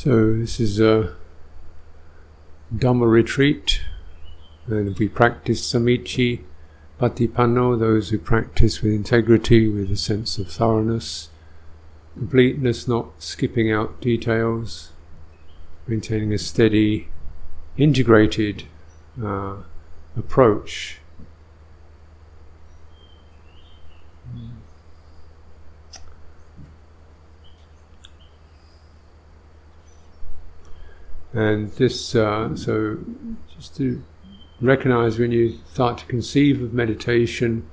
So 0.00 0.32
this 0.32 0.60
is 0.60 0.78
a 0.78 1.16
Dhamma 2.72 3.10
retreat, 3.10 3.80
and 4.68 4.96
we 4.96 5.08
practice 5.08 5.60
Samicci, 5.60 6.44
Patipanno, 7.00 7.76
those 7.76 8.10
who 8.10 8.18
practice 8.18 8.80
with 8.80 8.92
integrity, 8.92 9.66
with 9.68 9.90
a 9.90 9.96
sense 9.96 10.38
of 10.38 10.52
thoroughness, 10.52 11.30
completeness, 12.16 12.86
not 12.86 13.20
skipping 13.20 13.72
out 13.72 14.00
details, 14.00 14.92
maintaining 15.88 16.32
a 16.32 16.38
steady, 16.38 17.08
integrated 17.76 18.66
uh, 19.20 19.56
approach. 20.16 21.00
And 31.32 31.70
this, 31.72 32.14
uh, 32.14 32.56
so 32.56 32.98
just 33.54 33.76
to 33.76 34.02
recognize 34.60 35.18
when 35.18 35.30
you 35.30 35.58
start 35.70 35.98
to 35.98 36.06
conceive 36.06 36.62
of 36.62 36.72
meditation, 36.72 37.68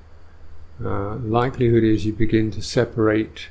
uh, 0.84 1.16
likelihood 1.16 1.82
is 1.82 2.04
you 2.04 2.12
begin 2.12 2.50
to 2.50 2.62
separate 2.62 3.48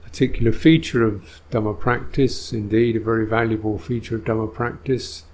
a 0.00 0.08
particular 0.08 0.50
feature 0.50 1.04
of 1.04 1.40
Dhamma 1.50 1.78
practice, 1.78 2.52
indeed 2.52 2.96
a 2.96 3.00
very 3.00 3.26
valuable 3.26 3.78
feature 3.78 4.16
of 4.16 4.24
Dhamma 4.24 4.52
practice, 4.52 5.24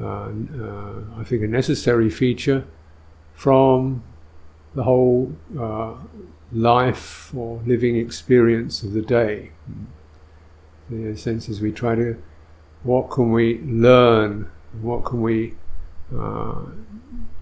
uh, 0.00 0.04
uh, 0.04 1.02
I 1.16 1.24
think 1.24 1.42
a 1.42 1.48
necessary 1.48 2.10
feature, 2.10 2.64
from 3.34 4.04
the 4.74 4.84
whole 4.84 5.34
uh, 5.58 5.94
life 6.52 7.34
or 7.34 7.60
living 7.66 7.96
experience 7.96 8.84
of 8.84 8.92
the 8.92 9.02
day. 9.02 9.50
In 10.90 11.08
a 11.08 11.16
sense, 11.16 11.48
as 11.48 11.60
we 11.60 11.72
try 11.72 11.96
to 11.96 12.16
what 12.82 13.10
can 13.10 13.32
we 13.32 13.60
learn? 13.60 14.50
What 14.80 15.04
can 15.04 15.20
we, 15.20 15.54
uh, 16.14 16.62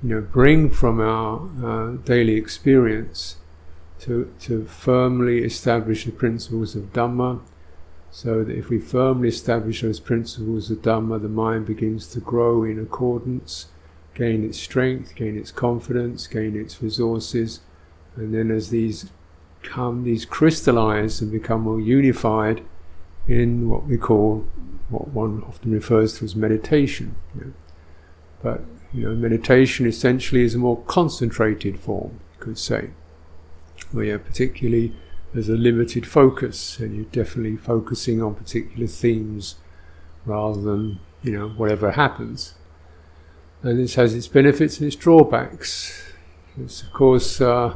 you 0.03 0.09
know, 0.09 0.21
bring 0.21 0.71
from 0.71 1.01
our 1.01 1.49
uh, 1.65 1.97
daily 2.05 2.35
experience 2.35 3.37
to 4.01 4.33
to 4.41 4.65
firmly 4.65 5.45
establish 5.45 6.05
the 6.05 6.13
principles 6.13 6.75
of 6.75 6.93
Dhamma? 6.93 7.41
So 8.11 8.43
that 8.43 8.57
if 8.57 8.71
we 8.71 8.81
firmly 8.81 9.29
establish 9.29 9.83
those 9.83 10.01
principles 10.01 10.71
of 10.71 10.79
Dhamma, 10.79 11.21
the 11.21 11.29
mind 11.29 11.67
begins 11.67 12.09
to 12.09 12.21
grow 12.21 12.65
in 12.65 12.81
accordance, 12.81 13.67
gain 14.15 14.45
its 14.45 14.59
strength, 14.59 15.15
gain 15.15 15.37
its 15.37 15.53
confidence, 15.53 16.27
gain 16.27 16.57
its 16.57 16.83
resources, 16.83 17.61
and 18.17 18.35
then 18.35 18.51
as 18.51 18.71
these 18.71 19.11
come, 19.63 20.05
these 20.05 20.25
crystallize 20.25 21.21
and 21.21 21.31
become 21.31 21.63
more 21.63 21.81
unified 21.81 22.65
in 23.27 23.69
what 23.69 23.85
we 23.87 23.99
call 23.99 24.47
what 24.89 25.09
one 25.09 25.43
often 25.47 25.73
refers 25.73 26.19
to 26.19 26.25
as 26.25 26.35
meditation. 26.35 27.15
But 28.43 28.63
you 28.93 29.09
know, 29.09 29.15
meditation 29.15 29.87
essentially 29.87 30.43
is 30.43 30.55
a 30.55 30.59
more 30.59 30.83
concentrated 30.83 31.79
form, 31.79 32.21
you 32.35 32.45
could 32.45 32.59
say, 32.59 32.91
where 33.93 34.05
you're 34.05 34.19
particularly 34.19 34.95
there's 35.33 35.49
a 35.49 35.57
limited 35.57 36.07
focus, 36.07 36.79
and 36.79 36.95
you're 36.95 37.05
definitely 37.05 37.57
focusing 37.57 38.23
on 38.23 38.35
particular 38.35 38.87
themes 38.87 39.57
rather 40.25 40.61
than 40.61 41.01
you 41.23 41.33
know 41.33 41.49
whatever 41.51 41.93
happens. 41.93 42.55
And 43.63 43.79
this 43.79 43.97
has 43.97 44.15
its 44.15 44.29
benefits 44.29 44.79
and 44.79 44.87
its 44.87 44.97
drawbacks. 44.97 46.13
It's 46.59 46.83
of 46.83 46.93
course 46.93 47.41
uh, 47.41 47.75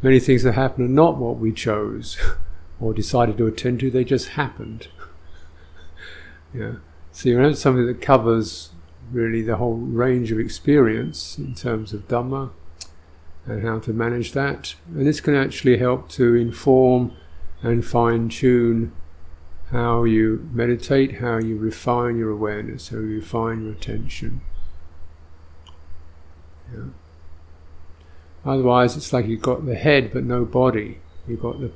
many 0.00 0.18
things 0.18 0.44
that 0.44 0.52
happen 0.52 0.84
are 0.84 0.88
not 0.88 1.18
what 1.18 1.38
we 1.38 1.52
chose 1.52 2.16
or 2.80 2.94
decided 2.94 3.36
to 3.38 3.46
attend 3.46 3.80
to; 3.80 3.90
they 3.90 4.04
just 4.04 4.28
happened. 4.30 4.88
Yeah. 6.54 6.74
So 7.12 7.28
you 7.28 7.38
have 7.38 7.58
something 7.58 7.86
that 7.86 8.00
covers 8.00 8.70
really 9.12 9.42
the 9.42 9.56
whole 9.56 9.76
range 9.76 10.32
of 10.32 10.38
experience 10.38 11.38
in 11.38 11.54
terms 11.54 11.92
of 11.92 12.08
Dhamma 12.08 12.50
and 13.46 13.62
how 13.62 13.78
to 13.80 13.92
manage 13.92 14.32
that. 14.32 14.74
And 14.88 15.06
this 15.06 15.20
can 15.20 15.34
actually 15.34 15.78
help 15.78 16.08
to 16.10 16.34
inform 16.34 17.12
and 17.62 17.84
fine 17.84 18.28
tune 18.28 18.92
how 19.70 20.04
you 20.04 20.48
meditate, 20.52 21.20
how 21.20 21.38
you 21.38 21.56
refine 21.56 22.16
your 22.16 22.30
awareness, 22.30 22.88
how 22.88 22.98
you 22.98 23.16
refine 23.16 23.64
your 23.64 23.72
attention. 23.72 24.40
Yeah. 26.72 26.84
Otherwise, 28.44 28.96
it's 28.96 29.12
like 29.12 29.26
you've 29.26 29.42
got 29.42 29.66
the 29.66 29.74
head 29.74 30.12
but 30.12 30.24
no 30.24 30.44
body. 30.44 31.00
You've 31.26 31.40
got 31.40 31.60
the, 31.60 31.72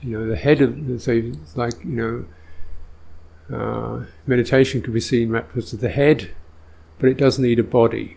you 0.00 0.18
know, 0.18 0.26
the 0.26 0.36
head 0.36 0.62
of, 0.62 1.00
so 1.00 1.12
it's 1.12 1.56
like, 1.56 1.84
you 1.84 1.92
know, 1.92 2.24
uh, 3.52 4.04
meditation 4.26 4.82
can 4.82 4.92
be 4.92 5.00
seen 5.00 5.34
as 5.54 5.70
the 5.72 5.88
head, 5.88 6.30
but 6.98 7.08
it 7.08 7.16
does 7.16 7.38
need 7.38 7.58
a 7.58 7.64
body. 7.64 8.16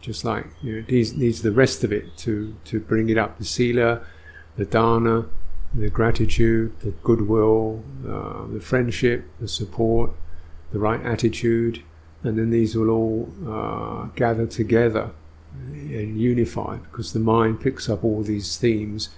Just 0.00 0.24
like 0.24 0.46
you 0.62 0.72
know, 0.72 0.78
it 0.78 0.90
needs, 0.90 1.14
needs 1.14 1.42
the 1.42 1.52
rest 1.52 1.82
of 1.82 1.92
it 1.92 2.16
to, 2.18 2.54
to 2.64 2.78
bring 2.80 3.08
it 3.08 3.18
up 3.18 3.38
the 3.38 3.44
sila, 3.44 4.00
the 4.56 4.64
dana, 4.64 5.26
the 5.74 5.90
gratitude, 5.90 6.78
the 6.80 6.90
goodwill, 7.02 7.82
uh, 8.08 8.46
the 8.46 8.60
friendship, 8.60 9.24
the 9.40 9.48
support, 9.48 10.12
the 10.72 10.78
right 10.78 11.04
attitude, 11.04 11.82
and 12.22 12.38
then 12.38 12.50
these 12.50 12.76
will 12.76 12.90
all 12.90 13.32
uh, 13.46 14.04
gather 14.14 14.46
together 14.46 15.10
and 15.52 16.20
unify 16.20 16.76
because 16.76 17.12
the 17.12 17.18
mind 17.18 17.60
picks 17.60 17.88
up 17.88 18.04
all 18.04 18.22
these 18.22 18.56
themes, 18.56 19.10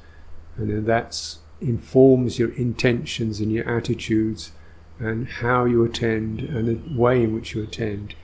and 0.57 0.71
then 0.71 0.85
that 0.87 1.37
informs 1.61 2.39
your 2.39 2.53
intentions 2.55 3.39
and 3.41 3.53
your 3.53 3.69
attitudes 3.69 4.53
and 5.01 5.27
how 5.29 5.65
you 5.65 5.83
attend 5.85 6.41
and 6.41 6.69
the 6.69 6.99
way 6.99 7.25
in 7.25 7.35
which 7.35 7.55
you 7.55 7.63
attend 7.63 8.15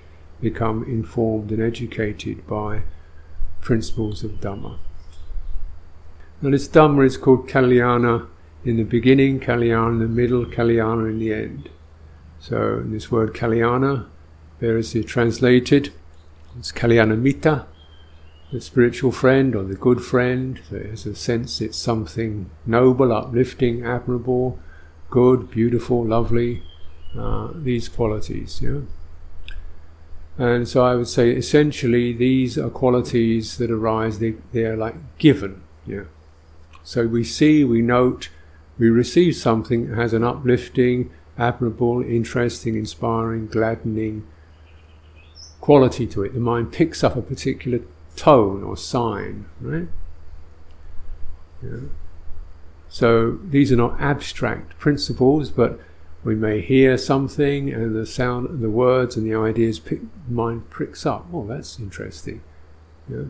become 0.40 0.84
informed 0.84 1.50
and 1.50 1.62
educated 1.62 2.46
by 2.46 2.82
principles 3.60 4.22
of 4.22 4.32
Dhamma. 4.32 4.78
Now, 6.42 6.50
this 6.50 6.68
Dhamma 6.68 7.06
is 7.06 7.16
called 7.16 7.48
Kalyana 7.48 8.28
in 8.64 8.76
the 8.76 8.84
beginning, 8.84 9.40
Kalyana 9.40 9.92
in 9.92 9.98
the 10.00 10.06
middle, 10.06 10.44
Kalyana 10.44 11.08
in 11.08 11.18
the 11.18 11.32
end. 11.32 11.70
So, 12.38 12.82
this 12.84 13.10
word 13.10 13.32
Kalyana, 13.32 14.06
variously 14.60 15.02
translated, 15.02 15.92
it's 16.58 16.72
Kalyana 16.72 17.18
Mitta, 17.18 17.66
the 18.52 18.60
spiritual 18.60 19.12
friend 19.12 19.54
or 19.54 19.64
the 19.64 19.74
good 19.74 20.02
friend. 20.02 20.60
So 20.68 20.76
there's 20.76 21.06
a 21.06 21.14
sense 21.14 21.60
it's 21.60 21.76
something 21.76 22.50
noble, 22.64 23.12
uplifting, 23.12 23.84
admirable, 23.84 24.58
good, 25.10 25.50
beautiful, 25.50 26.04
lovely, 26.04 26.62
uh, 27.16 27.50
these 27.54 27.88
qualities. 27.88 28.60
Yeah? 28.62 28.80
And 30.38 30.68
so 30.68 30.84
I 30.84 30.94
would 30.94 31.08
say 31.08 31.30
essentially 31.30 32.12
these 32.12 32.58
are 32.58 32.68
qualities 32.68 33.56
that 33.58 33.70
arise, 33.70 34.18
they, 34.18 34.34
they 34.52 34.64
are 34.64 34.76
like 34.76 34.96
given. 35.18 35.62
Yeah? 35.86 36.04
So 36.82 37.06
we 37.06 37.24
see, 37.24 37.64
we 37.64 37.82
note, 37.82 38.28
we 38.78 38.90
receive 38.90 39.36
something 39.36 39.88
that 39.88 39.96
has 39.96 40.12
an 40.12 40.22
uplifting, 40.22 41.10
admirable, 41.38 42.02
interesting, 42.02 42.76
inspiring, 42.76 43.46
gladdening 43.46 44.26
quality 45.60 46.06
to 46.06 46.22
it. 46.22 46.34
The 46.34 46.40
mind 46.40 46.72
picks 46.72 47.02
up 47.02 47.16
a 47.16 47.22
particular 47.22 47.80
tone 48.14 48.62
or 48.62 48.76
sign, 48.76 49.46
right? 49.60 49.88
Yeah. 51.62 51.88
So 52.88 53.38
these 53.42 53.72
are 53.72 53.76
not 53.76 54.00
abstract 54.00 54.78
principles, 54.78 55.50
but 55.50 55.80
we 56.24 56.34
may 56.34 56.60
hear 56.60 56.98
something 56.98 57.72
and 57.72 57.94
the 57.94 58.06
sound, 58.06 58.48
and 58.48 58.60
the 58.62 58.70
words 58.70 59.16
and 59.16 59.24
the 59.24 59.36
ideas, 59.36 59.78
pick, 59.78 60.00
mind 60.28 60.68
pricks 60.70 61.06
up. 61.06 61.26
Oh, 61.32 61.46
that's 61.46 61.78
interesting. 61.78 62.42
Yeah. 63.08 63.24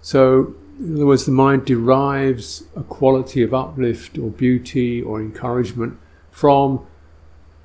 So, 0.00 0.54
in 0.78 0.94
other 0.94 1.06
words, 1.06 1.26
the 1.26 1.32
mind 1.32 1.66
derives 1.66 2.64
a 2.76 2.82
quality 2.82 3.42
of 3.42 3.52
uplift 3.52 4.16
or 4.16 4.30
beauty 4.30 5.02
or 5.02 5.20
encouragement 5.20 5.98
from 6.30 6.86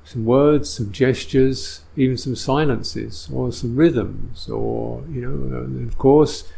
some 0.04 0.26
words, 0.26 0.70
some 0.70 0.92
gestures, 0.92 1.82
even 1.96 2.18
some 2.18 2.36
silences 2.36 3.30
or 3.32 3.52
some 3.52 3.76
rhythms, 3.76 4.50
or 4.50 5.04
you 5.10 5.22
know, 5.22 5.86
of 5.88 5.98
course, 5.98 6.52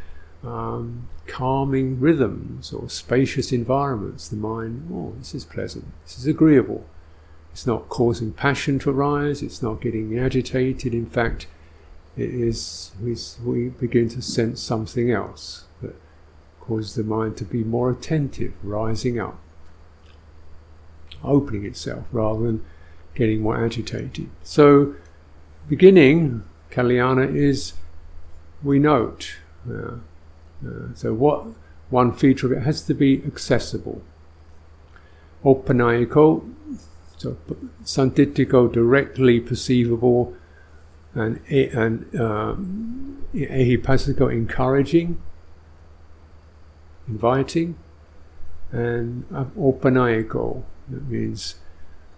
um, 0.44 1.08
calming 1.28 2.00
rhythms 2.00 2.72
or 2.72 2.90
spacious 2.90 3.52
environments. 3.52 4.28
The 4.28 4.36
mind, 4.36 4.90
oh, 4.92 5.14
this 5.18 5.34
is 5.34 5.46
pleasant, 5.46 5.86
this 6.04 6.18
is 6.18 6.28
agreeable. 6.28 6.86
It's 7.52 7.66
not 7.66 7.90
causing 7.90 8.34
passion 8.34 8.80
to 8.80 8.90
arise, 8.90 9.42
it's 9.42 9.62
not 9.62 9.82
getting 9.82 10.18
agitated. 10.20 10.94
In 10.94 11.06
fact, 11.06 11.48
it 12.18 12.30
is 12.30 12.92
we, 13.02 13.16
we 13.44 13.70
begin 13.70 14.10
to 14.10 14.22
sense 14.22 14.62
something 14.62 15.12
else 15.12 15.66
that 15.82 15.96
causes 16.60 16.96
the 16.96 17.04
mind 17.04 17.38
to 17.38 17.46
be 17.46 17.64
more 17.64 17.92
attentive, 17.92 18.54
rising 18.64 19.20
up, 19.20 19.40
opening 21.24 21.66
itself 21.66 22.06
rather 22.12 22.44
than 22.44 22.66
getting 23.14 23.42
more 23.42 23.64
agitated. 23.64 24.30
So, 24.44 24.96
beginning 25.70 26.44
Kalyana 26.72 27.34
is 27.34 27.74
we 28.62 28.80
note. 28.80 29.38
Uh, 29.70 29.96
uh, 30.66 30.94
so, 30.96 31.14
what 31.14 31.46
one 31.90 32.12
feature 32.12 32.48
of 32.48 32.54
it 32.54 32.64
has 32.64 32.82
to 32.84 32.94
be 32.94 33.22
accessible. 33.26 34.02
Opanayiko 35.44 36.44
So 37.18 37.38
sanditiko, 37.84 38.72
directly 38.72 39.40
perceivable, 39.40 40.34
and 41.14 41.40
and 41.50 42.20
um, 42.20 43.26
encouraging, 43.34 45.22
inviting, 47.08 47.76
and 48.72 49.30
opanayiko, 49.30 50.64
that 50.90 51.08
means 51.08 51.56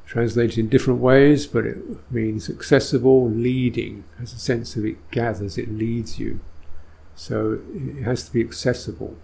translated 0.06 0.58
in 0.58 0.70
different 0.70 1.02
ways, 1.02 1.46
but 1.46 1.66
it 1.66 1.78
means 2.10 2.50
accessible, 2.50 3.30
leading, 3.30 4.06
has 4.18 4.34
a 4.34 4.40
sense 4.40 4.78
of 4.78 4.86
it 4.86 5.12
gathers, 5.12 5.58
it 5.58 5.70
leads 5.70 6.18
you. 6.18 6.40
So 7.18 7.60
it 7.74 8.04
has 8.04 8.26
to 8.26 8.32
be 8.32 8.42
accessible. 8.42 9.18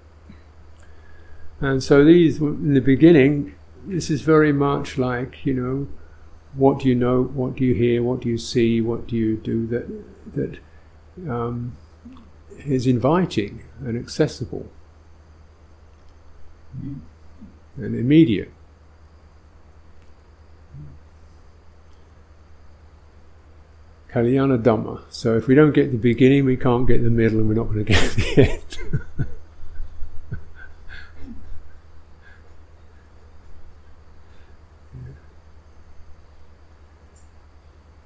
And 1.61 1.81
so 1.81 2.03
these, 2.03 2.39
in 2.39 2.73
the 2.73 2.81
beginning, 2.81 3.53
this 3.85 4.09
is 4.09 4.21
very 4.21 4.51
much 4.51 4.97
like, 4.97 5.45
you 5.45 5.53
know, 5.53 5.87
what 6.55 6.79
do 6.79 6.89
you 6.89 6.95
know, 6.95 7.23
what 7.23 7.55
do 7.55 7.63
you 7.63 7.75
hear, 7.75 8.01
what 8.01 8.21
do 8.21 8.29
you 8.29 8.37
see, 8.37 8.81
what 8.81 9.07
do 9.07 9.15
you 9.15 9.37
do 9.37 9.67
that, 9.67 9.85
that 10.33 10.57
um, 11.29 11.77
is 12.65 12.87
inviting 12.87 13.63
and 13.79 13.95
accessible 13.97 14.67
and 16.81 17.01
immediate. 17.77 18.51
Kalyana 24.13 24.61
Dhamma. 24.61 25.01
So 25.09 25.35
if 25.35 25.47
we 25.47 25.55
don't 25.55 25.73
get 25.73 25.91
the 25.91 25.97
beginning, 25.97 26.45
we 26.45 26.55
can't 26.55 26.87
get 26.87 27.03
the 27.03 27.09
middle, 27.09 27.39
and 27.39 27.49
we're 27.49 27.55
not 27.55 27.73
going 27.73 27.83
to 27.85 27.91
get 27.91 28.11
the 28.11 28.51
end. 28.51 29.27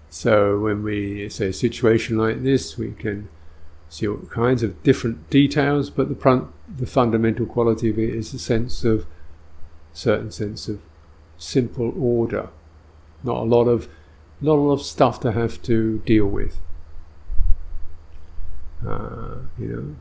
So 0.10 0.58
when 0.60 0.82
we 0.82 1.30
say 1.30 1.50
a 1.50 1.54
situation 1.54 2.18
like 2.18 2.42
this, 2.42 2.78
we 2.78 2.94
can 2.94 3.30
see 3.90 4.08
all 4.08 4.18
kinds 4.18 4.64
of 4.64 4.82
different 4.82 5.30
details, 5.30 5.90
but 5.90 6.10
the, 6.10 6.48
the 6.76 6.88
fundamental 6.88 7.46
quality 7.46 7.92
of 7.92 8.00
it 8.00 8.16
is 8.16 8.34
a 8.34 8.40
sense 8.40 8.84
of 8.84 9.06
certain 9.94 10.32
sense 10.32 10.68
of 10.68 10.80
simple 11.38 11.94
order, 12.02 12.50
not 13.24 13.38
a 13.38 13.44
lot 13.44 13.66
of 13.66 13.88
a 14.42 14.46
lot 14.46 14.72
of 14.74 14.82
stuff 14.82 15.20
to 15.22 15.32
have 15.32 15.62
to 15.64 16.00
deal 16.00 16.26
with. 16.26 16.58
Uh, 18.86 19.38
you 19.58 19.68
know, 19.68 19.96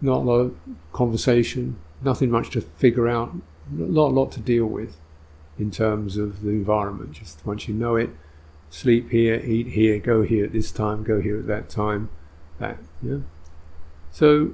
not 0.00 0.18
a 0.18 0.24
lot 0.24 0.40
of 0.40 0.56
conversation, 0.92 1.76
nothing 2.02 2.30
much 2.30 2.50
to 2.50 2.60
figure 2.60 3.08
out, 3.08 3.34
not 3.70 4.08
a 4.08 4.14
lot 4.14 4.32
to 4.32 4.40
deal 4.40 4.66
with 4.66 4.96
in 5.58 5.70
terms 5.70 6.16
of 6.16 6.42
the 6.42 6.50
environment. 6.50 7.12
Just 7.12 7.44
once 7.46 7.68
you 7.68 7.74
know 7.74 7.96
it, 7.96 8.10
sleep 8.70 9.10
here, 9.10 9.36
eat 9.36 9.68
here, 9.68 9.98
go 9.98 10.22
here 10.22 10.44
at 10.44 10.52
this 10.52 10.70
time, 10.70 11.02
go 11.02 11.20
here 11.20 11.38
at 11.38 11.46
that 11.46 11.68
time, 11.68 12.10
that, 12.58 12.78
yeah. 13.02 13.18
So 14.10 14.52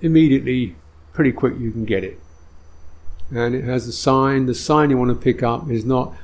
immediately, 0.00 0.76
pretty 1.12 1.32
quick, 1.32 1.54
you 1.58 1.70
can 1.70 1.84
get 1.84 2.04
it. 2.04 2.18
And 3.30 3.54
it 3.54 3.64
has 3.64 3.86
a 3.86 3.92
sign. 3.92 4.46
The 4.46 4.54
sign 4.54 4.90
you 4.90 4.98
want 4.98 5.10
to 5.10 5.14
pick 5.14 5.42
up 5.42 5.70
is 5.70 5.84
not, 5.84 6.14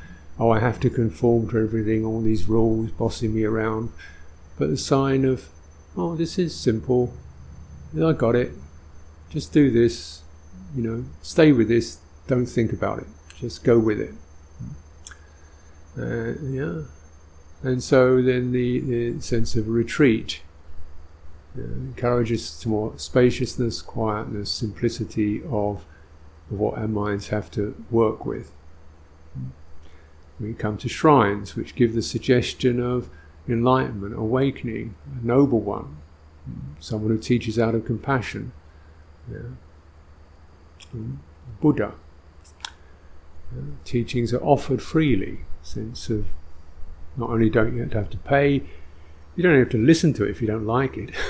oh, 0.41 0.51
I 0.51 0.59
have 0.59 0.81
to 0.81 0.91
conform 0.91 1.51
to 1.51 1.59
everything, 1.59 2.05
all 2.05 2.23
these 2.23 2.49
rules 2.49 2.91
bossing 2.93 3.35
me 3.35 3.45
around, 3.45 3.93
but 4.59 4.71
the 4.71 4.77
sign 4.79 5.27
of, 5.27 5.51
oh, 5.97 6.17
this 6.17 6.39
is 6.39 6.57
simple. 6.57 7.13
I 7.95 8.13
got 8.13 8.35
it. 8.35 8.53
Just 9.29 9.53
do 9.53 9.71
this. 9.71 10.23
You 10.75 10.83
know, 10.83 11.05
stay 11.21 11.53
with 11.53 11.69
this. 11.69 11.99
Don't 12.27 12.47
think 12.47 12.73
about 12.73 13.01
it. 13.01 13.07
Just 13.37 13.65
go 13.65 13.79
with 13.79 14.01
it. 14.01 14.15
Uh, 15.99 16.41
yeah. 16.43 16.83
And 17.63 17.83
so 17.83 18.23
then 18.23 18.53
the, 18.53 18.81
the 18.81 19.21
sense 19.21 19.57
of 19.57 19.69
retreat 19.69 20.41
uh, 21.59 21.63
encourages 21.63 22.59
to 22.61 22.69
more 22.69 22.95
spaciousness, 22.97 23.83
quietness, 23.83 24.51
simplicity 24.51 25.43
of, 25.43 25.85
of 26.51 26.59
what 26.59 26.79
our 26.79 26.89
minds 26.89 27.29
have 27.29 27.51
to 27.53 27.85
work 27.91 28.25
with. 28.25 28.53
We 30.41 30.55
come 30.55 30.79
to 30.79 30.89
shrines 30.89 31.55
which 31.55 31.75
give 31.75 31.95
the 31.95 32.03
suggestion 32.03 32.81
of 32.81 33.11
enlightenment, 33.49 34.15
awakening, 34.15 34.95
a 35.21 35.27
noble 35.27 35.61
one, 35.61 35.99
someone 36.79 37.11
who 37.11 37.19
teaches 37.19 37.59
out 37.59 37.75
of 37.75 37.85
compassion. 37.85 38.53
Yeah. 39.31 39.39
Mm. 40.97 41.19
Buddha. 41.61 41.93
Yeah. 43.55 43.63
Teachings 43.85 44.33
are 44.33 44.43
offered 44.43 44.81
freely, 44.81 45.41
sense 45.63 46.09
of 46.09 46.27
not 47.17 47.31
only 47.31 47.51
don't 47.51 47.77
you 47.77 47.85
have 47.85 48.11
to 48.11 48.17
pay, 48.19 48.63
you 49.37 49.43
don't 49.43 49.59
have 49.59 49.69
to 49.71 49.79
listen 49.79 50.13
to 50.15 50.25
it 50.25 50.31
if 50.31 50.41
you 50.41 50.47
don't 50.47 50.67
like 50.67 50.97
it. 50.97 51.11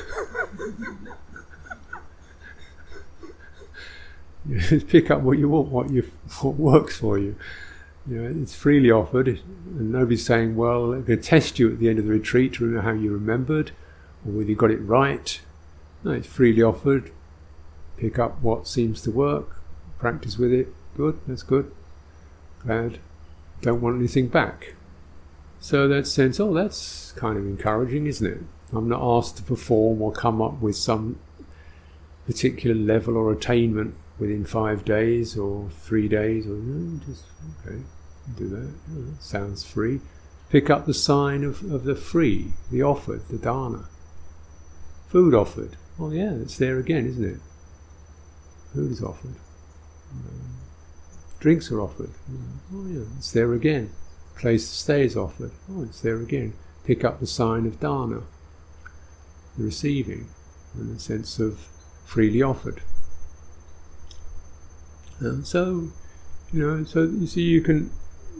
you 4.49 4.59
just 4.59 4.89
pick 4.89 5.11
up 5.11 5.21
what 5.23 5.39
you 5.39 5.49
want, 5.49 5.69
what 5.69 5.91
you 5.91 6.03
what 6.43 6.55
works 6.57 6.99
for 6.99 7.19
you. 7.19 7.37
You 8.09 8.23
know, 8.23 8.43
it's 8.43 8.55
freely 8.55 8.91
offered, 8.91 9.29
and 9.29 9.93
nobody's 9.93 10.25
saying, 10.25 10.57
"Well, 10.57 10.93
I'm 10.93 11.05
going 11.05 11.19
to 11.21 11.25
test 11.25 11.59
you 11.59 11.73
at 11.73 11.79
the 11.79 11.89
end 11.89 11.99
of 11.99 12.07
the 12.07 12.13
retreat 12.13 12.55
to 12.55 12.65
remember 12.65 12.91
how 12.91 12.95
you 12.97 13.13
remembered, 13.13 13.73
or 14.25 14.33
whether 14.33 14.49
you 14.49 14.57
got 14.57 14.71
it 14.71 14.79
right." 14.79 15.41
No, 16.03 16.13
it's 16.13 16.27
freely 16.27 16.63
offered. 16.63 17.11
Pick 17.99 18.19
up 18.19 18.41
what 18.43 18.67
seems 18.67 19.03
to 19.03 19.11
work, 19.11 19.61
practice 19.99 20.39
with 20.39 20.53
it. 20.53 20.73
Good, 20.97 21.21
that's 21.27 21.43
good. 21.43 21.71
Glad. 22.65 22.99
Don't 23.61 23.83
want 23.83 23.99
anything 23.99 24.29
back. 24.29 24.75
So 25.61 25.87
that 25.89 26.07
sense, 26.07 26.41
oh, 26.41 26.55
that's 26.55 27.13
kind 27.13 27.37
of 27.37 27.45
encouraging, 27.45 28.07
isn't 28.07 28.27
it? 28.27 28.41
I'm 28.73 28.89
not 28.89 29.03
asked 29.03 29.37
to 29.37 29.43
perform 29.43 30.01
or 30.01 30.11
come 30.13 30.41
up 30.41 30.61
with 30.63 30.77
some 30.77 31.19
particular 32.27 32.75
level 32.75 33.17
or 33.17 33.31
attainment 33.31 33.95
within 34.21 34.45
five 34.45 34.85
days 34.85 35.37
or 35.37 35.69
three 35.71 36.07
days, 36.07 36.47
or 36.47 36.51
no, 36.51 37.01
just 37.05 37.25
okay, 37.67 37.79
do 38.37 38.49
that. 38.49 38.73
That 38.89 39.23
sounds 39.23 39.65
free. 39.65 40.01
Pick 40.51 40.71
up 40.71 40.87
the 40.87 40.95
sign 40.95 41.43
of, 41.43 41.63
of 41.73 41.85
the 41.85 41.97
free, 41.97 42.53
the 42.71 42.83
offered, 42.83 43.27
the 43.29 43.39
dana. 43.39 43.87
Food 45.09 45.35
offered. 45.35 45.77
Oh 45.99 46.11
yeah, 46.11 46.35
it's 46.35 46.59
there 46.59 46.79
again, 46.79 47.07
isn't 47.07 47.25
it? 47.25 47.41
Food 48.75 48.93
is 48.93 49.03
offered. 49.03 49.35
Drinks 51.41 51.73
are 51.73 51.81
offered. 51.81 52.11
Oh 52.73 52.87
yeah, 52.87 53.05
it's 53.17 53.33
there 53.33 53.53
again 53.55 53.91
place 54.41 54.69
to 54.69 54.75
stay 54.75 55.05
is 55.05 55.17
offered. 55.17 55.53
Oh, 55.71 55.83
it's 55.83 56.01
there 56.01 56.17
again. 56.17 56.55
Pick 56.85 57.05
up 57.05 57.21
the 57.21 57.27
sign 57.27 57.67
of 57.67 57.79
dana, 57.79 58.23
the 59.57 59.65
receiving, 59.65 60.29
and 60.75 60.97
the 60.97 61.01
sense 61.01 61.39
of 61.39 61.69
freely 62.07 62.43
offered. 62.43 62.81
So, 65.43 65.91
you 66.53 66.67
know, 66.67 66.85
so 66.85 67.03
you 67.03 67.27
see, 67.27 67.43
you 67.43 67.61
can 67.61 67.91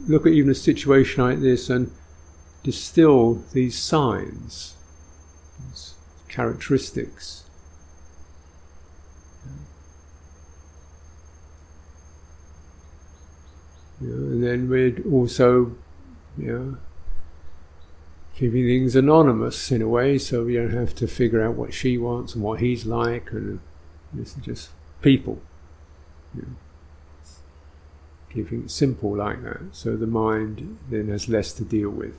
look 0.07 0.25
at 0.25 0.33
even 0.33 0.49
a 0.49 0.55
situation 0.55 1.23
like 1.23 1.39
this 1.39 1.69
and 1.69 1.91
distill 2.63 3.43
these 3.53 3.77
signs, 3.77 4.75
these 5.59 5.93
characteristics. 6.27 7.43
And 13.99 14.43
then 14.43 14.67
we're 14.67 14.97
also 15.11 15.75
you 16.37 16.47
know, 16.47 16.77
keeping 18.35 18.65
things 18.65 18.95
anonymous 18.95 19.71
in 19.71 19.81
a 19.81 19.87
way, 19.87 20.17
so 20.17 20.45
we 20.45 20.55
don't 20.55 20.71
have 20.71 20.95
to 20.95 21.07
figure 21.07 21.43
out 21.43 21.55
what 21.55 21.73
she 21.73 21.97
wants 21.97 22.33
and 22.33 22.43
what 22.43 22.59
he's 22.59 22.85
like, 22.85 23.31
and 23.31 23.59
this 24.13 24.35
is 24.35 24.43
just 24.43 24.69
people. 25.01 25.41
Keeping 28.33 28.63
it 28.63 28.71
simple 28.71 29.15
like 29.17 29.43
that, 29.43 29.59
so 29.73 29.97
the 29.97 30.07
mind 30.07 30.77
then 30.89 31.09
has 31.09 31.27
less 31.27 31.51
to 31.53 31.63
deal 31.63 31.89
with. 31.89 32.17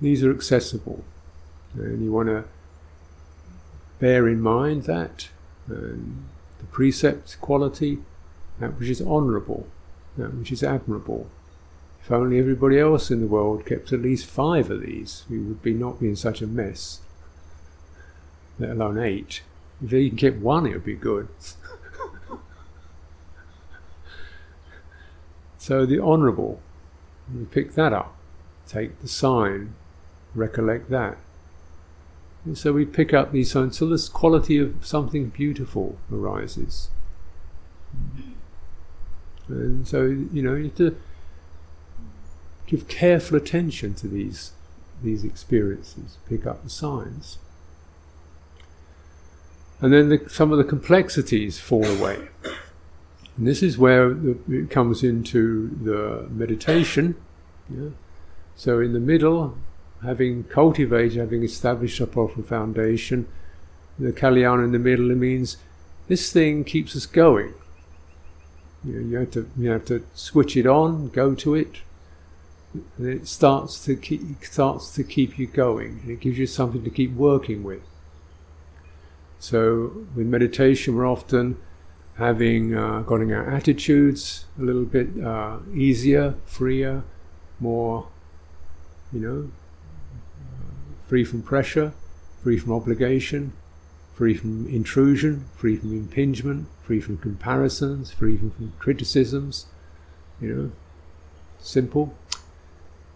These 0.00 0.24
are 0.24 0.32
accessible, 0.32 1.04
and 1.74 2.02
you 2.02 2.12
want 2.12 2.28
to 2.28 2.44
bear 3.98 4.26
in 4.28 4.40
mind 4.40 4.84
that 4.84 5.28
the 5.66 5.98
precept 6.70 7.38
quality, 7.40 7.98
that 8.58 8.78
which 8.78 8.88
is 8.88 9.02
honourable, 9.02 9.66
that 10.16 10.34
which 10.34 10.52
is 10.52 10.62
admirable, 10.62 11.28
if 12.08 12.12
only 12.12 12.38
everybody 12.38 12.78
else 12.78 13.10
in 13.10 13.20
the 13.20 13.26
world 13.26 13.66
kept 13.66 13.92
at 13.92 14.00
least 14.00 14.24
five 14.24 14.70
of 14.70 14.80
these, 14.80 15.24
we 15.28 15.38
would 15.38 15.62
be 15.62 15.74
not 15.74 16.00
be 16.00 16.08
in 16.08 16.16
such 16.16 16.40
a 16.40 16.46
mess. 16.46 17.00
Let 18.58 18.70
alone 18.70 18.98
eight. 18.98 19.42
If 19.82 19.90
they 19.90 20.08
kept 20.10 20.38
one, 20.38 20.66
it 20.66 20.72
would 20.72 20.84
be 20.84 20.94
good. 20.94 21.28
so 25.68 25.84
the 25.84 26.00
honourable, 26.00 26.62
we 27.36 27.44
pick 27.44 27.74
that 27.74 27.92
up, 27.92 28.16
take 28.66 29.02
the 29.02 29.06
sign, 29.06 29.74
recollect 30.34 30.88
that. 30.88 31.18
And 32.46 32.56
so 32.56 32.72
we 32.72 32.86
pick 32.86 33.12
up 33.12 33.32
these 33.32 33.50
signs 33.50 33.76
so 33.76 33.86
this 33.86 34.08
quality 34.08 34.56
of 34.56 34.76
something 34.80 35.28
beautiful 35.28 35.98
arises. 36.10 36.88
And 39.48 39.86
so, 39.86 40.04
you 40.06 40.40
know, 40.40 40.54
you 40.54 40.64
have 40.64 40.76
to 40.76 40.96
give 42.66 42.88
careful 42.88 43.36
attention 43.36 43.92
to 43.96 44.08
these 44.08 44.52
these 45.02 45.22
experiences, 45.22 46.16
pick 46.26 46.46
up 46.46 46.64
the 46.64 46.70
signs. 46.70 47.36
And 49.82 49.92
then 49.92 50.08
the, 50.08 50.30
some 50.30 50.50
of 50.50 50.56
the 50.56 50.64
complexities 50.64 51.60
fall 51.60 51.84
away. 51.84 52.30
And 53.38 53.46
this 53.46 53.62
is 53.62 53.78
where 53.78 54.16
it 54.48 54.68
comes 54.68 55.04
into 55.04 55.68
the 55.82 56.28
meditation. 56.28 57.14
Yeah? 57.70 57.90
So, 58.56 58.80
in 58.80 58.92
the 58.92 59.00
middle, 59.00 59.56
having 60.02 60.42
cultivated, 60.44 61.18
having 61.18 61.44
established 61.44 62.00
a 62.00 62.06
proper 62.08 62.42
foundation, 62.42 63.28
the 63.96 64.12
kalyana 64.12 64.64
in 64.64 64.72
the 64.72 64.78
middle, 64.80 65.06
means 65.14 65.56
this 66.08 66.32
thing 66.32 66.64
keeps 66.64 66.96
us 66.96 67.06
going. 67.06 67.54
You, 68.84 68.92
know, 68.94 69.08
you 69.08 69.16
have 69.18 69.30
to 69.32 69.50
you 69.56 69.70
have 69.70 69.84
to 69.86 70.04
switch 70.14 70.56
it 70.56 70.66
on, 70.66 71.08
go 71.08 71.36
to 71.36 71.54
it, 71.54 71.82
and 72.96 73.06
it 73.06 73.28
starts 73.28 73.84
to 73.84 73.94
keep 73.94 74.44
starts 74.44 74.92
to 74.94 75.04
keep 75.04 75.38
you 75.38 75.46
going, 75.46 76.00
and 76.02 76.10
it 76.10 76.20
gives 76.20 76.38
you 76.38 76.46
something 76.48 76.82
to 76.82 76.90
keep 76.90 77.12
working 77.12 77.62
with. 77.62 77.82
So 79.38 80.06
with 80.16 80.26
meditation, 80.26 80.96
we're 80.96 81.08
often 81.08 81.58
having 82.18 82.74
uh, 82.74 83.00
getting 83.02 83.32
our 83.32 83.48
attitudes 83.48 84.44
a 84.58 84.62
little 84.62 84.84
bit 84.84 85.08
uh, 85.24 85.58
easier, 85.72 86.34
freer, 86.44 87.04
more, 87.60 88.08
you 89.12 89.20
know, 89.20 89.50
free 91.06 91.24
from 91.24 91.42
pressure, 91.42 91.92
free 92.42 92.58
from 92.58 92.72
obligation, 92.72 93.52
free 94.14 94.34
from 94.34 94.66
intrusion, 94.66 95.44
free 95.56 95.76
from 95.76 95.92
impingement, 95.92 96.66
free 96.82 97.00
from 97.00 97.16
comparisons, 97.18 98.10
free 98.10 98.36
from, 98.36 98.50
from 98.50 98.72
criticisms. 98.78 99.66
You 100.40 100.54
know, 100.54 100.72
simple. 101.60 102.14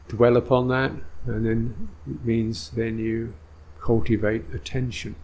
Dwell 0.09 0.37
upon 0.37 0.69
that, 0.69 0.93
and 1.27 1.47
then 1.47 1.89
it 2.09 2.25
means 2.25 2.71
then 2.71 2.99
you 2.99 3.35
cultivate 3.81 4.45
attention. 4.55 5.17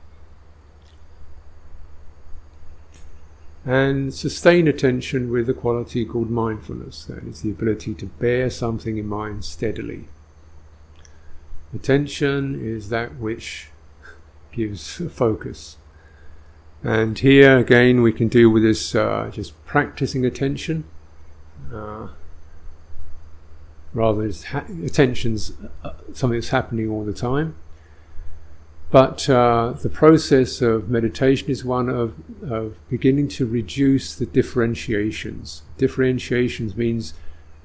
And 3.69 4.15
sustain 4.15 4.67
attention 4.67 5.31
with 5.31 5.47
a 5.51 5.53
quality 5.53 6.07
called 6.07 6.31
mindfulness. 6.31 7.05
That 7.05 7.23
is 7.25 7.43
the 7.43 7.51
ability 7.51 7.93
to 7.97 8.07
bear 8.07 8.49
something 8.49 8.97
in 8.97 9.07
mind 9.07 9.45
steadily. 9.45 10.07
Attention 11.75 12.59
is 12.59 12.89
that 12.89 13.17
which 13.17 13.69
gives 14.53 15.03
focus. 15.11 15.77
And 16.83 17.19
here 17.19 17.59
again, 17.59 18.01
we 18.01 18.11
can 18.11 18.29
deal 18.29 18.49
with 18.49 18.63
this 18.63 18.95
uh, 18.95 19.29
just 19.31 19.53
practicing 19.67 20.25
attention. 20.25 20.85
Uh, 21.71 22.09
rather, 23.93 24.33
ha- 24.51 24.65
attention's 24.83 25.53
uh, 25.85 25.93
something 26.15 26.41
that's 26.41 26.49
happening 26.49 26.89
all 26.89 27.05
the 27.05 27.13
time. 27.13 27.55
But 28.91 29.29
uh, 29.29 29.75
the 29.83 29.91
process 29.91 30.63
of 30.63 30.89
meditation 30.89 31.51
is 31.51 31.65
one 31.65 31.91
of, 31.91 32.15
of 32.43 32.77
beginning 32.89 33.29
to 33.29 33.47
reduce 33.47 34.15
the 34.15 34.25
differentiations. 34.25 35.63
Differentiations 35.77 36.75
means 36.75 37.13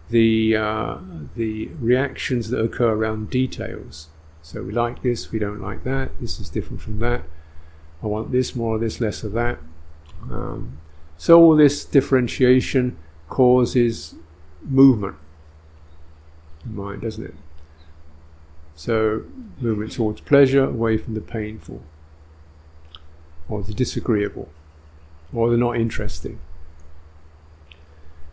the 0.09 0.57
uh, 0.57 0.97
the 1.35 1.69
reactions 1.79 2.49
that 2.49 2.59
occur 2.59 2.91
around 2.91 3.29
details. 3.29 4.09
So 4.41 4.61
we 4.61 4.73
like 4.73 5.01
this, 5.01 5.31
we 5.31 5.39
don't 5.39 5.61
like 5.61 5.85
that. 5.85 6.19
This 6.19 6.39
is 6.41 6.49
different 6.49 6.81
from 6.81 6.99
that. 6.99 7.23
I 8.03 8.07
want 8.07 8.33
this 8.33 8.53
more, 8.53 8.75
of 8.75 8.81
this 8.81 8.99
less 8.99 9.23
of 9.23 9.31
that. 9.31 9.59
Um, 10.29 10.79
so 11.17 11.39
all 11.39 11.55
this 11.55 11.85
differentiation 11.85 12.97
causes 13.29 14.15
movement 14.61 15.15
in 16.65 16.75
mind, 16.75 17.01
doesn't 17.01 17.23
it? 17.23 17.35
So, 18.75 19.23
movement 19.59 19.91
towards 19.91 20.21
pleasure, 20.21 20.63
away 20.63 20.97
from 20.97 21.13
the 21.13 21.21
painful, 21.21 21.81
or 23.47 23.61
the 23.61 23.73
disagreeable, 23.73 24.49
or 25.31 25.49
the 25.49 25.57
not 25.57 25.77
interesting. 25.77 26.39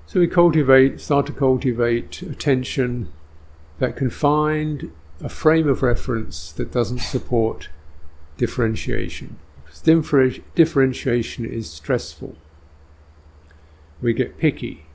So, 0.07 0.21
we 0.21 0.27
cultivate, 0.27 1.01
start 1.01 1.27
to 1.27 1.33
cultivate 1.33 2.23
attention 2.23 3.13
that 3.79 3.97
can 3.97 4.11
find 4.11 4.93
a 5.23 5.29
frame 5.29 5.69
of 5.69 5.83
reference 5.83 6.53
that 6.53 6.73
doesn't 6.73 7.01
support 7.01 7.69
differentiation. 8.39 9.37
Because 9.65 10.41
differentiation 10.55 11.45
is 11.45 11.71
stressful. 11.71 12.37
We 14.01 14.15
get 14.15 14.39
picky 14.39 14.87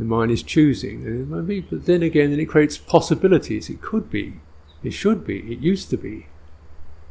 the 0.00 0.06
mind 0.06 0.30
is 0.30 0.42
choosing. 0.42 1.26
But 1.70 1.84
then 1.84 2.02
again, 2.02 2.30
then 2.30 2.40
it 2.40 2.46
creates 2.46 2.78
possibilities. 2.78 3.68
It 3.68 3.82
could 3.82 4.10
be. 4.10 4.40
It 4.82 4.92
should 4.92 5.26
be. 5.26 5.40
It 5.52 5.58
used 5.60 5.90
to 5.90 5.96
be. 5.98 6.26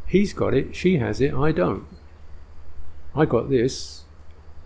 He's 0.08 0.34
got 0.34 0.56
it. 0.56 0.76
She 0.76 0.98
has 0.98 1.22
it. 1.22 1.34
I 1.34 1.52
don't. 1.52 1.86
I 3.16 3.26
got 3.26 3.50
this. 3.50 4.04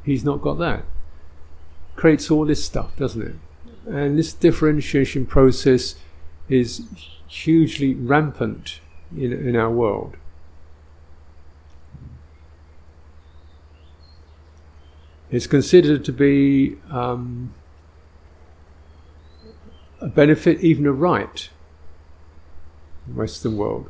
He's 0.04 0.24
not 0.24 0.42
got 0.42 0.58
that. 0.60 0.86
Creates 1.96 2.32
all 2.32 2.46
this 2.46 2.64
stuff, 2.64 2.96
doesn't 2.96 3.22
it? 3.22 3.36
And 3.86 4.18
this 4.18 4.34
differentiation 4.34 5.26
process 5.26 5.96
is 6.48 6.86
hugely 7.28 7.94
rampant 7.94 8.80
in, 9.16 9.34
in 9.34 9.56
our 9.58 9.70
world. 9.70 10.16
It's 15.30 15.48
considered 15.48 16.06
to 16.06 16.14
be 16.14 16.78
um, 16.90 17.54
a 20.04 20.10
benefit, 20.10 20.60
even 20.60 20.86
a 20.86 20.92
right, 20.92 21.50
in 23.08 23.14
the 23.14 23.20
Western 23.20 23.56
world. 23.56 23.90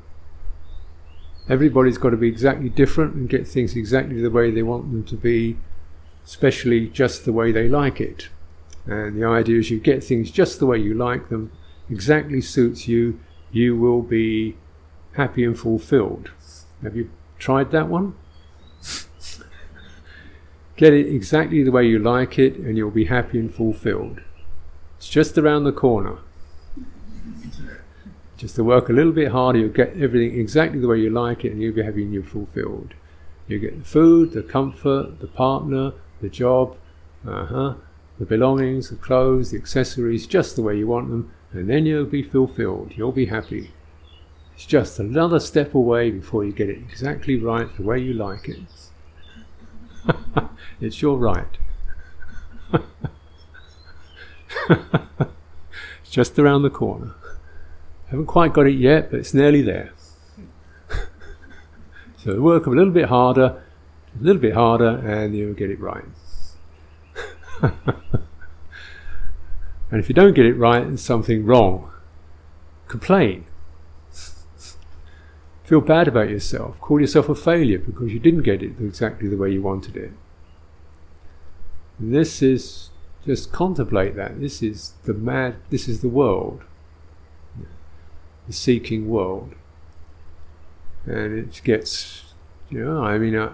Everybody's 1.49 1.97
got 1.97 2.11
to 2.11 2.17
be 2.17 2.27
exactly 2.27 2.69
different 2.69 3.15
and 3.15 3.27
get 3.27 3.47
things 3.47 3.75
exactly 3.75 4.21
the 4.21 4.29
way 4.29 4.51
they 4.51 4.63
want 4.63 4.91
them 4.91 5.03
to 5.05 5.15
be, 5.15 5.57
especially 6.23 6.87
just 6.87 7.25
the 7.25 7.33
way 7.33 7.51
they 7.51 7.67
like 7.67 7.99
it. 7.99 8.29
And 8.85 9.17
the 9.17 9.25
idea 9.25 9.59
is 9.59 9.71
you 9.71 9.79
get 9.79 10.03
things 10.03 10.29
just 10.29 10.59
the 10.59 10.67
way 10.67 10.77
you 10.77 10.93
like 10.93 11.29
them, 11.29 11.51
exactly 11.89 12.41
suits 12.41 12.87
you, 12.87 13.19
you 13.51 13.75
will 13.75 14.03
be 14.03 14.55
happy 15.13 15.43
and 15.43 15.57
fulfilled. 15.57 16.31
Have 16.83 16.95
you 16.95 17.09
tried 17.39 17.71
that 17.71 17.87
one? 17.87 18.15
Get 20.75 20.93
it 20.93 21.07
exactly 21.07 21.63
the 21.63 21.71
way 21.71 21.87
you 21.87 21.99
like 21.99 22.37
it, 22.39 22.55
and 22.55 22.77
you'll 22.77 22.91
be 22.91 23.05
happy 23.05 23.39
and 23.39 23.53
fulfilled. 23.53 24.21
It's 25.03 25.09
just 25.09 25.37
around 25.37 25.65
the 25.65 25.73
corner. 25.73 26.19
Just 28.37 28.55
to 28.55 28.63
work 28.63 28.87
a 28.87 28.93
little 28.93 29.11
bit 29.11 29.33
harder, 29.33 29.59
you'll 29.59 29.67
get 29.67 29.97
everything 29.97 30.39
exactly 30.39 30.79
the 30.79 30.87
way 30.87 30.97
you 30.97 31.09
like 31.09 31.43
it, 31.43 31.51
and 31.51 31.61
you'll 31.61 31.75
be 31.75 31.81
and 31.81 32.13
you're 32.13 32.23
fulfilled. 32.23 32.93
You 33.49 33.59
get 33.59 33.77
the 33.77 33.83
food, 33.83 34.31
the 34.31 34.43
comfort, 34.43 35.19
the 35.19 35.27
partner, 35.27 35.91
the 36.21 36.29
job, 36.29 36.77
uh-huh, 37.27 37.73
the 38.17 38.25
belongings, 38.25 38.91
the 38.91 38.95
clothes, 38.95 39.51
the 39.51 39.57
accessories, 39.57 40.25
just 40.25 40.55
the 40.55 40.61
way 40.61 40.77
you 40.77 40.87
want 40.87 41.09
them, 41.09 41.33
and 41.51 41.69
then 41.69 41.85
you'll 41.85 42.05
be 42.05 42.23
fulfilled. 42.23 42.93
You'll 42.95 43.11
be 43.11 43.25
happy. 43.25 43.71
It's 44.55 44.65
just 44.65 44.99
another 44.99 45.41
step 45.41 45.75
away 45.75 46.11
before 46.11 46.45
you 46.45 46.53
get 46.53 46.69
it 46.69 46.77
exactly 46.77 47.35
right 47.35 47.67
the 47.75 47.83
way 47.83 47.99
you 47.99 48.13
like 48.13 48.47
it. 48.47 48.61
it's 50.79 51.01
your 51.01 51.17
right. 51.17 51.57
it's 54.69 56.09
just 56.09 56.37
around 56.39 56.63
the 56.63 56.69
corner. 56.69 57.13
Haven't 58.09 58.27
quite 58.27 58.53
got 58.53 58.67
it 58.67 58.75
yet, 58.77 59.11
but 59.11 59.19
it's 59.19 59.33
nearly 59.33 59.61
there. 59.61 59.91
so 62.17 62.39
work 62.41 62.65
a 62.65 62.69
little 62.69 62.93
bit 62.93 63.05
harder, 63.05 63.61
a 64.19 64.23
little 64.23 64.41
bit 64.41 64.53
harder, 64.53 64.97
and 64.97 65.35
you'll 65.35 65.53
get 65.53 65.69
it 65.71 65.79
right. 65.79 66.03
and 67.61 67.73
if 69.91 70.09
you 70.09 70.15
don't 70.15 70.33
get 70.33 70.45
it 70.45 70.55
right, 70.55 70.85
there's 70.85 71.01
something 71.01 71.45
wrong. 71.45 71.91
Complain. 72.87 73.45
Feel 75.63 75.81
bad 75.81 76.07
about 76.07 76.29
yourself. 76.29 76.79
Call 76.81 76.99
yourself 76.99 77.29
a 77.29 77.35
failure 77.35 77.79
because 77.79 78.11
you 78.11 78.19
didn't 78.19 78.43
get 78.43 78.61
it 78.61 78.73
exactly 78.79 79.29
the 79.29 79.37
way 79.37 79.51
you 79.51 79.61
wanted 79.61 79.95
it. 79.95 80.11
This 81.99 82.41
is 82.41 82.89
just 83.25 83.51
contemplate 83.51 84.15
that. 84.15 84.39
This 84.39 84.61
is 84.61 84.93
the 85.03 85.13
mad, 85.13 85.55
this 85.69 85.87
is 85.87 86.01
the 86.01 86.09
world, 86.09 86.61
the 88.47 88.53
seeking 88.53 89.09
world. 89.09 89.53
And 91.05 91.37
it 91.37 91.61
gets, 91.63 92.23
you 92.69 92.83
know, 92.83 93.03
I 93.03 93.17
mean, 93.17 93.35
uh, 93.35 93.53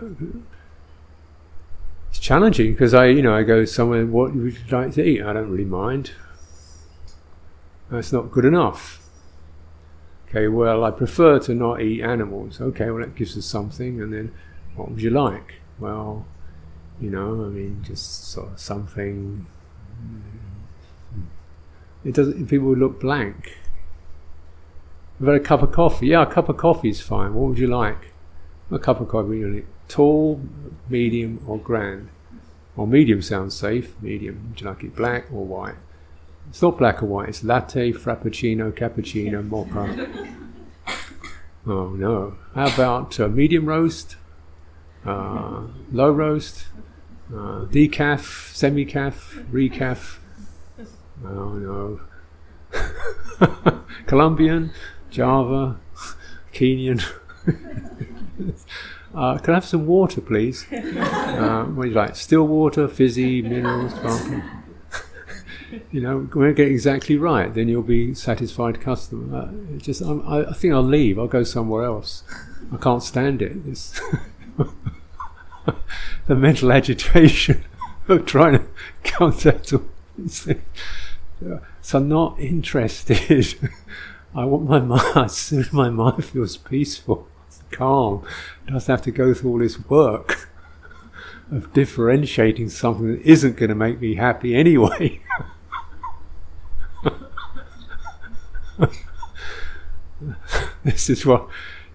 it's 2.10 2.20
challenging 2.20 2.74
because 2.74 2.94
I, 2.94 3.08
you 3.08 3.22
know, 3.22 3.36
I 3.36 3.44
go 3.44 3.66
somewhere, 3.66 4.06
what 4.06 4.36
would 4.36 4.54
you 4.54 4.60
like 4.72 4.94
to 4.94 5.04
eat? 5.04 5.22
I 5.22 5.34
don't 5.34 5.50
really 5.50 5.66
mind. 5.66 6.12
That's 7.90 8.14
not 8.14 8.32
good 8.32 8.46
enough. 8.46 9.00
Okay, 10.28 10.48
well, 10.48 10.84
I 10.84 10.92
prefer 10.92 11.40
to 11.40 11.56
not 11.56 11.82
eat 11.82 12.04
animals. 12.04 12.62
Okay, 12.62 12.92
well, 12.92 13.02
that 13.02 13.16
gives 13.16 13.36
us 13.36 13.46
something. 13.46 14.00
And 14.00 14.14
then, 14.14 14.32
what 14.76 14.92
would 14.92 15.02
you 15.02 15.10
like? 15.10 15.56
Well, 15.80 16.28
you 17.02 17.10
know, 17.10 17.46
I 17.46 17.48
mean, 17.48 17.84
just 17.84 18.26
sort 18.32 18.52
of 18.52 18.60
something 18.60 19.48
it 22.04 22.14
doesn't. 22.14 22.48
People 22.48 22.76
look 22.76 23.00
blank. 23.00 23.58
I've 25.20 25.28
had 25.28 25.36
a 25.36 25.40
cup 25.40 25.62
of 25.62 25.72
coffee. 25.72 26.08
Yeah, 26.08 26.24
a 26.24 26.26
cup 26.26 26.50
of 26.50 26.58
coffee 26.58 26.90
is 26.90 27.02
fine. 27.02 27.34
What 27.34 27.50
would 27.50 27.60
you 27.60 27.68
like? 27.68 28.14
A 28.72 28.80
cup 28.80 29.02
of 29.02 29.10
coffee. 29.10 29.44
Really 29.44 29.66
tall, 29.88 30.42
medium, 30.88 31.44
or 31.46 31.58
grand. 31.58 32.10
Well, 32.76 32.88
medium 32.88 33.22
sounds 33.22 33.56
safe. 33.56 33.96
Medium. 34.02 34.50
Would 34.50 34.62
you 34.62 34.68
like 34.68 34.84
it 34.84 34.96
black 34.96 35.26
or 35.34 35.46
white? 35.46 35.76
It's 36.50 36.62
not 36.62 36.78
black 36.78 37.04
or 37.04 37.08
white. 37.08 37.30
It's 37.30 37.44
latte, 37.44 37.92
frappuccino, 37.92 38.72
cappuccino, 38.72 39.48
mocha. 39.48 40.08
Oh 41.68 41.90
no. 41.90 42.36
How 42.56 42.74
about 42.74 43.20
uh, 43.20 43.28
medium 43.28 43.66
roast, 43.66 44.16
uh, 45.06 45.64
low 45.92 46.12
roast, 46.12 46.66
uh, 47.34 47.66
decaf, 47.66 48.54
semi-caf, 48.54 49.40
recaf? 49.52 50.18
Oh 51.22 51.52
no. 51.54 52.00
Colombian, 54.06 54.72
Java, 55.10 55.78
Kenyan. 56.54 57.04
uh, 59.14 59.38
can 59.38 59.54
I 59.54 59.56
have 59.56 59.66
some 59.66 59.86
water, 59.86 60.22
please? 60.22 60.66
Uh, 60.72 61.66
what 61.66 61.84
do 61.84 61.90
you 61.90 61.96
like? 61.96 62.16
Still 62.16 62.48
water, 62.48 62.88
fizzy, 62.88 63.42
minerals, 63.42 63.94
sparkling? 63.94 64.44
you 65.92 66.02
know, 66.02 66.20
when 66.34 66.50
I 66.50 66.54
get 66.54 66.68
exactly 66.68 67.18
right, 67.18 67.54
then 67.54 67.68
you'll 67.68 67.84
be 67.84 68.14
satisfied 68.14 68.82
customer. 68.82 69.38
Uh, 69.38 69.78
just, 69.78 70.02
I'm, 70.02 70.28
i 70.28 70.54
think 70.54 70.74
I'll 70.74 70.82
leave. 70.84 71.20
I'll 71.20 71.28
go 71.28 71.44
somewhere 71.44 71.84
else. 71.84 72.24
I 72.74 72.78
can't 72.78 73.04
stand 73.04 73.42
it. 73.42 73.58
the 76.28 76.36
mental 76.36 76.72
agitation 76.72 77.64
of 78.08 78.26
trying 78.26 78.60
to 78.60 78.66
contact 79.04 79.74
all 79.74 79.84
these 80.18 80.44
things. 80.44 80.62
So 81.82 81.98
I'm 81.98 82.10
not 82.10 82.40
interested. 82.40 83.56
I 84.36 84.46
want 84.46 84.70
my 84.70 84.80
mind. 84.80 85.16
As 85.16 85.36
soon 85.36 85.62
as 85.62 85.74
my 85.74 85.90
mind 85.90 86.24
feels 86.26 86.58
peaceful, 86.58 87.28
calm, 87.72 88.26
doesn't 88.68 88.92
have 88.92 89.02
to 89.04 89.12
go 89.12 89.34
through 89.34 89.52
all 89.52 89.60
this 89.60 89.80
work 89.90 90.50
of 91.52 91.74
differentiating 91.74 92.70
something 92.70 93.08
that 93.08 93.22
isn't 93.22 93.58
going 93.58 93.70
to 93.70 93.76
make 93.76 94.00
me 94.00 94.16
happy 94.16 94.56
anyway. 94.56 95.22
this 100.84 101.10
is 101.10 101.26
what 101.26 101.50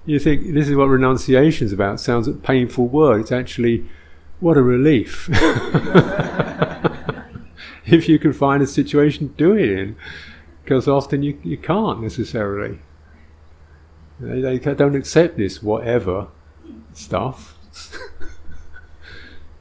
you 0.07 0.19
think. 0.19 0.53
This 0.55 0.69
is 0.69 0.77
what 0.77 0.89
renunciation 0.89 1.67
is 1.67 1.73
about. 1.73 2.01
Sounds 2.01 2.29
a 2.29 2.33
painful 2.33 2.87
word. 2.87 3.21
It's 3.21 3.33
actually 3.33 3.87
what 4.41 4.57
a 4.57 4.63
relief. 4.63 5.29
if 7.87 8.09
you 8.09 8.19
can 8.19 8.33
find 8.33 8.63
a 8.63 8.67
situation 8.67 9.29
to 9.29 9.35
do 9.35 9.57
it 9.57 9.69
in, 9.71 9.97
because 10.63 10.89
often 10.89 11.23
you 11.23 11.39
you 11.43 11.57
can't 11.57 12.03
necessarily. 12.03 12.79
They, 14.21 14.59
they 14.59 14.75
don't 14.75 14.95
accept 14.95 15.37
this 15.37 15.63
whatever 15.63 16.29
stuff. 16.93 17.59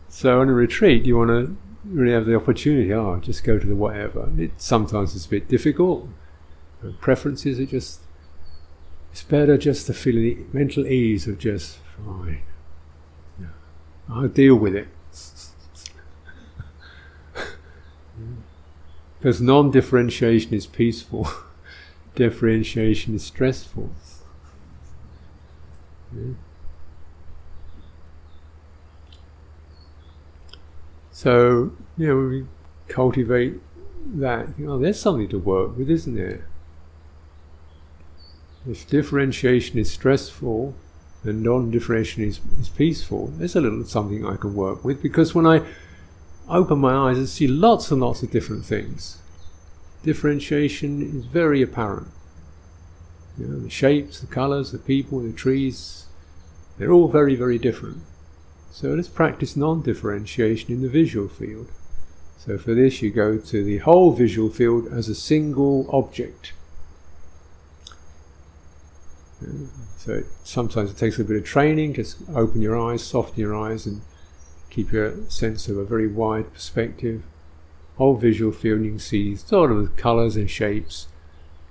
so 0.07 0.41
on 0.41 0.49
a 0.49 0.53
retreat, 0.53 1.05
you 1.05 1.17
want 1.17 1.29
to 1.29 1.57
really 1.85 2.13
have 2.13 2.25
the 2.25 2.35
opportunity. 2.35 2.93
Oh, 2.93 3.17
just 3.19 3.43
go 3.43 3.57
to 3.57 3.65
the 3.65 3.75
whatever. 3.75 4.31
It 4.37 4.51
sometimes 4.57 5.15
it's 5.15 5.25
a 5.25 5.29
bit 5.29 5.47
difficult 5.47 6.07
preferences 6.99 7.59
are 7.59 7.65
just 7.65 8.01
it's 9.13 9.21
better 9.21 9.57
just 9.59 9.85
to 9.85 9.93
feel 9.93 10.15
the 10.15 10.39
mental 10.51 10.87
ease 10.87 11.27
of 11.27 11.37
just 11.37 11.77
fine. 11.77 12.41
Yeah. 13.39 13.49
I'll 14.09 14.27
deal 14.27 14.55
with 14.55 14.75
it. 14.75 14.87
because 19.19 19.39
non 19.39 19.69
differentiation 19.69 20.55
is 20.55 20.65
peaceful, 20.65 21.29
differentiation 22.15 23.13
is 23.13 23.23
stressful. 23.23 23.91
Yeah. 26.11 26.33
So, 31.11 31.73
you 31.99 32.07
know, 32.07 32.17
we 32.29 32.45
cultivate 32.87 33.61
that, 34.15 34.47
oh, 34.65 34.79
there's 34.79 34.99
something 34.99 35.29
to 35.29 35.37
work 35.37 35.77
with, 35.77 35.91
isn't 35.91 36.15
there? 36.15 36.47
If 38.69 38.87
differentiation 38.87 39.77
is 39.77 39.91
stressful 39.91 40.73
and 41.23 41.43
non 41.43 41.71
differentiation 41.71 42.23
is, 42.23 42.39
is 42.59 42.69
peaceful, 42.69 43.27
there's 43.27 43.55
a 43.55 43.61
little 43.61 43.83
something 43.83 44.25
I 44.25 44.37
can 44.37 44.55
work 44.55 44.83
with 44.85 45.01
because 45.01 45.35
when 45.35 45.45
I 45.45 45.61
open 46.47 46.79
my 46.79 47.09
eyes, 47.09 47.19
I 47.19 47.25
see 47.25 47.47
lots 47.47 47.91
and 47.91 48.01
lots 48.01 48.23
of 48.23 48.31
different 48.31 48.65
things. 48.65 49.19
Differentiation 50.03 51.01
is 51.01 51.25
very 51.25 51.61
apparent. 51.61 52.07
You 53.37 53.47
know, 53.47 53.59
the 53.59 53.69
shapes, 53.69 54.19
the 54.19 54.27
colours, 54.27 54.71
the 54.71 54.77
people, 54.77 55.19
the 55.19 55.33
trees, 55.33 56.05
they're 56.77 56.91
all 56.91 57.07
very, 57.07 57.35
very 57.35 57.57
different. 57.57 58.03
So 58.71 58.89
let's 58.89 59.07
practice 59.07 59.55
non 59.55 59.81
differentiation 59.81 60.71
in 60.71 60.81
the 60.81 60.89
visual 60.89 61.27
field. 61.27 61.69
So 62.37 62.57
for 62.57 62.73
this, 62.73 63.01
you 63.01 63.11
go 63.11 63.37
to 63.37 63.63
the 63.63 63.77
whole 63.79 64.11
visual 64.11 64.49
field 64.49 64.87
as 64.87 65.07
a 65.09 65.15
single 65.15 65.87
object. 65.91 66.53
So 69.97 70.13
it, 70.13 70.25
sometimes 70.43 70.91
it 70.91 70.97
takes 70.97 71.19
a 71.19 71.23
bit 71.23 71.37
of 71.37 71.43
training. 71.43 71.93
Just 71.93 72.17
open 72.35 72.61
your 72.61 72.79
eyes, 72.79 73.03
soften 73.03 73.39
your 73.39 73.55
eyes, 73.55 73.85
and 73.85 74.01
keep 74.69 74.91
your 74.91 75.29
sense 75.29 75.67
of 75.67 75.77
a 75.77 75.85
very 75.85 76.07
wide 76.07 76.51
perspective. 76.53 77.23
Whole 77.97 78.15
visual 78.15 78.51
field, 78.51 78.81
you 78.81 78.91
can 78.91 78.99
see 78.99 79.35
sort 79.35 79.71
of 79.71 79.95
colours 79.95 80.35
and 80.35 80.49
shapes. 80.49 81.07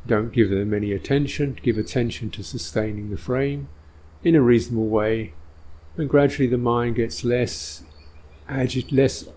Don't 0.06 0.32
give 0.32 0.50
them 0.50 0.72
any 0.72 0.92
attention. 0.92 1.58
Give 1.62 1.78
attention 1.78 2.30
to 2.30 2.42
sustaining 2.42 3.10
the 3.10 3.16
frame 3.16 3.68
in 4.24 4.34
a 4.34 4.40
reasonable 4.40 4.88
way, 4.88 5.34
and 5.96 6.08
gradually 6.08 6.48
the 6.48 6.58
mind 6.58 6.96
gets 6.96 7.24
less 7.24 7.82
agit, 8.48 8.92
less, 8.92 9.28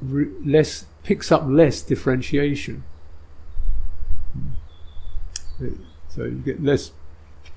less 0.00 0.86
picks 1.02 1.30
up 1.30 1.44
less 1.46 1.82
differentiation. 1.82 2.84
So 6.10 6.24
you 6.24 6.42
get 6.44 6.62
less 6.62 6.92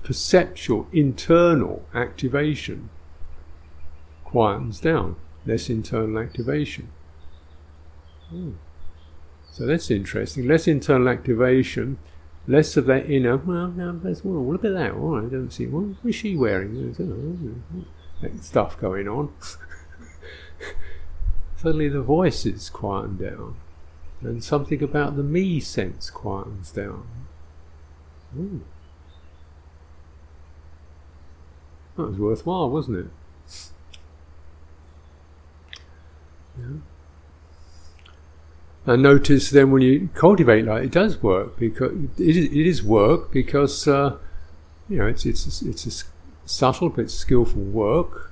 perceptual, 0.04 0.88
internal 0.92 1.86
activation. 1.94 2.90
Quietens 4.26 4.82
down, 4.82 5.16
less 5.46 5.70
internal 5.70 6.20
activation. 6.20 6.90
Oh. 8.34 8.54
So 9.52 9.66
that's 9.66 9.92
interesting. 9.92 10.48
Less 10.48 10.68
internal 10.68 11.10
activation, 11.10 11.98
less 12.48 12.76
of 12.78 12.86
that 12.88 13.10
inner, 13.10 13.38
well, 13.38 13.68
no, 13.70 14.00
well 14.24 14.52
look 14.52 14.66
at 14.66 14.74
that. 14.74 14.92
Oh, 14.94 15.18
I 15.18 15.30
don't 15.30 15.52
see, 15.52 15.68
what 15.68 15.96
is 16.08 16.16
she 16.16 16.36
wearing? 16.36 16.94
That 18.22 18.44
stuff 18.44 18.80
going 18.80 19.08
on. 19.08 19.32
Suddenly 21.58 21.90
the 21.90 22.02
voices 22.02 22.70
quieten 22.70 23.18
down, 23.18 23.56
and 24.22 24.44
something 24.44 24.82
about 24.84 25.16
the 25.16 25.24
me 25.24 25.60
sense 25.60 26.10
quietens 26.12 26.74
down. 26.74 27.06
Ooh. 28.38 28.62
That 31.96 32.08
was 32.08 32.18
worthwhile, 32.18 32.70
wasn't 32.70 32.98
it? 32.98 33.08
Yeah. 36.58 36.66
And 38.86 39.02
notice 39.02 39.50
then 39.50 39.72
when 39.72 39.82
you 39.82 40.10
cultivate 40.14 40.66
like 40.66 40.84
it 40.84 40.92
does 40.92 41.22
work 41.24 41.58
because 41.58 41.94
it 42.18 42.36
is, 42.36 42.46
it 42.46 42.68
is 42.68 42.84
work 42.84 43.32
because 43.32 43.88
uh, 43.88 44.18
you 44.90 44.98
know 44.98 45.08
it's 45.08 45.26
it's 45.26 45.62
it's 45.62 45.86
a 45.86 46.06
subtle 46.46 46.90
but 46.90 47.10
skillful 47.10 47.62
work, 47.62 48.32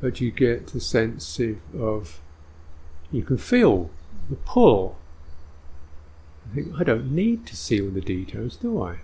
but 0.00 0.20
you 0.20 0.30
get 0.30 0.68
the 0.68 0.80
sense 0.80 1.38
of, 1.38 1.58
of 1.78 2.20
you 3.12 3.22
can 3.22 3.36
feel 3.36 3.90
the 4.30 4.36
pull. 4.36 4.96
I 6.50 6.54
think 6.54 6.80
I 6.80 6.84
don't 6.84 7.12
need 7.12 7.46
to 7.46 7.56
see 7.56 7.80
all 7.80 7.90
the 7.90 8.00
details, 8.00 8.56
do 8.56 8.82
I? 8.82 9.00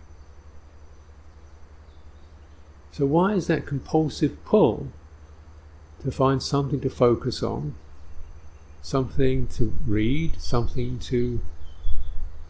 So, 2.96 3.04
why 3.04 3.34
is 3.34 3.46
that 3.48 3.66
compulsive 3.66 4.42
pull 4.46 4.88
to 6.02 6.10
find 6.10 6.42
something 6.42 6.80
to 6.80 6.88
focus 6.88 7.42
on, 7.42 7.74
something 8.80 9.48
to 9.48 9.74
read, 9.86 10.40
something 10.40 10.98
to 11.00 11.42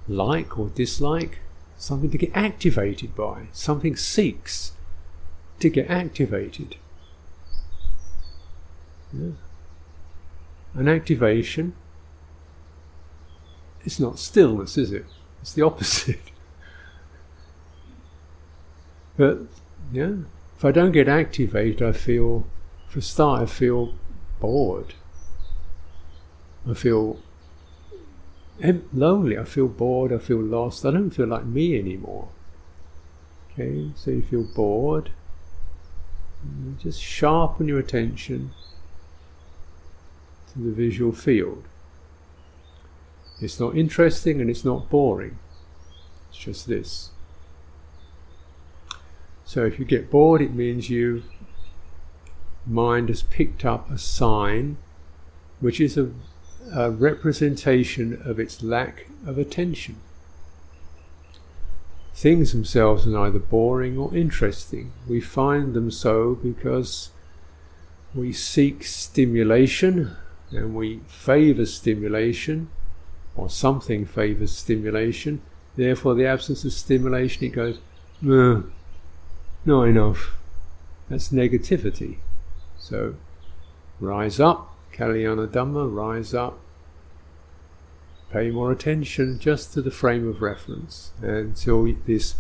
like 0.07 0.57
or 0.57 0.69
dislike, 0.69 1.41
something 1.79 2.13
to 2.13 2.19
get 2.19 2.31
activated 2.33 3.17
by, 3.17 3.49
something 3.51 3.97
seeks 3.97 4.71
to 5.59 5.69
get 5.69 5.91
activated? 5.91 6.77
Yeah. 9.13 9.33
An 10.75 10.87
activation 10.87 11.75
it's 13.85 13.99
not 13.99 14.21
stillness, 14.21 14.79
is 14.79 14.93
it? 14.93 15.07
It's 15.43 15.55
the 15.55 15.63
opposite. 15.63 16.21
but 19.17 19.41
yeah, 19.93 20.13
if 20.57 20.65
I 20.65 20.73
don't 20.73 20.93
get 20.93 21.09
activated, 21.09 21.83
I 21.83 21.93
feel, 21.93 22.47
for 22.89 23.01
a 23.01 23.03
start, 23.03 23.43
I 23.43 23.47
feel 23.47 23.95
bored. 24.41 24.95
I 26.69 26.75
feel 26.75 27.19
lonely. 28.93 29.39
I 29.39 29.45
feel 29.45 29.69
bored. 29.69 30.13
I 30.13 30.19
feel 30.19 30.41
lost. 30.41 30.87
I 30.87 30.93
don't 30.93 31.11
feel 31.11 31.27
like 31.27 31.45
me 31.45 31.79
anymore. 31.79 32.29
Okay, 33.53 33.91
so 33.95 34.11
you 34.11 34.23
feel 34.23 34.45
bored. 34.45 35.11
Just 36.79 37.03
sharpen 37.03 37.69
your 37.69 37.79
attention 37.79 38.53
to 40.53 40.59
the 40.59 40.73
visual 40.73 41.13
field. 41.13 41.65
It's 43.41 43.61
not 43.61 43.77
interesting 43.77 44.41
and 44.41 44.49
it's 44.49 44.65
not 44.65 44.89
boring. 44.89 45.39
It's 46.31 46.39
just 46.39 46.67
this. 46.67 47.11
So 49.47 49.65
if 49.65 49.79
you 49.79 49.85
get 49.85 50.11
bored, 50.11 50.43
it 50.43 50.53
means 50.53 50.91
you 50.91 51.23
mind 52.67 53.09
has 53.09 53.23
picked 53.23 53.65
up 53.65 53.89
a 53.89 53.97
sign 53.97 54.77
which 55.61 55.81
is 55.81 55.97
a, 55.97 56.11
a 56.75 56.91
representation 56.91 58.21
of 58.25 58.41
its 58.41 58.63
lack 58.63 59.07
of 59.25 59.39
attention. 59.39 60.01
Things 62.13 62.51
themselves 62.51 63.07
are 63.07 63.11
neither 63.11 63.39
boring 63.39 63.97
or 63.97 64.15
interesting. 64.15 64.93
We 65.09 65.21
find 65.21 65.75
them 65.75 65.93
so 65.93 66.35
because 66.35 67.11
we 68.15 68.33
seek 68.33 68.83
stimulation 68.83 70.17
and 70.51 70.75
we 70.75 71.03
favour 71.07 71.67
stimulation 71.67 72.69
or 73.37 73.49
something 73.49 74.07
favours 74.07 74.51
stimulation. 74.51 75.41
Therefore, 75.77 76.15
the 76.15 76.27
absence 76.27 76.65
of 76.65 76.73
stimulation, 76.73 77.45
it 77.45 77.51
goes, 77.51 77.79
not 79.67 79.85
enough. 79.85 80.37
That's 81.09 81.29
negativity. 81.29 82.19
So, 82.79 83.15
rise 84.01 84.41
up, 84.41 84.75
Kalyana 84.93 85.49
Dhamma, 85.49 85.93
rise 85.93 86.35
up. 86.35 86.59
Pay 88.31 88.51
more 88.51 88.73
attention 88.73 89.39
just 89.39 89.73
to 89.75 89.83
the 89.83 89.91
frame 89.91 90.29
of 90.29 90.43
reference 90.43 91.13
until 91.23 91.93
this 92.07 92.35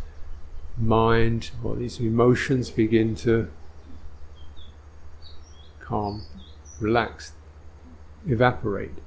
mind 0.77 1.53
or 1.62 1.77
these 1.77 2.01
emotions 2.01 2.71
begin 2.71 3.15
to 3.15 3.49
calm, 5.81 6.23
relax, 6.81 7.33
evaporate. 8.27 8.99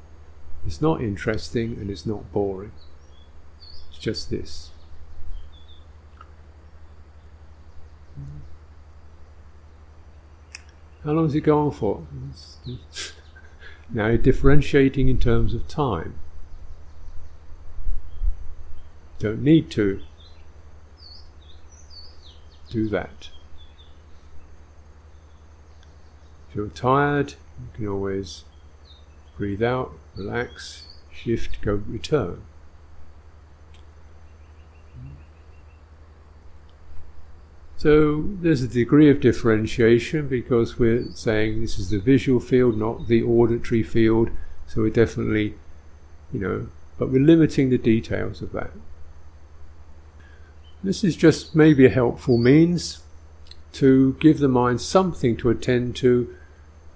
It's 0.66 0.82
not 0.82 1.02
interesting 1.02 1.74
and 1.74 1.92
it's 1.92 2.06
not 2.06 2.32
boring. 2.32 2.72
It's 3.90 4.00
just 4.00 4.30
this. 4.30 4.69
How 11.04 11.12
long 11.12 11.28
does 11.28 11.36
it 11.36 11.42
go 11.42 11.60
on 11.60 11.72
for? 11.72 12.06
now 13.90 14.08
you're 14.08 14.18
differentiating 14.18 15.08
in 15.08 15.18
terms 15.18 15.54
of 15.54 15.68
time. 15.68 16.16
Don't 19.18 19.42
need 19.42 19.70
to 19.72 20.02
do 22.70 22.88
that. 22.90 23.30
If 26.50 26.56
you're 26.56 26.68
tired, 26.68 27.36
you 27.60 27.68
can 27.74 27.88
always 27.88 28.46
breathe 29.38 29.64
out, 29.64 29.94
relax, 30.16 30.84
shift, 31.12 31.62
go, 31.62 31.82
return. 31.88 32.42
So 37.80 38.26
there's 38.42 38.62
a 38.62 38.68
degree 38.68 39.10
of 39.10 39.22
differentiation 39.22 40.28
because 40.28 40.78
we're 40.78 41.06
saying 41.14 41.62
this 41.62 41.80
is 41.80 41.92
the 41.92 41.98
visual 41.98 42.42
field, 42.42 42.78
not 42.78 43.08
the 43.08 43.24
auditory 43.24 43.84
field. 43.84 44.32
So 44.68 44.82
we're 44.82 44.90
definitely, 44.90 45.54
you 46.34 46.42
know, 46.42 46.68
but 46.98 47.10
we're 47.10 47.22
limiting 47.22 47.70
the 47.70 47.78
details 47.78 48.42
of 48.42 48.52
that. 48.52 48.72
This 50.84 51.06
is 51.06 51.16
just 51.16 51.56
maybe 51.56 51.86
a 51.86 51.90
helpful 51.90 52.38
means 52.38 53.02
to 53.74 54.18
give 54.20 54.40
the 54.40 54.50
mind 54.50 54.82
something 54.82 55.38
to 55.38 55.50
attend 55.50 55.96
to 55.98 56.36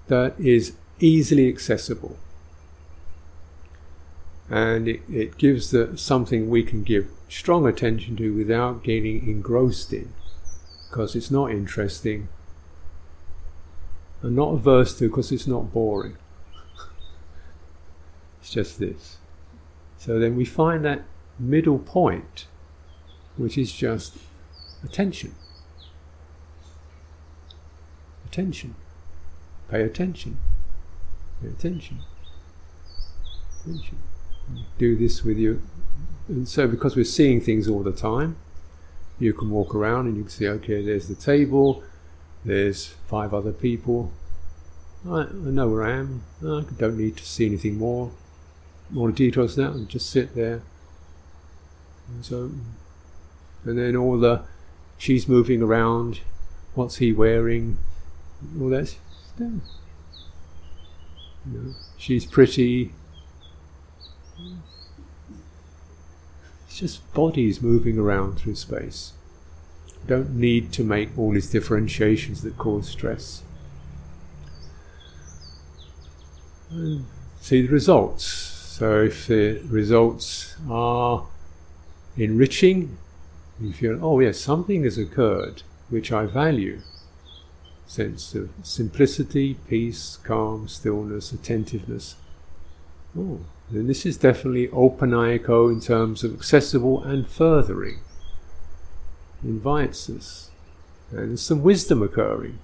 that 0.08 0.38
is 0.38 0.74
easily 1.00 1.48
accessible. 1.48 2.18
And 4.50 4.86
it, 4.86 5.00
it 5.08 5.38
gives 5.38 5.70
the, 5.70 5.96
something 5.96 6.50
we 6.50 6.62
can 6.62 6.82
give 6.82 7.08
strong 7.30 7.66
attention 7.66 8.16
to 8.16 8.36
without 8.36 8.84
getting 8.84 9.26
engrossed 9.26 9.90
in 9.90 10.12
because 10.94 11.16
it's 11.16 11.28
not 11.28 11.50
interesting 11.50 12.28
and 14.22 14.36
not 14.36 14.52
averse 14.52 14.96
to 14.96 15.08
because 15.08 15.32
it's 15.32 15.44
not 15.44 15.72
boring. 15.72 16.16
it's 18.40 18.50
just 18.50 18.78
this. 18.78 19.16
So 19.98 20.20
then 20.20 20.36
we 20.36 20.44
find 20.44 20.84
that 20.84 21.02
middle 21.36 21.80
point, 21.80 22.46
which 23.36 23.58
is 23.58 23.72
just 23.72 24.16
attention. 24.84 25.34
Attention. 28.26 28.76
Pay 29.68 29.82
attention. 29.82 30.38
Pay 31.42 31.48
attention. 31.48 32.02
Attention. 33.64 33.98
Do 34.78 34.94
this 34.94 35.24
with 35.24 35.38
you. 35.38 35.60
And 36.28 36.46
so, 36.46 36.68
because 36.68 36.94
we're 36.94 37.04
seeing 37.04 37.40
things 37.40 37.66
all 37.66 37.82
the 37.82 37.90
time, 37.90 38.36
you 39.18 39.32
can 39.32 39.50
walk 39.50 39.74
around 39.74 40.06
and 40.06 40.16
you 40.16 40.22
can 40.24 40.30
see, 40.30 40.48
okay, 40.48 40.82
there's 40.82 41.08
the 41.08 41.14
table, 41.14 41.82
there's 42.44 42.86
five 43.06 43.32
other 43.32 43.52
people. 43.52 44.12
I, 45.08 45.22
I 45.22 45.32
know 45.32 45.68
where 45.68 45.84
I 45.84 45.92
am. 45.92 46.24
I 46.42 46.64
don't 46.78 46.98
need 46.98 47.16
to 47.18 47.24
see 47.24 47.46
anything 47.46 47.78
more, 47.78 48.10
more 48.90 49.10
details 49.10 49.56
now, 49.56 49.70
and 49.72 49.88
just 49.88 50.10
sit 50.10 50.34
there. 50.34 50.62
And 52.08 52.24
so, 52.24 52.50
and 53.64 53.78
then 53.78 53.96
all 53.96 54.18
the, 54.18 54.42
she's 54.98 55.28
moving 55.28 55.62
around. 55.62 56.20
What's 56.74 56.96
he 56.96 57.12
wearing? 57.12 57.78
All 58.60 58.68
that. 58.70 58.96
You 59.38 59.60
know, 61.46 61.74
she's 61.96 62.26
pretty. 62.26 62.92
It's 66.74 66.80
just 66.80 67.14
bodies 67.14 67.62
moving 67.62 68.00
around 68.00 68.40
through 68.40 68.56
space. 68.56 69.12
Don't 70.08 70.34
need 70.34 70.72
to 70.72 70.82
make 70.82 71.16
all 71.16 71.30
these 71.30 71.48
differentiations 71.48 72.42
that 72.42 72.58
cause 72.58 72.88
stress. 72.88 73.44
And 76.70 77.06
see 77.40 77.62
the 77.62 77.72
results. 77.72 78.24
So 78.24 79.04
if 79.04 79.28
the 79.28 79.60
results 79.68 80.56
are 80.68 81.24
enriching, 82.16 82.98
you 83.60 83.72
feel, 83.72 84.04
oh 84.04 84.18
yes, 84.18 84.40
something 84.40 84.82
has 84.82 84.98
occurred 84.98 85.62
which 85.90 86.10
I 86.10 86.26
value. 86.26 86.80
Sense 87.86 88.34
of 88.34 88.50
simplicity, 88.64 89.58
peace, 89.68 90.18
calm, 90.24 90.66
stillness, 90.66 91.30
attentiveness. 91.30 92.16
Oh, 93.16 93.38
then 93.70 93.86
this 93.86 94.04
is 94.04 94.16
definitely 94.16 94.68
opanayiko 94.68 95.72
in 95.72 95.80
terms 95.80 96.22
of 96.22 96.34
accessible 96.34 97.02
and 97.02 97.26
furthering. 97.26 98.00
Invites 99.42 100.08
us. 100.10 100.50
And 101.10 101.30
there's 101.30 101.42
some 101.42 101.62
wisdom 101.62 102.02
occurring. 102.02 102.58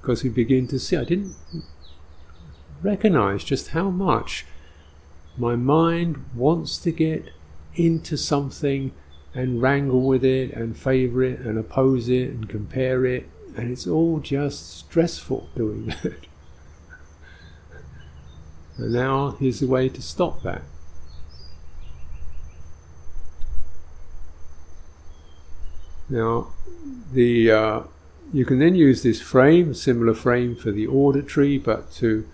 Because 0.00 0.22
we 0.22 0.30
begin 0.30 0.68
to 0.68 0.78
see, 0.78 0.96
I 0.96 1.04
didn't 1.04 1.34
recognize 2.82 3.42
just 3.42 3.68
how 3.68 3.90
much 3.90 4.46
my 5.36 5.56
mind 5.56 6.24
wants 6.34 6.78
to 6.78 6.92
get 6.92 7.30
into 7.74 8.16
something 8.16 8.92
and 9.34 9.60
wrangle 9.60 10.02
with 10.02 10.24
it 10.24 10.52
and 10.52 10.76
favor 10.76 11.22
it 11.22 11.40
and 11.40 11.58
oppose 11.58 12.08
it 12.08 12.30
and 12.30 12.48
compare 12.48 13.04
it. 13.04 13.28
And 13.56 13.70
it's 13.70 13.86
all 13.86 14.20
just 14.20 14.78
stressful 14.78 15.48
doing 15.56 15.86
that. 16.02 16.26
And 18.78 18.92
now 18.92 19.32
here's 19.32 19.60
a 19.60 19.66
way 19.66 19.88
to 19.88 20.00
stop 20.00 20.42
that. 20.44 20.62
Now, 26.08 26.48
the 27.12 27.50
uh, 27.50 27.80
you 28.32 28.44
can 28.44 28.60
then 28.60 28.74
use 28.74 29.02
this 29.02 29.20
frame, 29.20 29.74
similar 29.74 30.14
frame 30.14 30.54
for 30.56 30.70
the 30.70 30.86
auditory, 30.86 31.58
but 31.58 31.90
to 31.94 32.26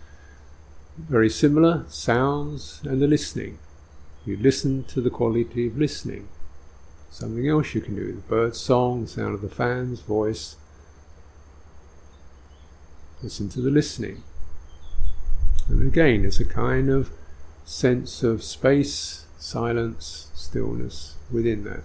very 0.96 1.30
similar 1.30 1.84
sounds 1.88 2.80
and 2.84 3.00
the 3.00 3.08
listening. 3.08 3.58
You 4.24 4.36
listen 4.36 4.84
to 4.84 5.00
the 5.00 5.10
quality 5.10 5.66
of 5.66 5.76
listening. 5.76 6.28
Something 7.10 7.48
else 7.48 7.74
you 7.74 7.80
can 7.80 7.96
do: 7.96 8.12
the 8.12 8.20
bird 8.20 8.54
song, 8.54 9.02
the 9.02 9.08
sound 9.08 9.34
of 9.34 9.40
the 9.40 9.48
fan's 9.48 10.00
voice. 10.00 10.56
Listen 13.22 13.48
to 13.48 13.60
the 13.60 13.70
listening. 13.70 14.22
And 15.68 15.86
again, 15.86 16.24
it's 16.24 16.40
a 16.40 16.44
kind 16.44 16.90
of 16.90 17.10
sense 17.64 18.22
of 18.22 18.42
space, 18.42 19.26
silence, 19.38 20.30
stillness 20.34 21.16
within 21.32 21.64
that. 21.64 21.82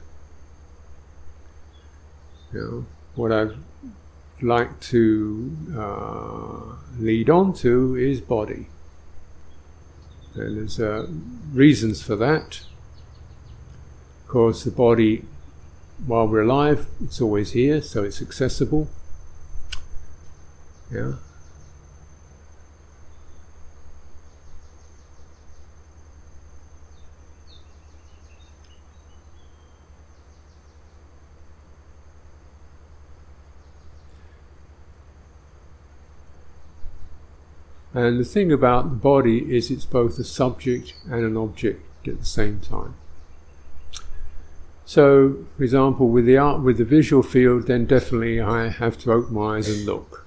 Know, 2.51 2.85
what 3.15 3.31
I'd 3.31 3.51
like 4.41 4.79
to 4.79 5.55
uh, 5.77 6.75
lead 6.99 7.29
on 7.29 7.53
to 7.53 7.95
is 7.95 8.21
body. 8.21 8.67
And 10.35 10.57
there's 10.57 10.79
uh, 10.79 11.07
reasons 11.51 12.01
for 12.01 12.15
that. 12.15 12.61
Of 14.23 14.27
course, 14.29 14.63
the 14.63 14.71
body, 14.71 15.25
while 16.05 16.27
we're 16.27 16.43
alive, 16.43 16.87
it's 17.03 17.21
always 17.21 17.51
here, 17.51 17.81
so 17.81 18.03
it's 18.03 18.21
accessible. 18.21 18.89
Yeah. 20.91 21.13
And 37.93 38.19
the 38.19 38.23
thing 38.25 38.51
about 38.51 38.89
the 38.89 38.95
body 38.95 39.55
is 39.55 39.71
it's 39.71 39.85
both 39.85 40.19
a 40.19 40.23
subject 40.23 40.93
and 41.09 41.23
an 41.23 41.35
object 41.35 42.07
at 42.07 42.19
the 42.19 42.25
same 42.25 42.59
time. 42.59 42.95
So, 44.85 45.45
for 45.55 45.63
example, 45.63 46.09
with 46.09 46.25
the 46.25 46.37
art, 46.37 46.61
with 46.61 46.77
the 46.77 46.85
visual 46.85 47.23
field, 47.23 47.67
then 47.67 47.85
definitely 47.85 48.41
I 48.41 48.69
have 48.69 48.97
to 48.99 49.11
open 49.11 49.35
my 49.35 49.57
eyes 49.57 49.69
and 49.69 49.85
look. 49.85 50.25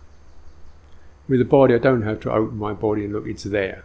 With 1.29 1.41
the 1.41 1.45
body, 1.45 1.75
I 1.75 1.79
don't 1.79 2.03
have 2.03 2.21
to 2.21 2.33
open 2.33 2.59
my 2.59 2.73
body 2.73 3.05
and 3.05 3.13
look; 3.13 3.27
it's 3.27 3.45
there. 3.45 3.85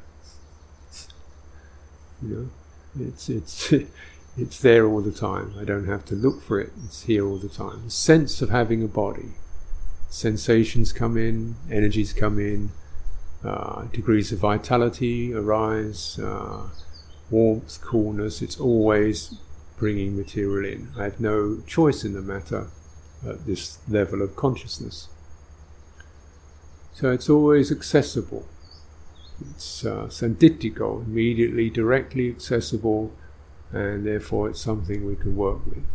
You 2.21 2.29
know, 2.29 3.07
it's 3.07 3.29
it's 3.29 3.73
it's 4.37 4.59
there 4.59 4.85
all 4.87 5.01
the 5.01 5.11
time. 5.11 5.53
I 5.59 5.63
don't 5.63 5.87
have 5.87 6.05
to 6.05 6.15
look 6.15 6.43
for 6.43 6.59
it; 6.59 6.71
it's 6.85 7.03
here 7.03 7.25
all 7.25 7.37
the 7.37 7.49
time. 7.49 7.85
The 7.85 7.91
sense 7.91 8.41
of 8.41 8.49
having 8.49 8.83
a 8.83 8.87
body, 8.87 9.33
sensations 10.09 10.93
come 10.93 11.17
in, 11.17 11.55
energies 11.71 12.13
come 12.13 12.37
in, 12.39 12.69
uh, 13.43 13.83
degrees 13.85 14.31
of 14.31 14.39
vitality 14.39 15.33
arise, 15.33 16.19
uh, 16.19 16.69
warmth, 17.29 17.81
coolness. 17.81 18.41
It's 18.41 18.59
always 18.59 19.35
bringing 19.77 20.17
material 20.17 20.65
in. 20.73 20.89
I 20.97 21.03
have 21.03 21.19
no 21.19 21.61
choice 21.67 22.03
in 22.03 22.13
the 22.13 22.21
matter 22.21 22.67
at 23.27 23.45
this 23.45 23.79
level 23.87 24.21
of 24.21 24.35
consciousness. 24.35 25.07
So 26.93 27.11
it's 27.11 27.29
always 27.29 27.71
accessible. 27.71 28.47
It's 29.51 29.85
uh, 29.85 30.09
immediately, 31.05 31.69
directly 31.69 32.27
accessible, 32.29 33.11
and 33.71 34.05
therefore 34.05 34.49
it's 34.49 34.61
something 34.61 35.05
we 35.05 35.15
can 35.15 35.35
work 35.35 35.63
with. 35.67 35.85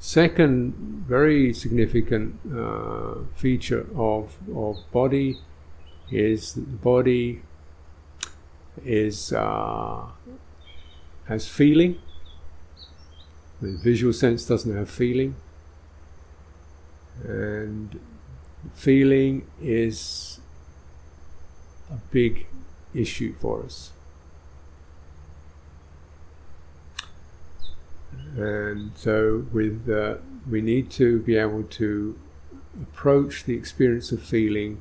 Second, 0.00 1.04
very 1.08 1.52
significant 1.52 2.40
uh, 2.52 3.14
feature 3.36 3.86
of, 3.96 4.36
of 4.54 4.78
body 4.92 5.38
is 6.10 6.54
that 6.54 6.60
the 6.62 6.76
body 6.76 7.42
is 8.84 9.32
uh, 9.32 10.06
has 11.26 11.48
feeling. 11.48 11.98
The 13.60 13.76
visual 13.76 14.12
sense 14.12 14.46
doesn't 14.46 14.74
have 14.74 14.88
feeling, 14.88 15.34
and 17.24 17.98
feeling 18.74 19.46
is 19.60 20.40
a 21.90 21.96
big 22.10 22.46
issue 22.94 23.34
for 23.34 23.64
us. 23.64 23.92
And 28.36 28.92
so, 28.94 29.46
with 29.52 29.88
uh, 29.90 30.18
we 30.48 30.60
need 30.60 30.90
to 30.92 31.18
be 31.20 31.36
able 31.36 31.64
to 31.64 32.16
approach 32.80 33.44
the 33.44 33.54
experience 33.54 34.12
of 34.12 34.22
feeling 34.22 34.80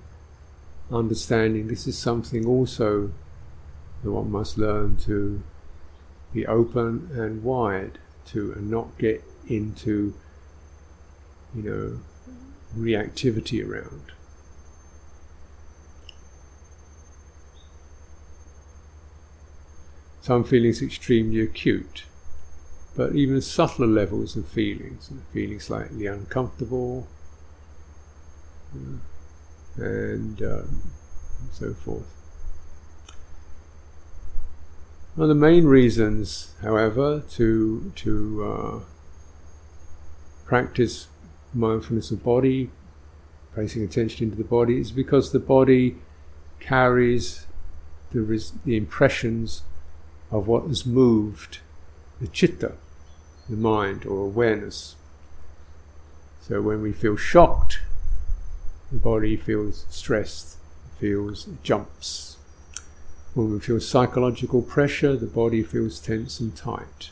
understanding 0.92 1.68
this 1.68 1.88
is 1.88 1.98
something 1.98 2.46
also 2.46 3.12
that 4.04 4.12
one 4.12 4.32
must 4.32 4.58
learn 4.58 4.96
to 4.98 5.42
be 6.34 6.46
open 6.46 7.10
and 7.14 7.44
wide 7.44 7.98
to 8.26 8.54
and 8.54 8.70
not 8.70 8.98
get 8.98 9.24
into 9.48 10.14
you 11.56 11.64
know 11.64 12.00
reactivity 12.78 13.66
around. 13.68 14.12
Some 20.22 20.44
feelings 20.44 20.82
extremely 20.82 21.42
acute 21.42 22.04
but 22.98 23.14
even 23.16 23.40
subtler 23.40 23.88
levels 23.88 24.36
of 24.36 24.48
feelings 24.48 25.12
feeling 25.32 25.60
slightly 25.60 26.08
uncomfortable 26.08 27.08
you 28.74 28.82
know, 28.82 29.00
and 29.78 30.42
um, 30.42 30.82
so 31.52 31.74
forth. 31.74 32.06
One 35.16 35.30
of 35.30 35.36
the 35.36 35.42
main 35.42 35.66
reasons, 35.66 36.54
however, 36.62 37.24
to 37.32 37.92
to 37.96 38.44
uh, 38.46 38.80
practice 40.46 41.08
mindfulness 41.54 42.12
of 42.12 42.24
body, 42.24 42.70
placing 43.54 43.84
attention 43.84 44.26
into 44.26 44.38
the 44.38 44.44
body, 44.44 44.80
is 44.80 44.92
because 44.92 45.32
the 45.32 45.40
body 45.40 45.98
carries 46.60 47.48
the, 48.12 48.22
res- 48.22 48.54
the 48.64 48.78
impressions 48.78 49.64
of 50.32 50.48
what 50.48 50.68
has 50.68 50.86
moved 50.86 51.60
the 52.22 52.28
chitta, 52.28 52.74
the 53.50 53.56
mind 53.56 54.06
or 54.06 54.26
awareness. 54.26 54.96
So 56.42 56.62
when 56.62 56.82
we 56.82 56.94
feel 56.94 57.16
shocked, 57.16 57.80
body 58.92 59.36
feels 59.36 59.86
stressed, 59.90 60.58
feels 61.00 61.48
jumps. 61.64 62.38
When 63.34 63.52
we 63.52 63.60
feel 63.60 63.80
psychological 63.80 64.62
pressure, 64.62 65.16
the 65.16 65.28
body 65.28 65.62
feels 65.62 66.00
tense 66.00 66.40
and 66.40 66.56
tight. 66.56 67.12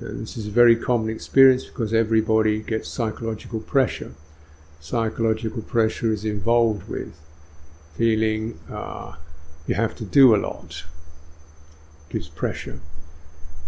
This 0.00 0.36
is 0.36 0.46
a 0.46 0.50
very 0.50 0.76
common 0.76 1.08
experience 1.08 1.66
because 1.66 1.94
everybody 1.94 2.60
gets 2.60 2.88
psychological 2.88 3.60
pressure. 3.60 4.14
Psychological 4.80 5.62
pressure 5.62 6.12
is 6.12 6.24
involved 6.24 6.88
with 6.88 7.18
feeling 7.96 8.58
uh, 8.70 9.14
you 9.66 9.74
have 9.74 9.94
to 9.96 10.04
do 10.04 10.34
a 10.34 10.36
lot, 10.36 10.84
gives 12.10 12.28
pressure. 12.28 12.80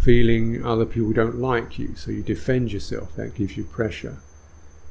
Feeling 0.01 0.65
other 0.65 0.85
people 0.85 1.11
don't 1.11 1.39
like 1.39 1.79
you, 1.79 1.95
so 1.95 2.11
you 2.11 2.21
defend 2.21 2.71
yourself, 2.71 3.15
that 3.15 3.35
gives 3.35 3.57
you 3.57 3.63
pressure 3.63 4.19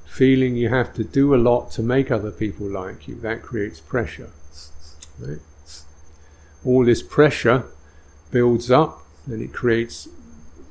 feeling 0.09 0.57
you 0.57 0.71
have 0.71 0.94
to 0.94 1.05
do 1.05 1.35
a 1.35 1.37
lot 1.37 1.71
to 1.71 1.83
make 1.83 2.11
other 2.11 2.33
people 2.33 2.66
like 2.66 3.07
you, 3.07 3.14
that 3.16 3.42
creates 3.42 3.79
pressure. 3.79 4.31
Right? 5.21 5.38
All 6.64 6.85
this 6.85 7.03
pressure 7.03 7.64
builds 8.31 8.71
up 8.71 9.03
and 9.27 9.42
it 9.42 9.53
creates 9.53 10.09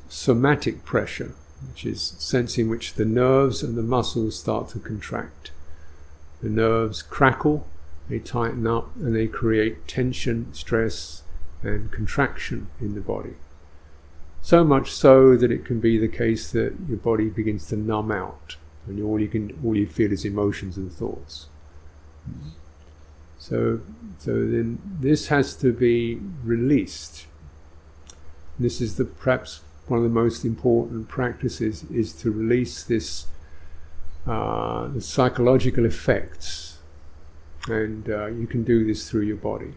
somatic 0.10 0.84
pressure, 0.84 1.34
which 1.70 1.86
is 1.86 2.02
sense 2.02 2.58
in 2.58 2.68
which 2.68 2.96
the 2.96 3.06
nerves 3.06 3.62
and 3.62 3.78
the 3.78 3.84
muscles 3.84 4.40
start 4.40 4.70
to 4.70 4.80
contract. 4.80 5.52
The 6.42 6.50
nerves 6.50 7.02
crackle, 7.02 7.68
they 8.10 8.20
tighten 8.20 8.66
up, 8.66 8.96
and 8.96 9.16
they 9.16 9.28
create 9.28 9.88
tension, 9.88 10.54
stress, 10.54 11.24
and 11.62 11.92
contraction 11.92 12.68
in 12.80 12.96
the 12.96 13.02
body. 13.02 13.36
So 14.42 14.64
much 14.64 14.92
so 14.92 15.36
that 15.36 15.52
it 15.52 15.66
can 15.66 15.80
be 15.80 15.98
the 15.98 16.08
case 16.08 16.52
that 16.52 16.76
your 16.88 16.98
body 16.98 17.30
begins 17.30 17.68
to 17.68 17.76
numb 17.76 18.12
out 18.12 18.58
and 18.88 19.04
all 19.04 19.20
you 19.20 19.28
can 19.28 19.58
all 19.64 19.76
you 19.76 19.88
feel 19.88 20.12
is 20.12 20.26
emotions 20.26 20.78
and 20.78 20.92
thoughts. 20.92 21.48
So, 23.40 23.80
so 24.18 24.32
then 24.32 24.80
this 25.00 25.28
has 25.28 25.56
to 25.58 25.72
be 25.72 26.20
released. 26.44 27.28
This 28.60 28.82
is 28.82 28.98
the 28.98 29.06
perhaps 29.06 29.62
one 29.88 30.00
of 30.00 30.04
the 30.04 30.10
most 30.10 30.44
important 30.44 31.08
practices 31.08 31.86
is 31.90 32.12
to 32.14 32.32
release 32.32 32.84
this 32.84 33.28
uh, 34.26 34.88
the 34.88 35.00
psychological 35.00 35.86
effects, 35.86 36.80
and 37.68 38.10
uh, 38.10 38.26
you 38.26 38.46
can 38.48 38.64
do 38.66 38.86
this 38.86 39.10
through 39.10 39.22
your 39.22 39.38
body. 39.38 39.74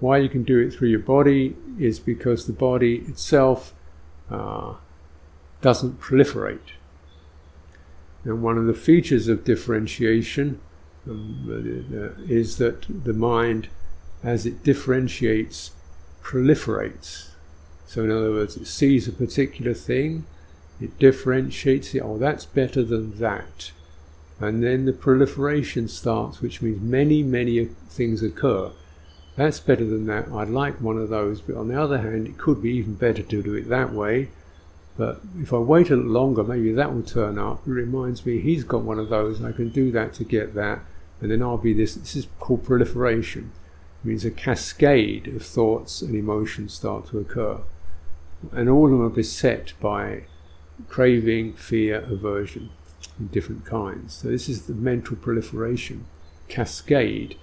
Why 0.00 0.18
you 0.18 0.28
can 0.28 0.42
do 0.42 0.58
it 0.58 0.72
through 0.72 0.88
your 0.88 0.98
body 0.98 1.56
is 1.78 2.00
because 2.00 2.46
the 2.46 2.52
body 2.52 3.04
itself 3.06 3.74
uh, 4.30 4.74
doesn't 5.60 6.00
proliferate. 6.00 6.77
And 8.24 8.42
one 8.42 8.58
of 8.58 8.66
the 8.66 8.74
features 8.74 9.28
of 9.28 9.44
differentiation 9.44 10.60
um, 11.08 11.46
uh, 11.48 12.22
is 12.28 12.58
that 12.58 13.04
the 13.04 13.12
mind, 13.12 13.68
as 14.22 14.44
it 14.44 14.62
differentiates, 14.62 15.70
proliferates. 16.22 17.30
So, 17.86 18.04
in 18.04 18.10
other 18.10 18.30
words, 18.30 18.56
it 18.56 18.66
sees 18.66 19.08
a 19.08 19.12
particular 19.12 19.72
thing, 19.72 20.26
it 20.80 20.98
differentiates 20.98 21.94
it, 21.94 22.00
oh, 22.00 22.18
that's 22.18 22.44
better 22.44 22.82
than 22.82 23.18
that. 23.18 23.72
And 24.40 24.62
then 24.62 24.84
the 24.84 24.92
proliferation 24.92 25.88
starts, 25.88 26.40
which 26.40 26.62
means 26.62 26.80
many, 26.80 27.22
many 27.22 27.64
things 27.88 28.22
occur. 28.22 28.70
That's 29.36 29.60
better 29.60 29.84
than 29.84 30.06
that. 30.06 30.28
I'd 30.32 30.48
like 30.48 30.80
one 30.80 30.98
of 30.98 31.08
those, 31.08 31.40
but 31.40 31.56
on 31.56 31.68
the 31.68 31.80
other 31.80 31.98
hand, 31.98 32.26
it 32.26 32.38
could 32.38 32.62
be 32.62 32.72
even 32.72 32.94
better 32.94 33.22
to 33.22 33.42
do 33.42 33.54
it 33.54 33.68
that 33.68 33.92
way. 33.92 34.28
But 34.98 35.20
if 35.40 35.52
I 35.52 35.58
wait 35.58 35.90
a 35.90 35.96
little 35.96 36.10
longer, 36.10 36.42
maybe 36.42 36.72
that 36.72 36.92
will 36.92 37.04
turn 37.04 37.38
up. 37.38 37.66
It 37.66 37.70
reminds 37.70 38.26
me 38.26 38.40
he's 38.40 38.64
got 38.64 38.82
one 38.82 38.98
of 38.98 39.08
those. 39.08 39.42
I 39.42 39.52
can 39.52 39.68
do 39.68 39.92
that 39.92 40.12
to 40.14 40.24
get 40.24 40.54
that, 40.54 40.80
and 41.20 41.30
then 41.30 41.40
I'll 41.40 41.56
be 41.56 41.72
this. 41.72 41.94
This 41.94 42.16
is 42.16 42.26
called 42.40 42.64
proliferation. 42.64 43.52
means 44.02 44.24
a 44.24 44.30
cascade 44.32 45.28
of 45.28 45.44
thoughts 45.44 46.02
and 46.02 46.16
emotions 46.16 46.74
start 46.74 47.06
to 47.10 47.20
occur. 47.20 47.60
And 48.50 48.68
all 48.68 48.86
of 48.86 48.90
them 48.90 49.02
are 49.02 49.08
beset 49.08 49.72
by 49.80 50.24
craving, 50.88 51.54
fear, 51.54 52.00
aversion 52.00 52.70
in 53.20 53.28
different 53.28 53.64
kinds. 53.64 54.14
So 54.14 54.28
this 54.28 54.48
is 54.48 54.66
the 54.66 54.74
mental 54.74 55.16
proliferation 55.16 56.06
cascade. 56.48 57.36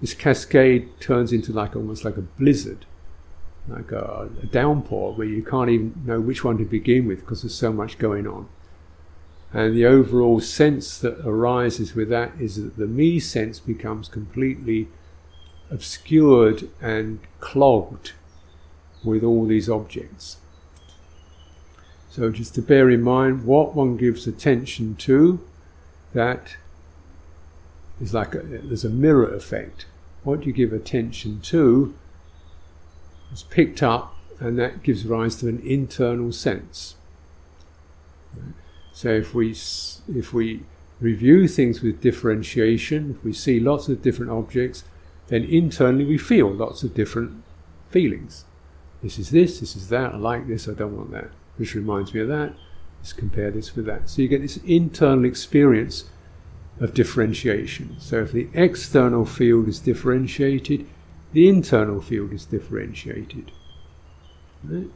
This 0.00 0.14
cascade 0.14 0.88
turns 1.00 1.34
into 1.34 1.52
like 1.52 1.76
almost 1.76 2.02
like 2.04 2.16
a 2.16 2.22
blizzard, 2.22 2.86
like 3.68 3.92
a, 3.92 4.28
a 4.42 4.46
downpour 4.46 5.14
where 5.14 5.26
you 5.26 5.42
can't 5.42 5.70
even 5.70 6.02
know 6.04 6.20
which 6.20 6.44
one 6.44 6.58
to 6.58 6.64
begin 6.64 7.06
with 7.06 7.20
because 7.20 7.42
there's 7.42 7.54
so 7.54 7.72
much 7.72 7.98
going 7.98 8.26
on. 8.26 8.48
And 9.52 9.76
the 9.76 9.86
overall 9.86 10.40
sense 10.40 10.98
that 10.98 11.20
arises 11.24 11.94
with 11.94 12.08
that 12.08 12.32
is 12.40 12.56
that 12.56 12.76
the 12.76 12.86
me 12.86 13.20
sense 13.20 13.60
becomes 13.60 14.08
completely 14.08 14.88
obscured 15.70 16.68
and 16.80 17.20
clogged 17.40 18.12
with 19.04 19.22
all 19.22 19.46
these 19.46 19.68
objects. 19.68 20.38
So 22.10 22.30
just 22.30 22.54
to 22.56 22.62
bear 22.62 22.90
in 22.90 23.02
mind 23.02 23.44
what 23.44 23.74
one 23.74 23.96
gives 23.96 24.26
attention 24.26 24.96
to, 24.96 25.40
that 26.12 26.56
is 28.00 28.12
like 28.12 28.34
a, 28.34 28.42
there's 28.42 28.84
a 28.84 28.90
mirror 28.90 29.32
effect. 29.32 29.86
What 30.22 30.46
you 30.46 30.52
give 30.52 30.72
attention 30.72 31.40
to 31.42 31.94
picked 33.42 33.82
up, 33.82 34.14
and 34.38 34.58
that 34.58 34.82
gives 34.82 35.04
rise 35.04 35.36
to 35.36 35.48
an 35.48 35.60
internal 35.64 36.32
sense. 36.32 36.96
So 38.92 39.10
if 39.10 39.34
we 39.34 39.50
if 39.50 40.32
we 40.32 40.62
review 41.00 41.48
things 41.48 41.82
with 41.82 42.00
differentiation, 42.00 43.16
if 43.18 43.24
we 43.24 43.32
see 43.32 43.58
lots 43.58 43.88
of 43.88 44.02
different 44.02 44.30
objects, 44.30 44.84
then 45.28 45.44
internally 45.44 46.04
we 46.04 46.18
feel 46.18 46.50
lots 46.50 46.82
of 46.82 46.94
different 46.94 47.42
feelings. 47.90 48.44
This 49.02 49.18
is 49.18 49.30
this, 49.30 49.60
this 49.60 49.76
is 49.76 49.88
that, 49.88 50.14
I 50.14 50.16
like 50.16 50.46
this, 50.46 50.68
I 50.68 50.72
don't 50.72 50.96
want 50.96 51.10
that. 51.10 51.30
This 51.58 51.74
reminds 51.74 52.14
me 52.14 52.20
of 52.20 52.28
that. 52.28 52.54
Let's 52.98 53.12
compare 53.12 53.50
this 53.50 53.76
with 53.76 53.86
that. 53.86 54.08
So 54.08 54.22
you 54.22 54.28
get 54.28 54.40
this 54.40 54.56
internal 54.58 55.24
experience 55.24 56.04
of 56.80 56.94
differentiation. 56.94 57.96
So 57.98 58.22
if 58.22 58.32
the 58.32 58.48
external 58.54 59.26
field 59.26 59.68
is 59.68 59.78
differentiated, 59.78 60.86
the 61.34 61.48
internal 61.48 62.00
field 62.00 62.32
is 62.32 62.46
differentiated. 62.46 63.50
Right? 64.62 64.88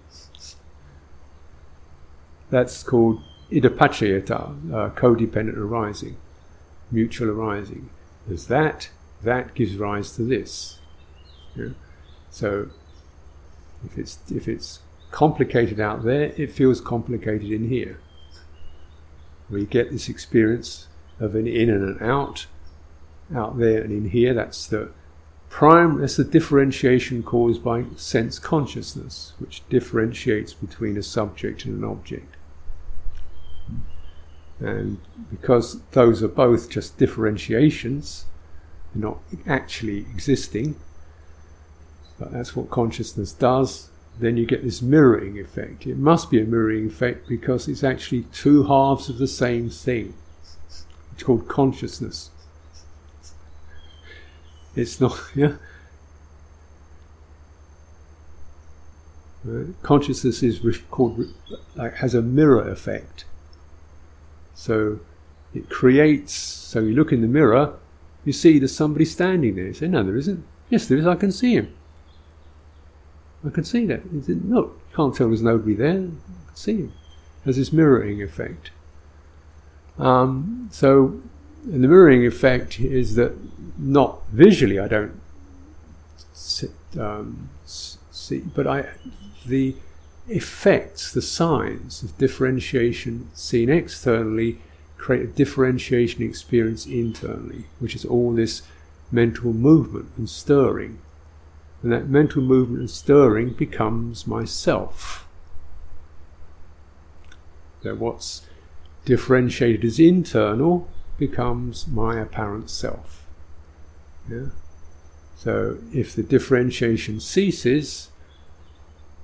That's 2.48 2.82
called 2.84 3.20
idappaccayata, 3.50 4.72
uh, 4.72 4.90
codependent 4.90 5.56
arising, 5.56 6.16
mutual 6.92 7.30
arising. 7.30 7.90
There's 8.26 8.46
that, 8.46 8.88
that 9.22 9.54
gives 9.54 9.76
rise 9.76 10.12
to 10.12 10.22
this. 10.22 10.78
Yeah? 11.56 11.70
So 12.30 12.70
if 13.84 13.98
it's 13.98 14.18
if 14.30 14.46
it's 14.46 14.78
complicated 15.10 15.80
out 15.80 16.04
there, 16.04 16.32
it 16.36 16.52
feels 16.52 16.80
complicated 16.80 17.50
in 17.50 17.68
here. 17.68 17.98
We 19.50 19.66
get 19.66 19.90
this 19.90 20.08
experience 20.08 20.86
of 21.18 21.34
an 21.34 21.48
in 21.48 21.68
and 21.68 21.82
an 21.82 22.08
out, 22.08 22.46
out 23.34 23.58
there 23.58 23.82
and 23.82 23.90
in 23.90 24.10
here. 24.10 24.34
That's 24.34 24.68
the 24.68 24.92
prime. 25.48 26.02
is 26.02 26.16
the 26.16 26.24
differentiation 26.24 27.22
caused 27.22 27.62
by 27.62 27.84
sense 27.96 28.38
consciousness, 28.38 29.32
which 29.38 29.62
differentiates 29.68 30.54
between 30.54 30.96
a 30.96 31.02
subject 31.02 31.64
and 31.64 31.78
an 31.78 31.88
object. 31.88 32.34
And 34.60 34.98
because 35.30 35.80
those 35.92 36.22
are 36.22 36.28
both 36.28 36.68
just 36.68 36.98
differentiations, 36.98 38.26
they're 38.92 39.02
not 39.10 39.18
actually 39.46 39.98
existing, 39.98 40.76
but 42.18 42.32
that's 42.32 42.56
what 42.56 42.70
consciousness 42.70 43.32
does 43.32 43.90
then 44.20 44.36
you 44.36 44.46
get 44.46 44.64
this 44.64 44.82
mirroring 44.82 45.38
effect. 45.38 45.86
It 45.86 45.96
must 45.96 46.30
be 46.30 46.40
a 46.40 46.44
mirroring 46.44 46.86
effect 46.86 47.28
because 47.28 47.68
it's 47.68 47.84
actually 47.84 48.22
two 48.32 48.64
halves 48.64 49.08
of 49.08 49.18
the 49.18 49.28
same 49.28 49.70
thing. 49.70 50.14
It's 50.66 51.22
called 51.22 51.48
consciousness. 51.48 52.30
It's 54.74 55.00
not, 55.00 55.18
yeah. 55.34 55.54
Consciousness 59.82 60.42
is 60.42 60.60
called 60.90 61.24
like 61.74 61.94
has 61.94 62.14
a 62.14 62.20
mirror 62.20 62.68
effect. 62.68 63.24
So 64.54 64.98
it 65.54 65.70
creates. 65.70 66.34
So 66.34 66.80
you 66.80 66.94
look 66.94 67.12
in 67.12 67.22
the 67.22 67.28
mirror, 67.28 67.74
you 68.24 68.32
see 68.32 68.58
there's 68.58 68.74
somebody 68.74 69.04
standing 69.04 69.56
there. 69.56 69.66
You 69.66 69.74
say, 69.74 69.88
no, 69.88 70.02
there 70.02 70.16
isn't. 70.16 70.44
Yes, 70.68 70.86
there 70.86 70.98
is. 70.98 71.06
I 71.06 71.14
can 71.14 71.32
see 71.32 71.54
him. 71.54 71.74
I 73.46 73.50
can 73.50 73.64
see 73.64 73.86
that. 73.86 74.02
He 74.12 74.20
said, 74.20 74.44
no, 74.44 74.60
you 74.60 74.80
can't 74.94 75.14
tell 75.14 75.28
there's 75.28 75.42
nobody 75.42 75.74
there. 75.74 75.92
I 75.92 76.46
can 76.46 76.54
see 76.54 76.76
him. 76.76 76.92
Has 77.44 77.56
this 77.56 77.72
mirroring 77.72 78.22
effect. 78.22 78.70
Um, 79.98 80.68
so, 80.70 81.20
and 81.72 81.84
the 81.84 81.88
mirroring 81.88 82.26
effect 82.26 82.80
is 82.80 83.14
that 83.16 83.34
not 83.78 84.22
visually, 84.32 84.78
I 84.78 84.88
don't 84.88 85.20
sit, 86.32 86.70
um, 86.98 87.50
see, 87.64 88.38
but 88.38 88.66
I, 88.66 88.86
the 89.46 89.76
effects, 90.28 91.12
the 91.12 91.22
signs 91.22 92.02
of 92.02 92.16
differentiation 92.18 93.30
seen 93.34 93.70
externally 93.70 94.60
create 94.96 95.22
a 95.22 95.26
differentiation 95.28 96.22
experience 96.22 96.86
internally, 96.86 97.64
which 97.78 97.94
is 97.94 98.04
all 98.04 98.32
this 98.32 98.62
mental 99.10 99.52
movement 99.52 100.10
and 100.16 100.28
stirring 100.28 100.98
and 101.82 101.92
that 101.92 102.08
mental 102.08 102.42
movement 102.42 102.80
and 102.80 102.90
stirring 102.90 103.50
becomes 103.50 104.26
myself. 104.26 105.26
So 107.82 107.94
what's 107.94 108.42
differentiated 109.04 109.84
as 109.84 110.00
internal 110.00 110.88
becomes 111.18 111.86
my 111.86 112.18
apparent 112.18 112.70
self. 112.70 113.26
Yeah? 114.30 114.46
So 115.36 115.78
if 115.92 116.14
the 116.14 116.22
differentiation 116.22 117.20
ceases, 117.20 118.10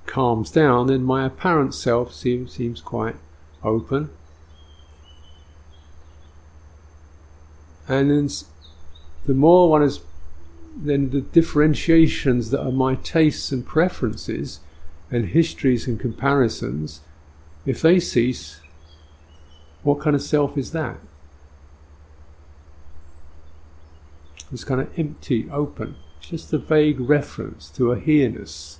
calms 0.05 0.51
down, 0.51 0.87
then 0.87 1.03
my 1.03 1.25
apparent 1.25 1.73
self 1.73 2.13
seems, 2.13 2.53
seems 2.53 2.81
quite 2.81 3.15
open. 3.63 4.09
And 7.87 8.09
then 8.09 8.29
the 9.25 9.33
more 9.33 9.69
one 9.69 9.83
is, 9.83 9.99
then 10.75 11.11
the 11.11 11.21
differentiations 11.21 12.49
that 12.51 12.61
are 12.61 12.71
my 12.71 12.95
tastes 12.95 13.51
and 13.51 13.65
preferences 13.65 14.59
and 15.11 15.29
histories 15.29 15.87
and 15.87 15.99
comparisons, 15.99 17.01
if 17.65 17.81
they 17.81 17.99
cease, 17.99 18.61
what 19.83 19.99
kind 19.99 20.15
of 20.15 20.21
self 20.21 20.57
is 20.57 20.71
that? 20.71 20.97
It's 24.51 24.63
kind 24.63 24.81
of 24.81 24.97
empty, 24.97 25.49
open, 25.51 25.95
just 26.19 26.53
a 26.53 26.57
vague 26.57 26.99
reference 26.99 27.69
to 27.71 27.91
a 27.91 27.99
here-ness. 27.99 28.79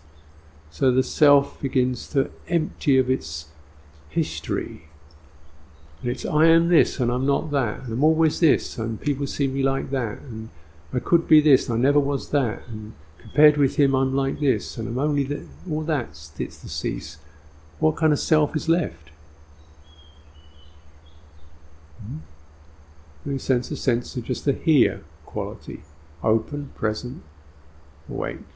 So 0.69 0.91
the 0.91 1.03
self 1.03 1.59
begins 1.59 2.07
to 2.09 2.31
empty 2.47 2.97
of 2.97 3.09
its 3.09 3.47
history. 4.09 4.83
And 6.01 6.11
it's 6.11 6.25
I 6.25 6.45
am 6.47 6.69
this 6.69 6.99
and 6.99 7.11
I'm 7.11 7.25
not 7.25 7.51
that, 7.51 7.81
and 7.81 7.93
I'm 7.93 8.03
always 8.03 8.39
this, 8.39 8.77
and 8.77 9.01
people 9.01 9.27
see 9.27 9.47
me 9.47 9.63
like 9.63 9.89
that, 9.91 10.19
and 10.19 10.49
I 10.93 10.99
could 10.99 11.27
be 11.27 11.41
this, 11.41 11.69
I 11.69 11.77
never 11.77 11.99
was 11.99 12.29
that, 12.29 12.61
and 12.67 12.93
compared 13.17 13.57
with 13.57 13.77
him, 13.77 13.95
I'm 13.95 14.15
like 14.15 14.39
this, 14.39 14.77
and 14.77 14.87
I'm 14.87 14.99
only 14.99 15.23
that. 15.23 15.47
All 15.69 15.81
that 15.81 16.09
it's 16.37 16.57
the 16.57 16.69
cease. 16.69 17.17
What 17.79 17.95
kind 17.95 18.13
of 18.13 18.19
self 18.19 18.55
is 18.55 18.69
left? 18.69 19.09
Hmm? 21.99 23.29
A 23.29 23.39
sense, 23.39 23.71
a 23.71 23.75
sense 23.75 24.15
of 24.15 24.25
just 24.25 24.45
the 24.45 24.53
here 24.53 25.03
quality, 25.35 25.81
open, 26.23 26.71
present, 26.75 27.21
awake, 28.09 28.47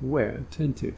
aware, 0.00 0.36
attentive. 0.36 0.94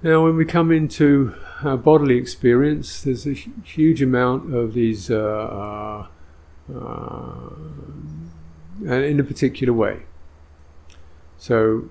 Now, 0.00 0.22
when 0.22 0.36
we 0.36 0.44
come 0.44 0.70
into 0.70 1.34
our 1.64 1.76
bodily 1.76 2.16
experience, 2.18 3.02
there's 3.02 3.26
a 3.26 3.32
huge 3.32 4.00
amount 4.00 4.54
of 4.54 4.74
these 4.74 5.10
uh, 5.10 6.06
uh, 6.70 6.72
uh, 6.72 7.50
in 8.84 9.18
a 9.18 9.24
particular 9.24 9.72
way. 9.72 10.02
So, 11.38 11.88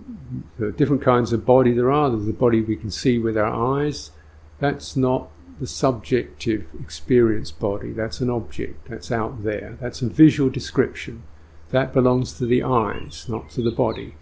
different 0.78 1.01
kinds 1.01 1.34
of 1.34 1.45
body 1.45 1.74
there 1.74 1.91
are. 1.91 2.10
There's 2.10 2.28
the 2.28 2.32
body 2.32 2.62
we 2.62 2.78
can 2.78 2.91
see 2.91 3.20
with 3.20 3.38
our 3.38 3.53
eyes. 3.82 4.12
That's 4.60 4.95
not 4.95 5.28
the 5.60 5.68
subjective 5.68 6.68
experience 6.80 7.51
body. 7.51 7.91
That's 7.91 8.20
an 8.20 8.30
object. 8.30 8.89
That's 8.89 9.12
out 9.12 9.43
there. 9.43 9.78
That's 9.80 10.01
a 10.01 10.08
visual 10.08 10.49
description. 10.49 11.24
That 11.70 11.93
belongs 11.93 12.34
to 12.34 12.45
the 12.45 12.64
eyes, 12.64 13.26
not 13.28 13.49
to 13.51 13.62
the 13.62 13.72
body. 13.72 14.16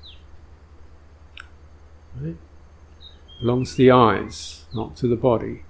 Right? 2.20 2.38
Belongs 3.40 3.72
to 3.72 3.78
the 3.78 3.92
eyes, 3.92 4.66
not 4.74 4.96
to 4.98 5.08
the 5.08 5.16
body. 5.16 5.64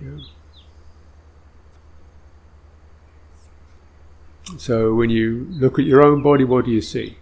Yeah. 0.00 0.18
So 4.58 4.94
when 4.94 5.10
you 5.10 5.46
look 5.50 5.78
at 5.78 5.84
your 5.84 6.04
own 6.04 6.22
body, 6.22 6.44
what 6.44 6.64
do 6.64 6.70
you 6.70 6.80
see? 6.80 7.16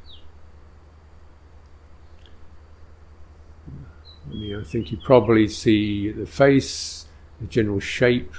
I 4.30 4.34
mean, 4.34 4.60
I 4.60 4.62
think 4.62 4.92
you 4.92 4.98
probably 4.98 5.48
see 5.48 6.12
the 6.12 6.26
face, 6.26 7.06
the 7.40 7.46
general 7.48 7.80
shape, 7.80 8.32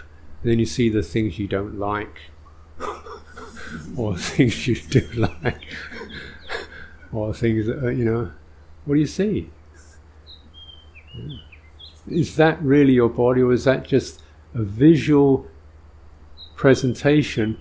then 0.44 0.58
you 0.58 0.66
see 0.66 0.90
the 0.90 1.04
things 1.04 1.38
you 1.38 1.48
don't 1.48 1.78
like, 1.78 2.22
or 3.98 4.16
things 4.18 4.68
you 4.68 4.76
do 4.76 5.08
like, 5.44 5.62
or 7.12 7.34
things 7.34 7.66
that, 7.66 7.84
uh, 7.84 7.90
you 7.90 8.06
know, 8.06 8.32
what 8.86 8.96
do 8.96 9.02
you 9.02 9.08
see? 9.08 9.50
Is 12.08 12.38
that 12.38 12.62
really 12.64 12.94
your 12.94 13.10
body, 13.10 13.42
or 13.42 13.52
is 13.52 13.66
that 13.66 13.86
just 13.86 14.22
a 14.56 14.64
visual 14.64 15.46
presentation 16.56 17.58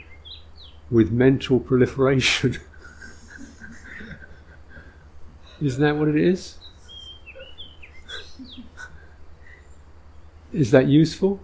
with 0.88 1.10
mental 1.10 1.58
proliferation? 1.58 2.58
Isn't 5.60 5.82
that 5.82 5.96
what 5.96 6.08
it 6.08 6.16
is? 6.16 6.59
Is 10.52 10.70
that 10.72 10.86
useful? 10.86 11.40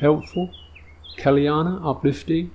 Helpful? 0.00 0.52
Kalyana? 1.18 1.84
Uplifting? 1.84 2.50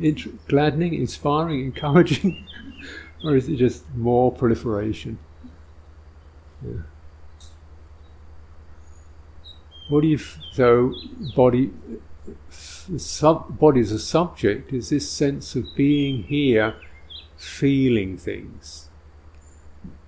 Int- 0.00 0.46
gladdening? 0.48 0.94
Inspiring? 0.94 1.60
Encouraging? 1.64 2.46
or 3.24 3.36
is 3.36 3.48
it 3.48 3.56
just 3.56 3.84
more 3.94 4.32
proliferation? 4.32 5.18
Yeah. 6.64 6.82
What 9.88 10.02
do 10.02 10.08
you 10.08 10.16
f- 10.16 10.38
so 10.52 10.94
body 11.34 11.72
sub 12.50 13.58
body 13.58 13.80
as 13.80 13.92
a 13.92 13.98
subject 13.98 14.72
is 14.72 14.90
this 14.90 15.10
sense 15.10 15.56
of 15.56 15.64
being 15.74 16.24
here, 16.24 16.74
feeling 17.36 18.16
things, 18.16 18.88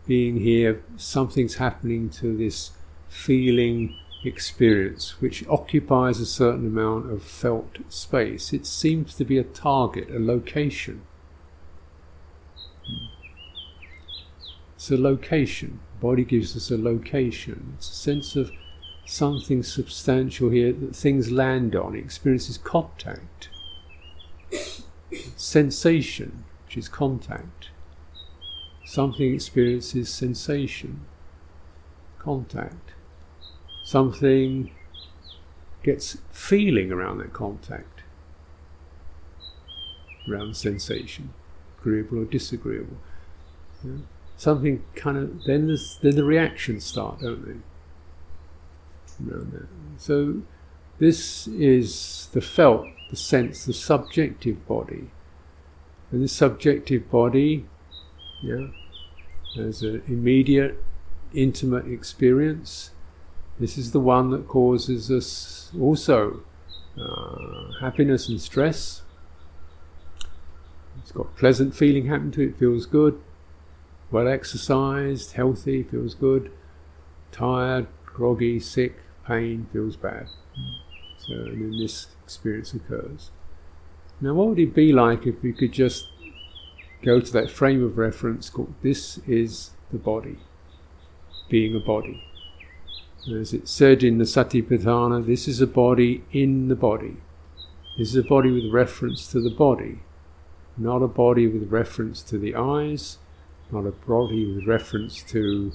being 0.07 0.36
here. 0.36 0.82
Something's 0.97 1.57
happening 1.57 2.11
to 2.11 2.36
this 2.36 2.72
feeling 3.09 3.97
experience, 4.24 5.20
which 5.20 5.46
occupies 5.48 6.20
a 6.20 6.26
certain 6.26 6.66
amount 6.66 7.10
of 7.10 7.22
felt 7.22 7.78
space. 7.88 8.52
It 8.52 8.66
seems 8.66 9.14
to 9.16 9.24
be 9.24 9.38
a 9.38 9.44
target, 9.44 10.10
a 10.10 10.18
location. 10.18 11.02
It's 14.76 14.90
a 14.90 14.96
location. 14.96 15.80
Body 16.00 16.24
gives 16.24 16.56
us 16.56 16.70
a 16.70 16.76
location. 16.76 17.74
It's 17.76 17.90
a 17.90 17.94
sense 17.94 18.36
of 18.36 18.50
something 19.04 19.62
substantial 19.62 20.50
here 20.50 20.72
that 20.72 20.96
things 20.96 21.30
land 21.30 21.76
on. 21.76 21.94
It 21.94 22.00
experiences 22.00 22.58
contact. 22.58 23.48
Sensation, 25.36 26.44
which 26.66 26.76
is 26.76 26.88
contact. 26.88 27.70
Something 28.84 29.34
experiences 29.34 30.12
sensation, 30.12 31.06
contact. 32.18 32.91
Something 33.93 34.70
gets 35.82 36.16
feeling 36.30 36.90
around 36.90 37.18
that 37.18 37.32
contact, 37.32 38.03
around 40.28 40.57
sensation, 40.57 41.34
agreeable 41.78 42.20
or 42.20 42.24
disagreeable. 42.24 42.97
Yeah 43.84 43.99
something 44.43 44.82
kind 44.97 45.16
of 45.16 45.45
then 45.45 45.68
there's, 45.68 45.99
then 46.03 46.16
the 46.16 46.24
reactions 46.24 46.84
start, 46.84 47.20
don't 47.20 47.47
they? 47.47 47.61
So 49.99 50.43
this 50.99 51.47
is 51.47 52.28
the 52.32 52.40
felt, 52.40 52.86
the 53.11 53.16
sense, 53.16 53.64
the 53.64 53.72
subjective 53.72 54.66
body, 54.66 55.11
and 56.11 56.24
this 56.24 56.32
subjective 56.32 57.09
body, 57.09 57.66
yeah, 58.43 58.66
as 59.57 59.82
an 59.82 60.03
immediate, 60.09 60.82
intimate 61.32 61.86
experience. 61.86 62.90
This 63.62 63.78
is 63.78 63.92
the 63.92 64.00
one 64.00 64.30
that 64.30 64.48
causes 64.48 65.08
us 65.08 65.70
also 65.80 66.40
uh, 67.00 67.70
happiness 67.80 68.28
and 68.28 68.40
stress. 68.40 69.02
It's 70.98 71.12
got 71.12 71.36
pleasant 71.36 71.72
feeling 71.72 72.06
happen 72.06 72.32
to 72.32 72.40
it, 72.48 72.58
feels 72.58 72.86
good 72.86 73.20
well 74.10 74.26
exercised, 74.26 75.34
healthy, 75.34 75.84
feels 75.84 76.14
good, 76.14 76.50
tired, 77.30 77.86
groggy, 78.04 78.58
sick, 78.58 78.96
pain, 79.24 79.68
feels 79.72 79.94
bad. 79.94 80.26
So, 81.18 81.34
and 81.34 81.62
then 81.62 81.78
this 81.80 82.08
experience 82.24 82.74
occurs. 82.74 83.30
Now, 84.20 84.34
what 84.34 84.48
would 84.48 84.58
it 84.58 84.74
be 84.74 84.92
like 84.92 85.24
if 85.24 85.40
we 85.40 85.52
could 85.52 85.70
just 85.70 86.08
go 87.00 87.20
to 87.20 87.32
that 87.32 87.48
frame 87.48 87.84
of 87.84 87.96
reference 87.96 88.50
called 88.50 88.74
this 88.82 89.18
is 89.18 89.70
the 89.92 89.98
body, 89.98 90.38
being 91.48 91.76
a 91.76 91.80
body? 91.80 92.24
As 93.30 93.54
it 93.54 93.68
said 93.68 94.02
in 94.02 94.18
the 94.18 94.24
Satipatthana, 94.24 95.24
this 95.24 95.46
is 95.46 95.60
a 95.60 95.66
body 95.66 96.24
in 96.32 96.66
the 96.66 96.74
body. 96.74 97.18
This 97.96 98.08
is 98.08 98.16
a 98.16 98.28
body 98.28 98.50
with 98.50 98.72
reference 98.72 99.30
to 99.30 99.40
the 99.40 99.54
body, 99.54 100.00
not 100.76 101.02
a 101.02 101.06
body 101.06 101.46
with 101.46 101.70
reference 101.70 102.22
to 102.24 102.38
the 102.38 102.56
eyes, 102.56 103.18
not 103.70 103.86
a 103.86 103.92
body 103.92 104.52
with 104.52 104.66
reference 104.66 105.22
to 105.24 105.70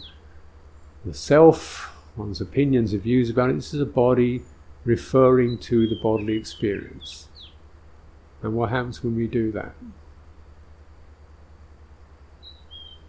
the 1.06 1.14
self, 1.14 1.96
one's 2.18 2.42
opinions 2.42 2.94
or 2.94 2.98
views 2.98 3.30
about 3.30 3.50
it. 3.50 3.56
This 3.56 3.74
is 3.74 3.80
a 3.80 3.86
body 3.86 4.42
referring 4.84 5.58
to 5.60 5.88
the 5.88 5.96
bodily 5.96 6.36
experience. 6.36 7.30
And 8.42 8.56
what 8.56 8.72
happens 8.72 9.04
when 9.04 9.16
we 9.16 9.28
do 9.28 9.54
that? 9.54 9.74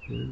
Yeah. 0.08 0.26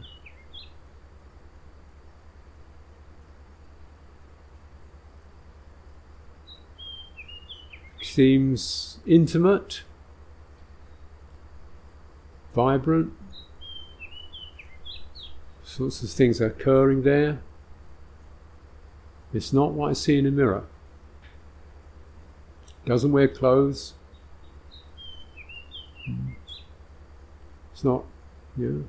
Seems 8.17 8.99
intimate, 9.05 9.83
vibrant, 12.55 13.13
sorts 15.63 16.03
of 16.03 16.09
things 16.09 16.41
are 16.41 16.47
occurring 16.47 17.03
there. 17.03 17.43
It's 19.35 19.53
not 19.53 19.73
what 19.73 19.91
I 19.91 19.93
see 19.93 20.19
in 20.19 20.25
a 20.25 20.31
mirror. 20.31 20.65
Doesn't 22.87 23.13
wear 23.13 23.29
clothes. 23.29 23.93
It's 27.75 27.85
not, 27.85 28.07
you 28.57 28.69
know. 28.71 28.85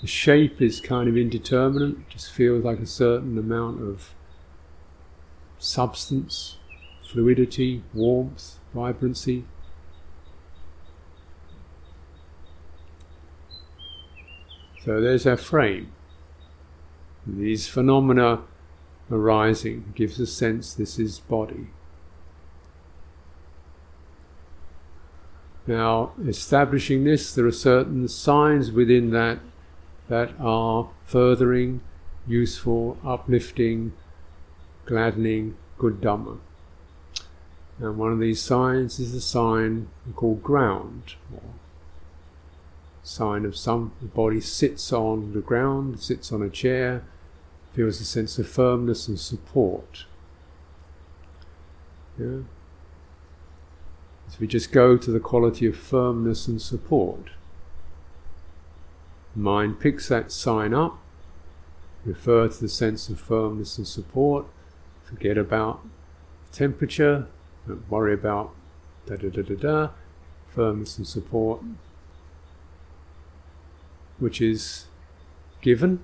The 0.00 0.06
shape 0.06 0.62
is 0.62 0.80
kind 0.80 1.08
of 1.08 1.16
indeterminate, 1.16 2.08
just 2.08 2.30
feels 2.30 2.62
like 2.62 2.78
a 2.78 2.86
certain 2.86 3.36
amount 3.36 3.82
of 3.82 4.14
substance, 5.58 6.58
fluidity, 7.12 7.82
warmth, 7.92 8.58
vibrancy. 8.74 9.44
So 14.82 15.00
there's 15.00 15.26
our 15.26 15.36
frame. 15.36 15.92
These 17.26 17.68
phenomena 17.68 18.40
arising 19.10 19.92
gives 19.94 20.18
a 20.18 20.26
sense 20.26 20.72
this 20.72 20.98
is 20.98 21.20
body. 21.20 21.68
Now, 25.66 26.12
establishing 26.26 27.04
this, 27.04 27.34
there 27.34 27.46
are 27.46 27.52
certain 27.52 28.08
signs 28.08 28.72
within 28.72 29.10
that 29.10 29.38
that 30.08 30.32
are 30.40 30.88
furthering, 31.06 31.80
useful, 32.26 32.98
uplifting, 33.04 33.92
gladdening, 34.86 35.56
good 35.78 36.00
Dhamma. 36.00 36.38
And 37.78 37.96
one 37.96 38.12
of 38.12 38.20
these 38.20 38.40
signs 38.40 38.98
is 38.98 39.12
the 39.12 39.20
sign 39.20 39.88
called 40.14 40.42
ground, 40.42 41.14
sign 43.02 43.44
of 43.44 43.56
some 43.56 43.92
the 44.00 44.06
body 44.06 44.40
sits 44.40 44.92
on 44.92 45.32
the 45.32 45.40
ground, 45.40 46.00
sits 46.00 46.32
on 46.32 46.42
a 46.42 46.50
chair, 46.50 47.04
feels 47.72 48.00
a 48.00 48.04
sense 48.04 48.38
of 48.38 48.48
firmness 48.48 49.08
and 49.08 49.18
support. 49.18 50.04
Yeah? 52.18 52.40
So 54.28 54.36
we 54.40 54.46
just 54.46 54.72
go 54.72 54.96
to 54.96 55.10
the 55.10 55.20
quality 55.20 55.66
of 55.66 55.76
firmness 55.76 56.46
and 56.46 56.60
support. 56.60 57.30
Mind 59.34 59.80
picks 59.80 60.08
that 60.08 60.30
sign 60.30 60.72
up, 60.72 60.98
refer 62.04 62.48
to 62.48 62.60
the 62.60 62.68
sense 62.68 63.08
of 63.08 63.18
firmness 63.18 63.78
and 63.78 63.86
support, 63.86 64.46
forget 65.04 65.36
about 65.38 65.86
temperature, 66.52 67.26
don't 67.66 67.90
worry 67.90 68.14
about 68.14 68.54
da 69.06 69.16
da 69.16 69.28
da 69.28 69.42
da 69.42 69.54
da, 69.54 69.88
firmness 70.54 70.98
and 70.98 71.06
support, 71.06 71.62
which 74.18 74.40
is 74.40 74.86
given. 75.60 76.00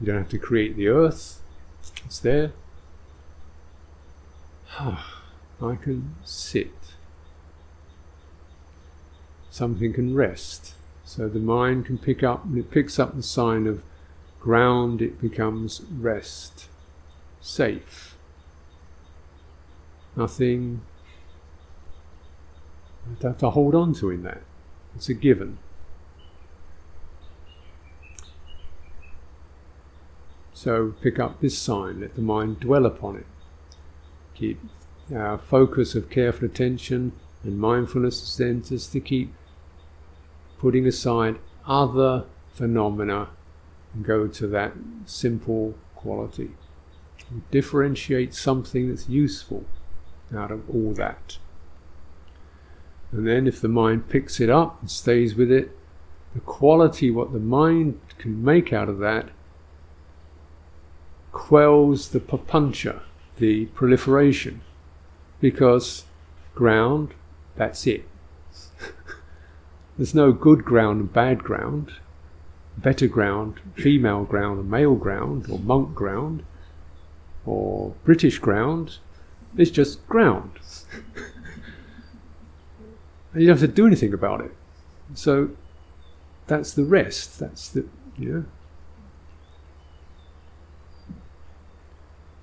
You 0.00 0.06
don't 0.06 0.18
have 0.18 0.30
to 0.30 0.38
create 0.38 0.76
the 0.76 0.88
earth, 0.88 1.40
it's 2.04 2.18
there. 2.18 2.52
I 4.78 5.76
can 5.76 6.14
sit. 6.24 6.72
something 9.50 9.92
can 9.92 10.14
rest. 10.14 10.74
So 11.04 11.28
the 11.28 11.40
mind 11.40 11.86
can 11.86 11.98
pick 11.98 12.22
up, 12.22 12.46
when 12.46 12.58
it 12.58 12.70
picks 12.70 12.98
up 12.98 13.14
the 13.14 13.22
sign 13.22 13.66
of 13.66 13.82
ground, 14.38 15.02
it 15.02 15.20
becomes 15.20 15.82
rest, 15.82 16.68
safe. 17.40 18.09
Nothing 20.16 20.82
to 23.20 23.28
have 23.28 23.38
to 23.38 23.50
hold 23.50 23.74
on 23.74 23.94
to 23.94 24.10
in 24.10 24.22
that. 24.22 24.42
It's 24.94 25.08
a 25.08 25.14
given. 25.14 25.58
So 30.52 30.94
pick 31.00 31.18
up 31.18 31.40
this 31.40 31.56
sign, 31.56 32.00
let 32.00 32.16
the 32.16 32.22
mind 32.22 32.60
dwell 32.60 32.84
upon 32.84 33.16
it. 33.16 33.26
Keep 34.34 34.60
our 35.14 35.38
focus 35.38 35.94
of 35.94 36.10
careful 36.10 36.44
attention 36.46 37.12
and 37.42 37.58
mindfulness 37.58 38.36
just 38.36 38.92
to 38.92 39.00
keep 39.00 39.32
putting 40.58 40.86
aside 40.86 41.38
other 41.66 42.26
phenomena 42.52 43.28
and 43.94 44.04
go 44.04 44.26
to 44.26 44.46
that 44.48 44.72
simple 45.06 45.74
quality. 45.94 46.50
Differentiate 47.50 48.34
something 48.34 48.88
that's 48.88 49.08
useful 49.08 49.64
out 50.36 50.50
of 50.50 50.68
all 50.70 50.92
that. 50.94 51.38
And 53.12 53.26
then 53.26 53.46
if 53.46 53.60
the 53.60 53.68
mind 53.68 54.08
picks 54.08 54.40
it 54.40 54.48
up 54.50 54.80
and 54.80 54.90
stays 54.90 55.34
with 55.34 55.50
it, 55.50 55.76
the 56.34 56.40
quality, 56.40 57.10
what 57.10 57.32
the 57.32 57.40
mind 57.40 58.00
can 58.18 58.44
make 58.44 58.72
out 58.72 58.88
of 58.88 58.98
that, 58.98 59.30
quells 61.32 62.10
the 62.10 62.20
papancha, 62.20 63.00
the 63.38 63.66
proliferation. 63.66 64.60
Because 65.40 66.04
ground, 66.54 67.14
that's 67.56 67.86
it. 67.86 68.06
There's 69.96 70.14
no 70.14 70.32
good 70.32 70.64
ground 70.64 71.00
and 71.00 71.12
bad 71.12 71.42
ground, 71.42 71.92
better 72.76 73.06
ground, 73.06 73.60
female 73.74 74.24
ground 74.24 74.60
and 74.60 74.70
male 74.70 74.94
ground, 74.94 75.46
or 75.50 75.58
monk 75.58 75.94
ground, 75.94 76.44
or 77.44 77.94
British 78.04 78.38
ground. 78.38 78.98
It's 79.56 79.70
just 79.70 80.06
ground. 80.08 80.52
and 83.32 83.42
you 83.42 83.48
don't 83.48 83.58
have 83.58 83.68
to 83.68 83.74
do 83.74 83.86
anything 83.86 84.14
about 84.14 84.40
it. 84.40 84.52
So 85.14 85.50
that's 86.46 86.72
the 86.72 86.84
rest. 86.84 87.38
That's 87.38 87.68
the 87.68 87.86
know. 88.18 88.44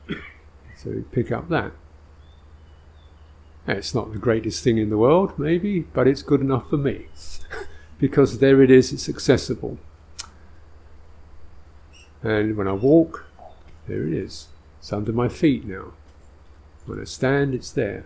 So 0.76 0.90
you 0.92 1.06
pick 1.12 1.32
up 1.32 1.50
that. 1.50 1.72
It's 3.68 3.96
not 3.96 4.14
the 4.14 4.20
greatest 4.20 4.64
thing 4.64 4.78
in 4.78 4.90
the 4.90 4.98
world, 4.98 5.38
maybe, 5.38 5.80
but 5.82 6.08
it's 6.08 6.22
good 6.22 6.40
enough 6.40 6.70
for 6.70 6.78
me. 6.78 7.08
because 8.00 8.38
there 8.40 8.62
it 8.62 8.70
is, 8.72 8.94
it's 8.94 9.10
accessible. 9.10 9.78
And 12.22 12.56
when 12.56 12.68
I 12.68 12.74
walk, 12.74 13.26
there 13.88 14.08
it 14.08 14.14
is. 14.14 14.48
It's 14.80 14.94
under 14.94 15.12
my 15.12 15.28
feet 15.28 15.66
now. 15.66 15.94
When 16.88 17.02
I 17.02 17.04
stand, 17.04 17.54
it's 17.54 17.72
there. 17.72 18.06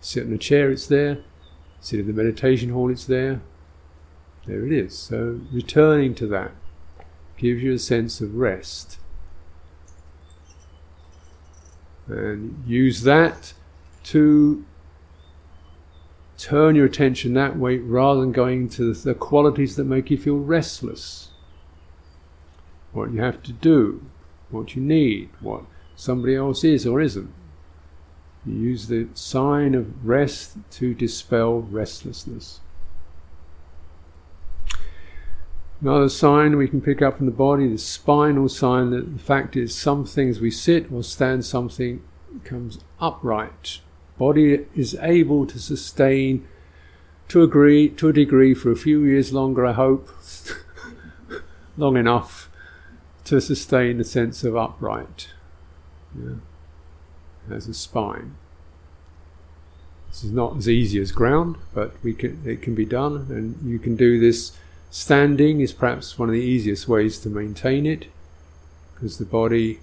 Sit 0.00 0.26
in 0.26 0.32
a 0.32 0.38
chair, 0.38 0.70
it's 0.70 0.86
there. 0.86 1.18
Sit 1.80 2.00
in 2.00 2.06
the 2.06 2.12
meditation 2.12 2.70
hall, 2.70 2.90
it's 2.90 3.04
there. 3.04 3.42
There 4.46 4.64
it 4.64 4.72
is. 4.72 4.96
So 4.96 5.40
returning 5.52 6.14
to 6.16 6.26
that 6.28 6.52
gives 7.36 7.62
you 7.62 7.74
a 7.74 7.78
sense 7.78 8.20
of 8.20 8.36
rest. 8.36 8.98
And 12.06 12.62
use 12.66 13.02
that 13.02 13.54
to 14.04 14.64
turn 16.36 16.76
your 16.76 16.86
attention 16.86 17.34
that 17.34 17.56
way 17.56 17.78
rather 17.78 18.20
than 18.20 18.32
going 18.32 18.68
to 18.68 18.92
the 18.92 19.14
qualities 19.14 19.76
that 19.76 19.84
make 19.84 20.10
you 20.10 20.18
feel 20.18 20.38
restless. 20.38 21.30
What 22.92 23.12
you 23.12 23.20
have 23.20 23.42
to 23.44 23.52
do, 23.52 24.04
what 24.50 24.76
you 24.76 24.82
need, 24.82 25.30
what 25.40 25.62
somebody 25.96 26.36
else 26.36 26.62
is 26.62 26.86
or 26.86 27.00
isn't. 27.00 27.32
You 28.44 28.54
use 28.54 28.88
the 28.88 29.08
sign 29.14 29.74
of 29.74 30.06
rest 30.06 30.56
to 30.72 30.94
dispel 30.94 31.60
restlessness. 31.60 32.60
Another 35.80 36.08
sign 36.08 36.56
we 36.56 36.68
can 36.68 36.80
pick 36.80 37.02
up 37.02 37.16
from 37.16 37.26
the 37.26 37.32
body, 37.32 37.68
the 37.68 37.78
spinal 37.78 38.48
sign, 38.48 38.90
that 38.90 39.12
the 39.12 39.22
fact 39.22 39.56
is 39.56 39.74
some 39.74 40.04
things 40.04 40.40
we 40.40 40.50
sit 40.50 40.92
or 40.92 41.02
stand, 41.02 41.44
something 41.44 42.02
comes 42.44 42.78
upright. 43.00 43.80
Body 44.16 44.66
is 44.76 44.96
able 45.00 45.46
to 45.46 45.58
sustain 45.58 46.46
to 47.28 47.42
agree 47.42 47.88
to 47.88 48.08
a 48.08 48.12
degree 48.12 48.54
for 48.54 48.70
a 48.70 48.76
few 48.76 49.04
years 49.04 49.32
longer, 49.32 49.66
I 49.66 49.72
hope. 49.72 50.08
Long 51.76 51.96
enough 51.96 52.48
to 53.24 53.40
sustain 53.40 54.00
a 54.00 54.04
sense 54.04 54.44
of 54.44 54.56
upright 54.56 55.28
yeah, 56.18 56.34
as 57.50 57.68
a 57.68 57.74
spine. 57.74 58.34
This 60.08 60.24
is 60.24 60.32
not 60.32 60.58
as 60.58 60.68
easy 60.68 61.00
as 61.00 61.10
ground, 61.10 61.56
but 61.72 61.94
we 62.02 62.12
can, 62.12 62.42
it 62.44 62.60
can 62.60 62.74
be 62.74 62.84
done, 62.84 63.26
and 63.30 63.58
you 63.64 63.78
can 63.78 63.96
do 63.96 64.20
this. 64.20 64.52
Standing 64.90 65.60
is 65.60 65.72
perhaps 65.72 66.18
one 66.18 66.28
of 66.28 66.34
the 66.34 66.40
easiest 66.40 66.86
ways 66.86 67.18
to 67.20 67.30
maintain 67.30 67.86
it, 67.86 68.06
because 68.94 69.16
the 69.16 69.24
body, 69.24 69.80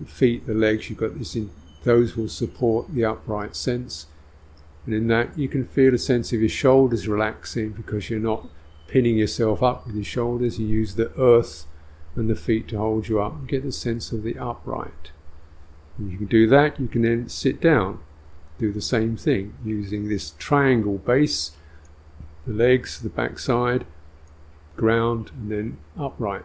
the 0.00 0.06
feet, 0.06 0.46
the 0.46 0.54
legs, 0.54 0.90
you've 0.90 0.98
got 0.98 1.16
this 1.16 1.36
in, 1.36 1.50
those 1.84 2.16
will 2.16 2.28
support 2.28 2.92
the 2.92 3.04
upright 3.04 3.54
sense. 3.54 4.06
And 4.84 4.94
in 4.94 5.06
that, 5.08 5.38
you 5.38 5.48
can 5.48 5.64
feel 5.64 5.94
a 5.94 5.98
sense 5.98 6.32
of 6.32 6.40
your 6.40 6.48
shoulders 6.48 7.06
relaxing 7.06 7.70
because 7.70 8.10
you're 8.10 8.18
not 8.18 8.48
pinning 8.88 9.16
yourself 9.16 9.62
up 9.62 9.86
with 9.86 9.94
your 9.94 10.04
shoulders. 10.04 10.58
You 10.58 10.66
use 10.66 10.96
the 10.96 11.12
earth 11.16 11.66
and 12.16 12.28
the 12.28 12.34
feet 12.34 12.68
to 12.68 12.78
hold 12.78 13.08
you 13.08 13.20
up 13.20 13.34
and 13.34 13.48
get 13.48 13.64
a 13.64 13.72
sense 13.72 14.10
of 14.10 14.22
the 14.22 14.38
upright. 14.38 15.12
And 15.98 16.10
you 16.10 16.18
can 16.18 16.26
do 16.26 16.46
that, 16.48 16.78
you 16.78 16.88
can 16.88 17.02
then 17.02 17.28
sit 17.28 17.60
down, 17.60 18.00
do 18.58 18.72
the 18.72 18.80
same 18.80 19.16
thing 19.16 19.54
using 19.64 20.08
this 20.08 20.32
triangle 20.38 20.98
base, 20.98 21.52
the 22.46 22.52
legs, 22.52 23.00
the 23.00 23.08
backside, 23.08 23.86
ground, 24.76 25.30
and 25.34 25.50
then 25.50 25.78
upright. 25.98 26.44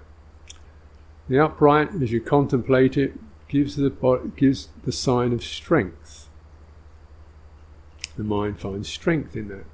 The 1.30 1.40
upright, 1.40 1.90
as 2.02 2.12
you 2.12 2.22
contemplate 2.22 2.98
it, 2.98 3.14
gives 3.48 3.76
the 3.76 3.90
gives 4.36 4.70
the 4.84 4.92
sign 4.92 5.34
of 5.34 5.44
strength. 5.44 6.30
The 8.18 8.24
mind 8.24 8.60
finds 8.60 8.90
strength 8.90 9.36
in 9.36 9.50
that. 9.50 9.66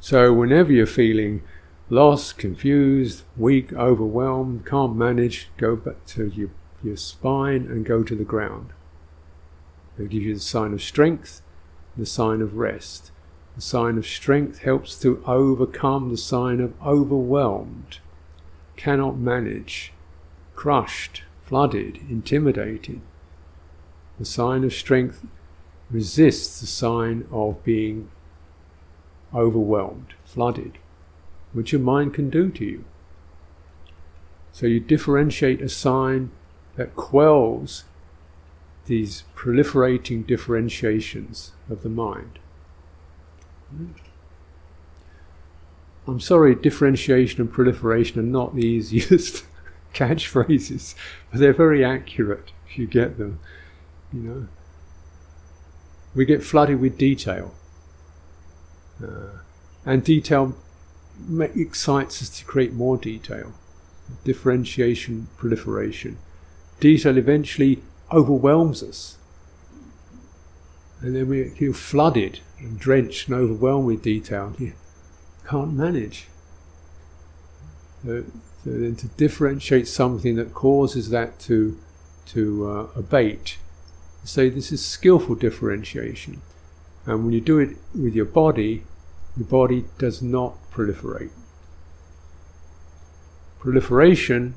So 0.00 0.32
whenever 0.32 0.72
you're 0.72 0.86
feeling 0.86 1.42
lost, 1.90 2.38
confused, 2.38 3.24
weak, 3.36 3.72
overwhelmed, 3.72 4.64
can't 4.64 4.94
manage, 4.94 5.50
go 5.56 5.74
back 5.74 6.06
to 6.06 6.28
your, 6.28 6.50
your 6.82 6.96
spine 6.96 7.66
and 7.66 7.84
go 7.84 8.04
to 8.04 8.14
the 8.14 8.24
ground. 8.24 8.70
It 9.98 10.08
gives 10.08 10.24
you 10.24 10.34
the 10.34 10.40
sign 10.40 10.72
of 10.72 10.82
strength, 10.82 11.42
the 11.96 12.06
sign 12.06 12.40
of 12.40 12.56
rest. 12.56 13.10
The 13.56 13.60
sign 13.60 13.98
of 13.98 14.06
strength 14.06 14.60
helps 14.60 14.98
to 15.00 15.22
overcome 15.26 16.10
the 16.10 16.16
sign 16.16 16.60
of 16.60 16.72
overwhelmed, 16.80 17.98
cannot 18.76 19.18
manage, 19.18 19.92
crushed, 20.54 21.24
flooded, 21.42 21.98
intimidated. 22.08 23.00
The 24.18 24.24
sign 24.24 24.62
of 24.62 24.72
strength 24.72 25.26
resists 25.90 26.60
the 26.60 26.68
sign 26.68 27.26
of 27.32 27.64
being 27.64 28.10
overwhelmed, 29.34 30.14
flooded 30.24 30.78
which 31.52 31.72
your 31.72 31.80
mind 31.80 32.14
can 32.14 32.30
do 32.30 32.50
to 32.50 32.64
you. 32.64 32.84
So 34.52 34.66
you 34.66 34.80
differentiate 34.80 35.60
a 35.60 35.68
sign 35.68 36.30
that 36.76 36.96
quells 36.96 37.84
these 38.86 39.24
proliferating 39.36 40.26
differentiations 40.26 41.52
of 41.68 41.82
the 41.82 41.88
mind. 41.88 42.38
I'm 46.06 46.20
sorry, 46.20 46.54
differentiation 46.54 47.40
and 47.40 47.52
proliferation 47.52 48.18
are 48.18 48.24
not 48.24 48.54
the 48.54 48.66
easiest 48.66 49.44
catchphrases, 49.94 50.94
but 51.30 51.40
they're 51.40 51.52
very 51.52 51.84
accurate 51.84 52.52
if 52.68 52.78
you 52.78 52.86
get 52.86 53.18
them. 53.18 53.38
You 54.12 54.20
know, 54.20 54.48
we 56.14 56.24
get 56.24 56.42
flooded 56.42 56.80
with 56.80 56.98
detail, 56.98 57.54
uh, 59.02 59.38
and 59.86 60.02
detail 60.02 60.56
excites 61.54 62.22
us 62.22 62.38
to 62.38 62.44
create 62.44 62.72
more 62.72 62.96
detail, 62.96 63.52
differentiation, 64.24 65.28
proliferation. 65.36 66.18
Detail 66.80 67.16
eventually 67.16 67.82
overwhelms 68.12 68.82
us. 68.82 69.16
And 71.00 71.16
then 71.16 71.28
we 71.28 71.48
feel 71.50 71.72
flooded 71.72 72.40
and 72.58 72.78
drenched 72.78 73.28
and 73.28 73.36
overwhelmed 73.36 73.86
with 73.86 74.02
detail. 74.02 74.54
You 74.58 74.74
can't 75.46 75.72
manage. 75.72 76.26
So, 78.04 78.24
so 78.64 78.70
then 78.70 78.96
to 78.96 79.08
differentiate 79.08 79.88
something 79.88 80.36
that 80.36 80.52
causes 80.52 81.10
that 81.10 81.38
to, 81.40 81.78
to 82.26 82.68
uh, 82.68 82.98
abate, 82.98 83.58
say 84.24 84.48
this 84.48 84.72
is 84.72 84.84
skillful 84.84 85.34
differentiation. 85.34 86.42
And 87.06 87.24
when 87.24 87.32
you 87.32 87.40
do 87.40 87.58
it 87.58 87.76
with 87.94 88.14
your 88.14 88.26
body, 88.26 88.84
your 89.36 89.46
body 89.46 89.84
does 89.98 90.20
not 90.20 90.54
proliferate. 90.72 91.30
Proliferation, 93.58 94.54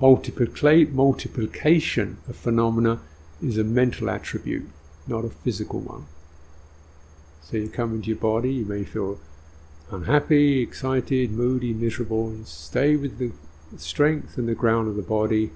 multiplica- 0.00 0.90
multiplication 0.92 2.18
of 2.28 2.36
phenomena 2.36 3.00
is 3.42 3.58
a 3.58 3.64
mental 3.64 4.10
attribute, 4.10 4.68
not 5.06 5.24
a 5.24 5.30
physical 5.30 5.80
one. 5.80 6.06
So 7.42 7.56
you 7.56 7.68
come 7.68 7.94
into 7.94 8.08
your 8.08 8.18
body, 8.18 8.52
you 8.52 8.64
may 8.64 8.84
feel 8.84 9.18
unhappy, 9.90 10.60
excited, 10.60 11.30
moody, 11.30 11.72
miserable, 11.72 12.28
and 12.28 12.46
stay 12.46 12.96
with 12.96 13.18
the 13.18 13.32
strength 13.78 14.38
and 14.38 14.48
the 14.48 14.54
ground 14.54 14.88
of 14.88 14.96
the 14.96 15.02
body. 15.02 15.50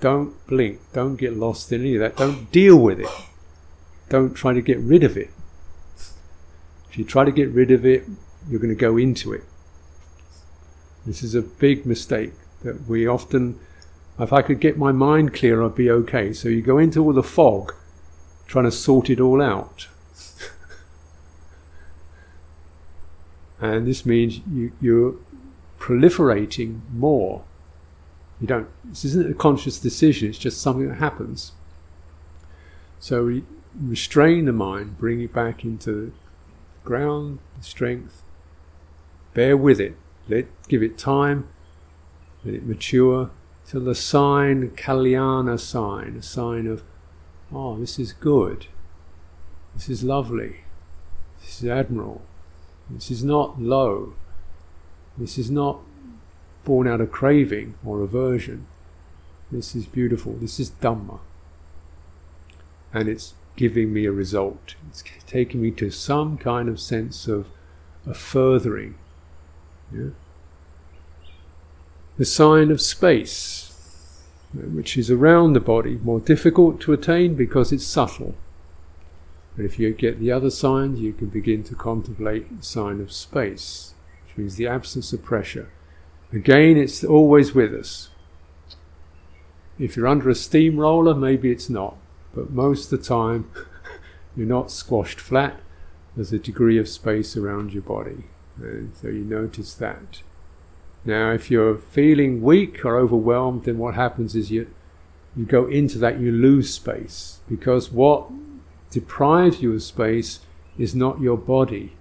Don't 0.00 0.46
blink, 0.46 0.80
don't 0.92 1.16
get 1.16 1.36
lost 1.36 1.72
in 1.72 1.80
any 1.80 1.94
of 1.94 2.00
that, 2.00 2.16
don't 2.16 2.50
deal 2.52 2.76
with 2.76 3.00
it. 3.00 3.08
Don't 4.08 4.34
try 4.34 4.52
to 4.52 4.60
get 4.60 4.78
rid 4.78 5.02
of 5.02 5.16
it. 5.16 5.30
If 6.88 6.98
you 6.98 7.04
try 7.04 7.24
to 7.24 7.32
get 7.32 7.50
rid 7.50 7.70
of 7.70 7.84
it, 7.84 8.04
you're 8.48 8.60
going 8.60 8.74
to 8.74 8.80
go 8.80 8.96
into 8.96 9.32
it. 9.32 9.44
This 11.04 11.22
is 11.22 11.34
a 11.34 11.42
big 11.42 11.86
mistake 11.86 12.32
that 12.62 12.88
we 12.88 13.06
often, 13.06 13.60
if 14.18 14.32
I 14.32 14.42
could 14.42 14.60
get 14.60 14.76
my 14.76 14.92
mind 14.92 15.34
clear, 15.34 15.62
I'd 15.62 15.74
be 15.74 15.90
okay. 15.90 16.32
So 16.32 16.48
you 16.48 16.62
go 16.62 16.78
into 16.78 17.02
all 17.02 17.12
the 17.12 17.22
fog, 17.22 17.74
trying 18.46 18.64
to 18.64 18.72
sort 18.72 19.08
it 19.10 19.20
all 19.20 19.40
out. 19.40 19.88
and 23.60 23.86
this 23.86 24.04
means 24.04 24.40
you, 24.50 24.72
you're 24.80 25.14
proliferating 25.78 26.80
more. 26.92 27.44
You 28.40 28.46
don't. 28.46 28.68
This 28.84 29.04
isn't 29.04 29.30
a 29.30 29.34
conscious 29.34 29.78
decision. 29.78 30.28
It's 30.28 30.38
just 30.38 30.60
something 30.60 30.88
that 30.88 30.96
happens. 30.96 31.52
So 32.98 33.26
we 33.26 33.44
restrain 33.80 34.46
the 34.46 34.52
mind, 34.52 34.98
bring 34.98 35.20
it 35.20 35.32
back 35.32 35.64
into 35.64 36.06
the 36.06 36.12
ground, 36.84 37.38
the 37.56 37.64
strength. 37.64 38.22
Bear 39.36 39.54
with 39.54 39.82
it. 39.82 39.94
Let 40.30 40.46
give 40.66 40.82
it 40.82 40.96
time. 40.96 41.46
Let 42.42 42.54
it 42.54 42.64
mature 42.64 43.28
till 43.68 43.82
the 43.82 43.94
sign, 43.94 44.70
Kalyana 44.70 45.60
sign, 45.60 46.16
a 46.16 46.22
sign 46.22 46.66
of, 46.66 46.82
oh, 47.52 47.76
this 47.76 47.98
is 47.98 48.14
good. 48.14 48.66
This 49.74 49.90
is 49.90 50.02
lovely. 50.02 50.60
This 51.42 51.62
is 51.62 51.68
admirable. 51.68 52.22
This 52.88 53.10
is 53.10 53.22
not 53.22 53.60
low. 53.60 54.14
This 55.18 55.36
is 55.36 55.50
not 55.50 55.80
born 56.64 56.88
out 56.88 57.02
of 57.02 57.12
craving 57.12 57.74
or 57.84 58.00
aversion. 58.00 58.66
This 59.52 59.76
is 59.76 59.84
beautiful. 59.84 60.32
This 60.32 60.58
is 60.58 60.70
Dhamma. 60.70 61.18
And 62.94 63.06
it's 63.06 63.34
giving 63.54 63.92
me 63.92 64.06
a 64.06 64.12
result. 64.12 64.76
It's 64.88 65.04
taking 65.26 65.60
me 65.60 65.72
to 65.72 65.90
some 65.90 66.38
kind 66.38 66.70
of 66.70 66.80
sense 66.80 67.28
of 67.28 67.48
a 68.06 68.14
furthering. 68.14 68.94
Yeah? 69.92 70.10
The 72.16 72.24
sign 72.24 72.70
of 72.70 72.80
space, 72.80 74.22
which 74.52 74.96
is 74.96 75.10
around 75.10 75.52
the 75.52 75.60
body, 75.60 75.98
more 76.02 76.20
difficult 76.20 76.80
to 76.82 76.92
attain 76.92 77.34
because 77.34 77.72
it's 77.72 77.84
subtle. 77.84 78.34
But 79.56 79.64
if 79.64 79.78
you 79.78 79.92
get 79.92 80.18
the 80.18 80.32
other 80.32 80.50
signs, 80.50 81.00
you 81.00 81.12
can 81.12 81.28
begin 81.28 81.64
to 81.64 81.74
contemplate 81.74 82.58
the 82.58 82.64
sign 82.64 83.00
of 83.00 83.12
space, 83.12 83.94
which 84.26 84.36
means 84.36 84.56
the 84.56 84.66
absence 84.66 85.12
of 85.12 85.24
pressure. 85.24 85.70
Again, 86.32 86.76
it's 86.76 87.04
always 87.04 87.54
with 87.54 87.72
us. 87.74 88.10
If 89.78 89.96
you're 89.96 90.06
under 90.06 90.28
a 90.30 90.34
steamroller, 90.34 91.14
maybe 91.14 91.50
it's 91.50 91.70
not, 91.70 91.96
but 92.34 92.50
most 92.50 92.92
of 92.92 92.98
the 92.98 93.04
time, 93.04 93.50
you're 94.36 94.46
not 94.46 94.70
squashed 94.70 95.20
flat. 95.20 95.60
There's 96.14 96.32
a 96.32 96.38
degree 96.38 96.78
of 96.78 96.88
space 96.88 97.36
around 97.36 97.72
your 97.72 97.82
body, 97.82 98.24
and 98.58 98.92
so 99.00 99.08
you 99.08 99.24
notice 99.24 99.74
that. 99.74 100.22
Now, 101.04 101.30
if 101.32 101.50
you're 101.50 101.76
feeling 101.76 102.42
weak 102.42 102.84
or 102.84 102.98
overwhelmed, 102.98 103.64
then 103.64 103.78
what 103.78 103.94
happens 103.94 104.34
is 104.34 104.50
you 104.50 104.68
you 105.36 105.44
go 105.44 105.66
into 105.66 105.98
that, 105.98 106.18
you 106.18 106.32
lose 106.32 106.72
space 106.72 107.40
because 107.48 107.92
what 107.92 108.30
deprives 108.90 109.60
you 109.60 109.74
of 109.74 109.82
space 109.82 110.40
is 110.78 110.94
not 110.94 111.20
your 111.20 111.36
body, 111.36 111.92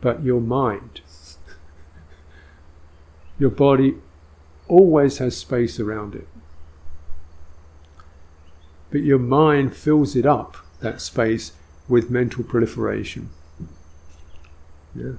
but 0.00 0.22
your 0.22 0.40
mind. 0.40 1.02
your 3.38 3.50
body 3.50 3.96
always 4.66 5.18
has 5.18 5.36
space 5.36 5.78
around 5.78 6.14
it. 6.14 6.26
But 8.90 9.02
your 9.02 9.18
mind 9.18 9.76
fills 9.76 10.16
it 10.16 10.24
up, 10.24 10.56
that 10.80 11.00
space, 11.00 11.52
with 11.88 12.10
mental 12.10 12.42
proliferation. 12.44 13.30
Yeah. 14.94 15.12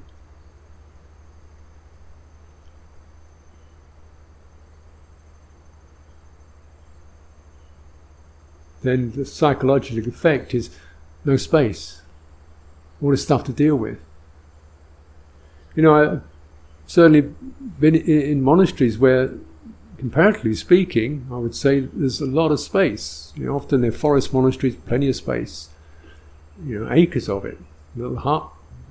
Then 8.82 9.12
the 9.12 9.26
psychological 9.26 10.08
effect 10.08 10.54
is 10.54 10.70
no 11.24 11.38
space, 11.38 12.02
all 13.02 13.12
this 13.12 13.24
stuff 13.24 13.44
to 13.46 13.54
deal 13.54 13.76
with. 13.76 14.00
You 15.76 15.84
know, 15.84 15.94
I've 15.94 16.22
certainly 16.88 17.22
been 17.80 17.96
in 17.96 18.42
monasteries 18.42 18.98
where, 18.98 19.32
comparatively 19.98 20.56
speaking, 20.56 21.28
I 21.32 21.38
would 21.38 21.56
say 21.56 21.82
there's 21.82 22.20
a 22.20 22.26
lot 22.26 22.52
of 22.52 22.60
space. 22.60 23.32
You 23.36 23.46
know, 23.46 23.56
often 23.56 23.82
they're 23.82 23.92
forest 23.92 24.34
monasteries, 24.34 24.76
plenty 24.76 25.10
of 25.10 25.16
space. 25.16 25.70
You 26.66 26.80
know, 26.80 26.92
acres 26.92 27.30
of 27.30 27.46
it. 27.46 27.58
Little 27.96 28.18
hut, 28.18 28.50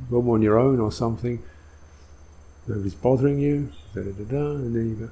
room 0.09 0.29
on 0.31 0.43
your 0.43 0.59
own 0.59 0.81
or 0.81 0.93
something. 0.93 1.43
Nobody's 2.67 2.95
bothering 2.95 3.41
you. 3.41 3.73
Da, 3.95 4.03
da, 4.03 4.13
da, 4.13 4.25
da, 4.25 4.51
and 4.53 4.77
then 4.77 4.89
you 4.91 4.95
go. 4.95 5.11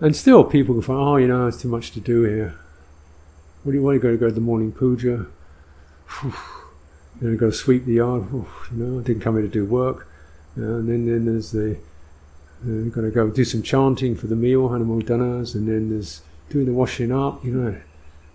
And 0.00 0.16
still, 0.16 0.44
people 0.44 0.80
find, 0.80 0.98
oh, 0.98 1.16
you 1.16 1.28
know, 1.28 1.46
it's 1.46 1.60
too 1.60 1.68
much 1.68 1.90
to 1.92 2.00
do 2.00 2.22
here. 2.22 2.58
What 3.62 3.72
do 3.72 3.78
you 3.78 3.84
want 3.84 3.96
to 3.96 4.00
go 4.00 4.10
to 4.10 4.16
go 4.16 4.28
to 4.28 4.34
the 4.34 4.40
morning 4.40 4.72
puja? 4.72 5.26
then 7.20 7.34
I 7.34 7.36
to 7.36 7.52
sweep 7.52 7.84
the 7.84 7.94
yard. 7.94 8.26
you 8.32 8.46
know, 8.72 9.00
I 9.00 9.02
didn't 9.02 9.22
come 9.22 9.34
here 9.34 9.42
to 9.42 9.48
do 9.48 9.64
work. 9.64 10.06
And 10.56 10.88
then, 10.88 11.06
then 11.06 11.26
there's 11.26 11.52
the 11.52 11.78
uh, 12.62 12.88
got 12.90 13.02
to 13.02 13.10
go 13.10 13.30
do 13.30 13.44
some 13.44 13.62
chanting 13.62 14.14
for 14.14 14.26
the 14.26 14.36
meal, 14.36 14.68
anumodanas, 14.68 15.54
and 15.54 15.66
then 15.66 15.90
there's 15.90 16.22
doing 16.50 16.66
the 16.66 16.72
washing 16.72 17.10
up. 17.10 17.42
You 17.44 17.52
know, 17.52 17.80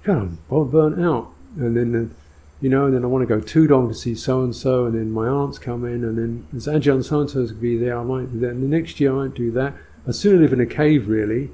God, 0.04 0.18
I'm 0.18 0.66
burnt 0.66 1.00
out. 1.00 1.32
And 1.58 1.78
then, 1.78 1.96
uh, 1.96 2.14
you 2.62 2.70
know, 2.70 2.86
and 2.86 2.96
then 2.96 3.04
I 3.04 3.08
want 3.08 3.28
to 3.28 3.28
go 3.28 3.40
Tudong 3.40 3.88
to 3.90 3.94
see 3.94 4.16
so 4.16 4.42
and 4.42 4.56
so, 4.56 4.86
and 4.86 4.96
then 4.96 5.12
my 5.12 5.28
aunts 5.28 5.60
come 5.60 5.86
in, 5.86 6.04
and 6.04 6.18
then 6.18 6.48
there's 6.52 6.68
Ajahn 6.68 7.04
so 7.04 7.22
and 7.22 7.30
so's 7.30 7.52
going 7.52 7.58
to 7.58 7.62
be 7.62 7.78
there. 7.78 7.98
I 7.98 8.04
might 8.04 8.32
do 8.32 8.40
that. 8.40 8.52
And 8.52 8.64
the 8.64 8.68
next 8.68 9.00
year 9.00 9.12
I 9.12 9.28
might 9.28 9.36
do 9.36 9.52
that. 9.52 9.74
I'd 10.08 10.16
sooner 10.16 10.40
live 10.40 10.54
in 10.54 10.62
a 10.62 10.66
cave, 10.66 11.08
really, 11.08 11.52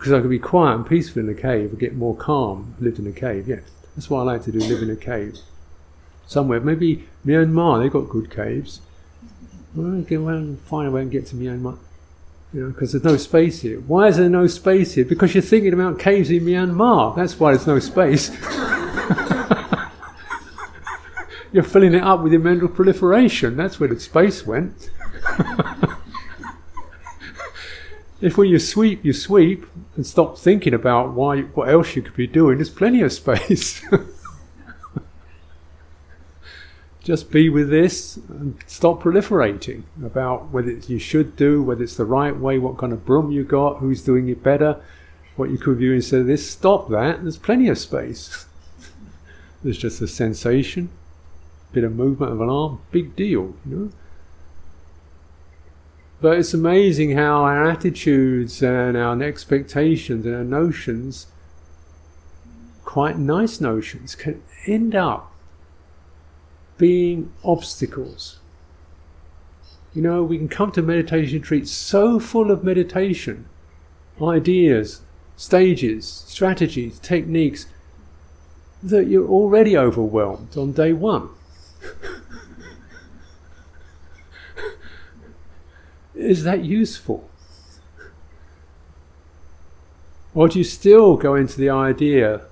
because 0.00 0.14
I 0.14 0.20
could 0.22 0.30
be 0.30 0.38
quiet 0.38 0.76
and 0.76 0.86
peaceful 0.86 1.20
in 1.20 1.28
a 1.28 1.34
cave, 1.34 1.68
and 1.68 1.78
get 1.78 1.94
more 1.94 2.16
calm. 2.16 2.74
Lived 2.80 2.98
in 2.98 3.06
a 3.06 3.12
cave, 3.12 3.46
Yeah, 3.46 3.60
That's 3.94 4.08
what 4.08 4.20
I 4.20 4.22
like 4.22 4.44
to 4.44 4.52
do, 4.52 4.58
live 4.58 4.82
in 4.82 4.88
a 4.88 4.96
cave. 4.96 5.36
Somewhere, 6.26 6.58
maybe 6.58 7.06
Myanmar, 7.26 7.82
they've 7.82 7.92
got 7.92 8.08
good 8.08 8.30
caves. 8.30 8.80
Well, 9.74 10.00
get 10.00 10.20
around 10.20 10.58
find 10.60 10.88
a 10.88 10.90
way 10.90 11.02
and 11.02 11.10
get 11.10 11.26
to 11.26 11.34
Myanmar. 11.34 11.76
You 12.54 12.62
know, 12.62 12.68
because 12.70 12.92
there's 12.92 13.04
no 13.04 13.18
space 13.18 13.60
here. 13.60 13.80
Why 13.80 14.08
is 14.08 14.16
there 14.16 14.30
no 14.30 14.46
space 14.46 14.94
here? 14.94 15.04
Because 15.04 15.34
you're 15.34 15.42
thinking 15.42 15.74
about 15.74 15.98
caves 15.98 16.30
in 16.30 16.44
Myanmar. 16.44 17.14
That's 17.14 17.38
why 17.38 17.52
there's 17.52 17.66
no 17.66 17.78
space. 17.78 18.30
you're 21.52 21.62
filling 21.62 21.92
it 21.92 22.02
up 22.02 22.22
with 22.22 22.32
your 22.32 22.40
mental 22.40 22.68
proliferation. 22.68 23.58
That's 23.58 23.78
where 23.78 23.90
the 23.90 24.00
space 24.00 24.46
went. 24.46 24.88
if 28.20 28.36
when 28.36 28.48
you 28.48 28.58
sweep, 28.58 29.04
you 29.04 29.12
sweep 29.12 29.66
and 29.96 30.06
stop 30.06 30.38
thinking 30.38 30.74
about 30.74 31.12
why 31.12 31.42
what 31.42 31.68
else 31.68 31.96
you 31.96 32.02
could 32.02 32.16
be 32.16 32.26
doing, 32.26 32.58
there's 32.58 32.68
plenty 32.70 33.00
of 33.00 33.12
space. 33.12 33.82
Just 37.02 37.30
be 37.30 37.48
with 37.48 37.70
this 37.70 38.18
and 38.28 38.58
stop 38.66 39.02
proliferating 39.02 39.84
about 40.04 40.50
whether 40.50 40.70
you 40.70 40.98
should 40.98 41.34
do, 41.34 41.62
whether 41.62 41.82
it's 41.82 41.96
the 41.96 42.04
right 42.04 42.36
way, 42.36 42.58
what 42.58 42.76
kind 42.76 42.92
of 42.92 43.06
broom 43.06 43.32
you 43.32 43.42
got, 43.42 43.78
who's 43.78 44.04
doing 44.04 44.28
it 44.28 44.42
better, 44.42 44.82
what 45.36 45.50
you 45.50 45.56
could 45.56 45.78
do 45.78 45.94
instead 45.94 46.20
of 46.20 46.26
this. 46.26 46.48
Stop 46.50 46.90
that. 46.90 47.22
There's 47.22 47.38
plenty 47.38 47.68
of 47.68 47.78
space. 47.78 48.44
There's 49.62 49.78
just 49.78 50.02
a 50.02 50.06
sensation, 50.06 50.90
bit 51.72 51.84
of 51.84 51.94
movement 51.94 52.32
of 52.32 52.40
an 52.42 52.50
arm, 52.50 52.82
big 52.90 53.16
deal, 53.16 53.54
you 53.64 53.76
know. 53.76 53.90
But 56.20 56.38
it's 56.38 56.52
amazing 56.52 57.16
how 57.16 57.44
our 57.44 57.68
attitudes 57.68 58.62
and 58.62 58.96
our 58.96 59.22
expectations 59.22 60.26
and 60.26 60.34
our 60.34 60.44
notions, 60.44 61.28
quite 62.84 63.18
nice 63.18 63.60
notions, 63.60 64.14
can 64.14 64.42
end 64.66 64.94
up 64.94 65.32
being 66.76 67.32
obstacles. 67.42 68.38
You 69.94 70.02
know, 70.02 70.22
we 70.22 70.36
can 70.36 70.48
come 70.48 70.72
to 70.72 70.82
meditation 70.82 71.38
retreats 71.38 71.70
so 71.70 72.20
full 72.20 72.50
of 72.50 72.62
meditation, 72.62 73.46
ideas, 74.22 75.00
stages, 75.36 76.06
strategies, 76.26 76.98
techniques, 76.98 77.66
that 78.82 79.06
you're 79.08 79.28
already 79.28 79.76
overwhelmed 79.76 80.56
on 80.56 80.72
day 80.72 80.92
one. 80.92 81.30
Is 86.20 86.44
that 86.44 86.64
useful? 86.64 87.28
Or 90.34 90.48
do 90.48 90.58
you 90.58 90.64
still 90.64 91.16
go 91.16 91.34
into 91.34 91.56
the 91.56 91.70
idea, 91.70 92.42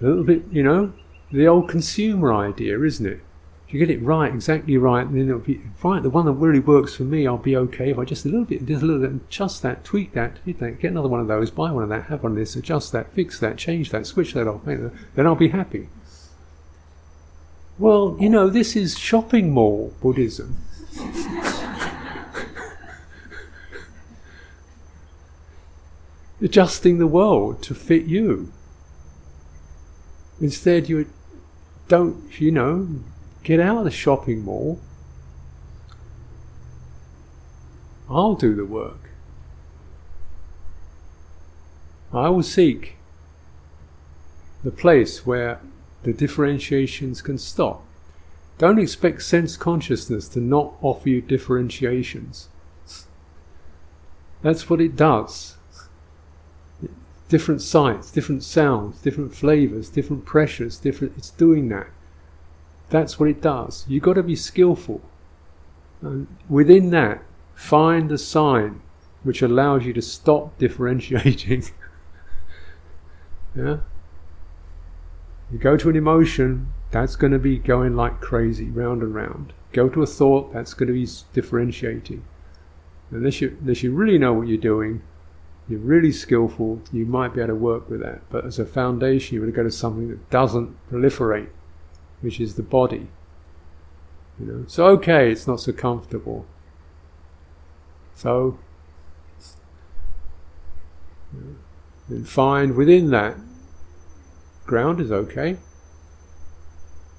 a 0.00 0.04
little 0.04 0.24
bit, 0.24 0.44
you 0.50 0.62
know, 0.62 0.92
the 1.30 1.46
old 1.46 1.68
consumer 1.68 2.32
idea, 2.32 2.80
isn't 2.80 3.04
it? 3.06 3.20
If 3.66 3.74
you 3.74 3.78
get 3.78 3.90
it 3.90 4.02
right, 4.02 4.32
exactly 4.32 4.76
right, 4.76 5.10
then 5.10 5.28
it'll 5.28 5.40
be 5.40 5.60
right. 5.82 6.02
The 6.02 6.10
one 6.10 6.26
that 6.26 6.32
really 6.32 6.60
works 6.60 6.94
for 6.94 7.04
me, 7.04 7.26
I'll 7.26 7.36
be 7.38 7.56
okay 7.56 7.90
if 7.90 7.98
I 7.98 8.04
just 8.04 8.24
a 8.24 8.28
little 8.28 8.44
bit, 8.44 8.64
just 8.64 8.82
a 8.82 8.86
little 8.86 9.02
bit, 9.02 9.12
adjust 9.12 9.62
that, 9.62 9.82
tweak 9.84 10.12
that, 10.12 10.42
tweak 10.42 10.58
that, 10.60 10.78
get 10.78 10.92
another 10.92 11.08
one 11.08 11.20
of 11.20 11.26
those, 11.26 11.50
buy 11.50 11.70
one 11.72 11.82
of 11.82 11.88
that, 11.88 12.04
have 12.04 12.22
one 12.22 12.32
of 12.32 12.38
this, 12.38 12.54
adjust 12.54 12.92
that, 12.92 13.12
fix 13.12 13.40
that, 13.40 13.56
change 13.56 13.90
that, 13.90 14.06
switch 14.06 14.34
that 14.34 14.46
off, 14.46 14.64
then 14.64 14.92
I'll 15.18 15.34
be 15.34 15.48
happy. 15.48 15.88
Well, 17.78 18.16
you 18.20 18.28
know, 18.28 18.48
this 18.48 18.76
is 18.76 18.98
shopping 18.98 19.50
mall 19.50 19.94
Buddhism. 20.00 20.58
Adjusting 26.42 26.98
the 26.98 27.06
world 27.06 27.62
to 27.62 27.72
fit 27.72 28.06
you. 28.06 28.52
Instead, 30.40 30.88
you 30.88 31.08
don't, 31.86 32.40
you 32.40 32.50
know, 32.50 32.88
get 33.44 33.60
out 33.60 33.78
of 33.78 33.84
the 33.84 33.92
shopping 33.92 34.44
mall. 34.44 34.80
I'll 38.10 38.34
do 38.34 38.56
the 38.56 38.64
work. 38.64 39.10
I 42.12 42.28
will 42.28 42.42
seek 42.42 42.96
the 44.64 44.72
place 44.72 45.24
where 45.24 45.60
the 46.02 46.12
differentiations 46.12 47.22
can 47.22 47.38
stop. 47.38 47.84
Don't 48.58 48.80
expect 48.80 49.22
sense 49.22 49.56
consciousness 49.56 50.28
to 50.30 50.40
not 50.40 50.74
offer 50.82 51.08
you 51.08 51.22
differentiations. 51.22 52.48
That's 54.42 54.68
what 54.68 54.80
it 54.80 54.96
does. 54.96 55.56
Different 57.32 57.62
sights, 57.62 58.10
different 58.10 58.42
sounds, 58.42 59.00
different 59.00 59.34
flavors, 59.34 59.88
different 59.88 60.26
pressures, 60.26 60.76
different. 60.76 61.14
It's 61.16 61.30
doing 61.30 61.70
that. 61.70 61.86
That's 62.90 63.18
what 63.18 63.30
it 63.30 63.40
does. 63.40 63.86
You've 63.88 64.02
got 64.02 64.16
to 64.16 64.22
be 64.22 64.36
skillful. 64.36 65.00
And 66.02 66.26
within 66.46 66.90
that, 66.90 67.22
find 67.54 68.10
the 68.10 68.18
sign 68.18 68.82
which 69.22 69.40
allows 69.40 69.86
you 69.86 69.94
to 69.94 70.02
stop 70.02 70.58
differentiating. 70.58 71.62
yeah? 73.56 73.78
You 75.50 75.58
go 75.58 75.78
to 75.78 75.88
an 75.88 75.96
emotion, 75.96 76.70
that's 76.90 77.16
going 77.16 77.32
to 77.32 77.38
be 77.38 77.56
going 77.56 77.96
like 77.96 78.20
crazy, 78.20 78.66
round 78.66 79.02
and 79.02 79.14
round. 79.14 79.54
Go 79.72 79.88
to 79.88 80.02
a 80.02 80.06
thought, 80.06 80.52
that's 80.52 80.74
going 80.74 80.88
to 80.88 80.92
be 80.92 81.08
differentiating. 81.32 82.24
Unless 83.10 83.40
you, 83.40 83.56
unless 83.62 83.82
you 83.82 83.90
really 83.92 84.18
know 84.18 84.34
what 84.34 84.48
you're 84.48 84.58
doing, 84.58 85.02
you're 85.68 85.80
really 85.80 86.12
skillful, 86.12 86.82
you 86.92 87.06
might 87.06 87.34
be 87.34 87.40
able 87.40 87.48
to 87.48 87.54
work 87.54 87.88
with 87.88 88.00
that. 88.00 88.22
But 88.30 88.44
as 88.44 88.58
a 88.58 88.66
foundation, 88.66 89.34
you 89.36 89.46
to 89.46 89.52
go 89.52 89.62
to 89.62 89.70
something 89.70 90.08
that 90.08 90.30
doesn't 90.30 90.76
proliferate, 90.90 91.48
which 92.20 92.40
is 92.40 92.56
the 92.56 92.62
body. 92.62 93.08
You 94.40 94.46
know, 94.46 94.64
so 94.66 94.86
okay, 94.86 95.30
it's 95.30 95.46
not 95.46 95.60
so 95.60 95.72
comfortable. 95.72 96.46
So, 98.14 98.58
then 102.08 102.24
find 102.24 102.74
within 102.74 103.10
that 103.10 103.36
Ground 104.66 105.00
is 105.00 105.10
okay. 105.10 105.56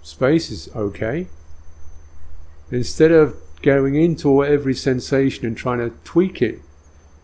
Space 0.02 0.50
is 0.50 0.70
okay. 0.76 1.28
Instead 2.72 3.12
of 3.12 3.36
going 3.62 3.96
into 3.96 4.44
every 4.44 4.74
sensation 4.74 5.46
and 5.46 5.56
trying 5.56 5.80
to 5.80 5.96
tweak 6.04 6.42
it, 6.42 6.62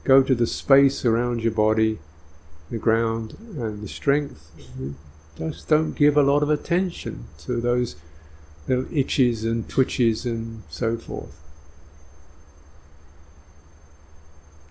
go 0.09 0.23
to 0.23 0.33
the 0.33 0.47
space 0.47 1.05
around 1.05 1.43
your 1.43 1.51
body, 1.51 1.99
the 2.71 2.79
ground, 2.79 3.37
and 3.39 3.83
the 3.83 3.87
strength. 3.87 4.49
Just 5.37 5.67
don't 5.67 5.93
give 5.93 6.17
a 6.17 6.23
lot 6.23 6.41
of 6.41 6.49
attention 6.49 7.25
to 7.37 7.61
those 7.61 7.95
little 8.67 8.87
itches 8.91 9.45
and 9.45 9.69
twitches 9.69 10.25
and 10.25 10.63
so 10.67 10.97
forth. 10.97 11.39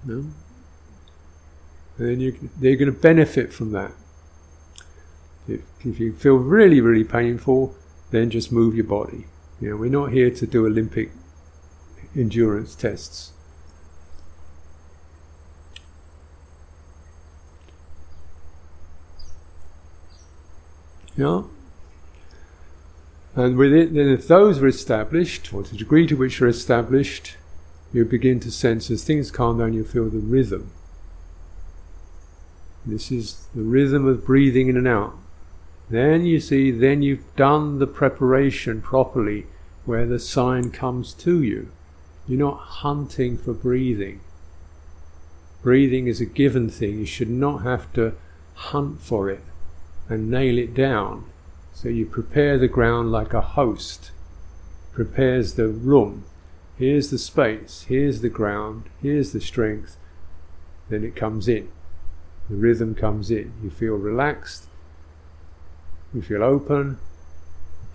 No? 0.05 0.27
And 1.99 2.09
then 2.09 2.19
you, 2.19 2.51
they're 2.59 2.75
going 2.75 2.93
to 2.93 3.01
benefit 3.01 3.53
from 3.53 3.71
that. 3.71 3.93
If, 5.47 5.61
if 5.85 6.01
you 6.01 6.15
feel 6.15 6.35
really, 6.35 6.81
really 6.81 7.05
painful, 7.05 7.77
then 8.11 8.29
just 8.31 8.51
move 8.51 8.75
your 8.75 8.87
body. 8.87 9.27
You 9.61 9.71
know, 9.71 9.77
we're 9.77 9.89
not 9.89 10.11
here 10.11 10.31
to 10.33 10.47
do 10.49 10.67
Olympic 10.67 11.13
endurance 12.17 12.75
tests. 12.75 13.35
Yeah. 21.19 21.43
And 23.35 23.57
with 23.57 23.73
it, 23.73 23.93
then 23.93 24.09
if 24.09 24.29
those 24.29 24.63
are 24.63 24.69
established, 24.69 25.53
or 25.53 25.65
the 25.65 25.77
degree 25.77 26.07
to 26.07 26.17
which 26.17 26.39
they're 26.39 26.49
established, 26.49 27.37
you 27.93 28.05
begin 28.05 28.39
to 28.41 28.53
sense 28.53 28.89
as 28.89 29.03
things 29.03 29.33
calm 29.33 29.59
down, 29.59 29.73
you 29.73 29.83
feel 29.83 30.09
the 30.09 30.19
rhythm. 30.19 30.71
This 32.87 33.11
is 33.11 33.49
the 33.53 33.63
rhythm 33.63 34.07
of 34.07 34.25
breathing 34.25 34.69
in 34.69 34.77
and 34.77 34.87
out. 34.87 35.15
Then 35.91 36.25
you 36.25 36.39
see, 36.39 36.71
then 36.71 37.03
you've 37.03 37.35
done 37.35 37.81
the 37.81 37.89
preparation 37.89 38.81
properly 38.81 39.47
where 39.85 40.07
the 40.07 40.21
sign 40.21 40.71
comes 40.71 41.15
to 41.15 41.43
you. 41.43 41.73
You're 42.29 42.39
not 42.39 42.59
hunting 42.59 43.37
for 43.39 43.55
breathing. 43.55 44.21
Breathing 45.63 46.07
is 46.07 46.21
a 46.21 46.27
given 46.27 46.71
thing. 46.71 47.01
You 47.01 47.07
should 47.07 47.31
not 47.31 47.63
have 47.63 47.93
to 47.95 48.15
hunt 48.55 49.01
for 49.01 49.29
it 49.29 49.43
and 50.09 50.31
nail 50.31 50.59
it 50.59 50.75
down. 50.75 51.27
So 51.73 51.89
you 51.89 52.07
prepare 52.07 52.59
the 52.59 52.69
ground 52.69 53.13
like 53.13 53.33
a 53.33 53.41
host 53.41 54.11
prepares 54.99 55.55
the 55.55 55.69
room. 55.69 56.25
Here's 56.77 57.11
the 57.11 57.19
space, 57.19 57.87
here's 57.89 58.21
the 58.21 58.29
ground, 58.29 58.87
here's 59.01 59.33
the 59.33 59.41
strength. 59.41 59.97
Then 60.89 61.05
it 61.05 61.15
comes 61.15 61.47
in. 61.47 61.69
The 62.51 62.57
rhythm 62.57 62.97
comes 62.97 63.31
in. 63.31 63.53
You 63.63 63.71
feel 63.71 63.95
relaxed, 63.95 64.67
you 66.13 66.21
feel 66.21 66.43
open, 66.43 66.99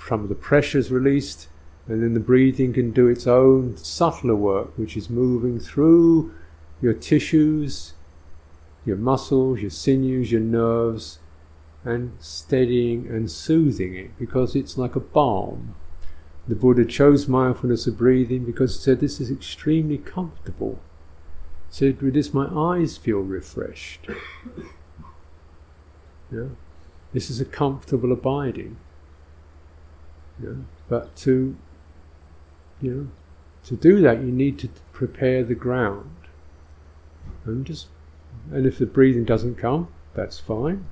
some 0.07 0.23
of 0.23 0.29
the 0.29 0.35
pressure 0.35 0.77
is 0.77 0.91
released, 0.91 1.49
and 1.89 2.01
then 2.01 2.13
the 2.13 2.21
breathing 2.21 2.71
can 2.71 2.91
do 2.91 3.09
its 3.09 3.27
own 3.27 3.75
subtler 3.75 4.37
work, 4.37 4.77
which 4.77 4.95
is 4.95 5.09
moving 5.09 5.59
through 5.59 6.33
your 6.81 6.93
tissues, 6.93 7.91
your 8.85 8.95
muscles, 8.95 9.59
your 9.59 9.71
sinews, 9.71 10.31
your 10.31 10.39
nerves, 10.39 11.19
and 11.85 12.13
steadying 12.19 13.07
and 13.07 13.29
soothing 13.29 13.95
it 13.95 14.17
because 14.17 14.55
it's 14.55 14.77
like 14.77 14.95
a 14.95 15.01
balm. 15.01 15.75
The 16.47 16.55
Buddha 16.55 16.85
chose 16.85 17.27
mindfulness 17.27 17.87
of 17.87 17.97
breathing 17.97 18.45
because 18.45 18.75
he 18.75 18.81
said 18.81 18.99
this 18.99 19.19
is 19.19 19.31
extremely 19.31 19.97
comfortable. 19.97 20.79
He 21.69 21.77
said, 21.77 22.01
with 22.01 22.13
this 22.13 22.33
my 22.33 22.47
eyes 22.47 22.97
feel 22.97 23.19
refreshed. 23.19 24.07
yeah. 26.31 26.49
This 27.13 27.29
is 27.29 27.39
a 27.39 27.45
comfortable 27.45 28.11
abiding. 28.11 28.77
Know, 30.39 30.65
but 30.89 31.15
to 31.17 31.55
you 32.81 32.91
know, 32.91 33.07
to 33.65 33.75
do 33.75 34.01
that 34.01 34.19
you 34.19 34.31
need 34.31 34.57
to 34.59 34.67
prepare 34.91 35.43
the 35.43 35.55
ground. 35.55 36.09
And 37.45 37.65
just 37.65 37.87
and 38.51 38.65
if 38.65 38.79
the 38.79 38.85
breathing 38.85 39.23
doesn't 39.23 39.55
come, 39.55 39.87
that's 40.13 40.39
fine. 40.39 40.85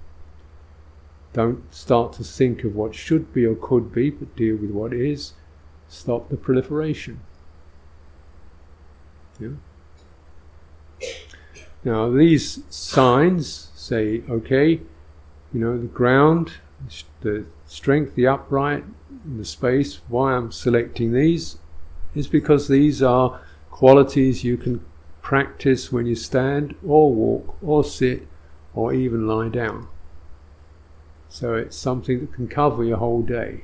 Don't 1.34 1.74
start 1.74 2.14
to 2.14 2.24
think 2.24 2.64
of 2.64 2.76
what 2.76 2.94
should 2.94 3.34
be 3.34 3.46
or 3.46 3.56
could 3.56 3.94
be, 3.94 4.10
but 4.10 4.36
deal 4.36 4.58
with 4.58 4.72
what 4.72 4.94
is. 4.94 5.34
Stop 5.88 6.30
the 6.30 6.38
proliferation. 6.38 7.22
Yeah. 9.40 9.50
Now 11.84 12.10
these 12.10 12.64
signs 12.70 13.72
say, 13.76 14.22
okay, 14.30 14.82
you 15.54 15.60
know, 15.60 15.78
the 15.78 15.88
ground, 15.88 16.54
the 17.22 17.46
strength, 17.66 18.16
the 18.16 18.28
upright, 18.28 18.84
the 19.26 19.46
space. 19.46 20.00
Why 20.08 20.34
I'm 20.34 20.52
selecting 20.52 21.14
these 21.14 21.58
is 22.14 22.28
because 22.28 22.68
these 22.68 23.02
are 23.02 23.40
qualities 23.70 24.44
you 24.44 24.58
can 24.58 24.86
practice 25.22 25.92
when 25.92 26.06
you 26.06 26.16
stand 26.16 26.76
or 26.86 27.14
walk 27.14 27.56
or 27.64 27.84
sit 27.84 28.28
or 28.74 28.94
even 28.94 29.28
lie 29.28 29.50
down. 29.50 29.88
So 31.32 31.56
it's 31.56 31.78
something 31.78 32.20
that 32.20 32.34
can 32.34 32.50
cover 32.50 32.84
your 32.84 32.98
whole 32.98 33.22
day. 33.22 33.64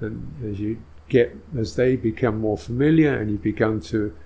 And 0.00 0.32
as 0.42 0.58
you 0.58 0.82
get, 1.08 1.36
as 1.56 1.76
they 1.76 1.94
become 1.94 2.40
more 2.40 2.56
familiar 2.56 3.14
and 3.14 3.30
you 3.30 3.36
begin 3.36 3.80
to 3.82 4.16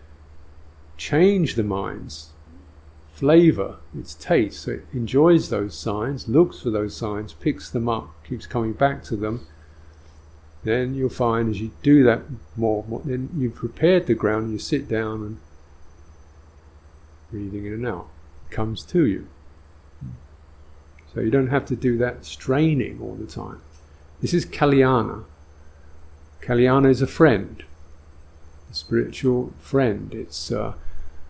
change 0.96 1.56
the 1.56 1.64
minds 1.64 2.30
flavor, 3.12 3.76
its 3.98 4.14
taste. 4.14 4.62
So 4.62 4.70
it 4.70 4.84
enjoys 4.94 5.50
those 5.50 5.76
signs, 5.76 6.26
looks 6.26 6.62
for 6.62 6.70
those 6.70 6.96
signs, 6.96 7.34
picks 7.34 7.68
them 7.68 7.86
up, 7.86 8.08
keeps 8.26 8.46
coming 8.46 8.72
back 8.72 9.02
to 9.04 9.16
them. 9.16 9.46
Then 10.64 10.94
you'll 10.94 11.10
find 11.10 11.50
as 11.50 11.60
you 11.60 11.72
do 11.82 12.02
that 12.04 12.22
more, 12.56 12.82
more 12.88 13.02
then 13.04 13.28
you've 13.36 13.56
prepared 13.56 14.06
the 14.06 14.14
ground, 14.14 14.52
you 14.52 14.58
sit 14.58 14.88
down 14.88 15.22
and 15.22 15.38
breathing 17.30 17.66
in 17.66 17.74
and 17.74 17.86
out 17.86 18.08
comes 18.48 18.84
to 18.84 19.04
you. 19.04 19.26
So 21.12 21.20
you 21.20 21.30
don't 21.30 21.48
have 21.48 21.66
to 21.66 21.76
do 21.76 21.98
that 21.98 22.24
straining 22.24 23.00
all 23.00 23.14
the 23.14 23.26
time. 23.26 23.60
This 24.20 24.34
is 24.34 24.46
Kalyana. 24.46 25.24
Kalyana 26.40 26.88
is 26.90 27.02
a 27.02 27.06
friend, 27.06 27.64
a 28.70 28.74
spiritual 28.74 29.52
friend. 29.58 30.14
It's 30.14 30.52
uh, 30.52 30.74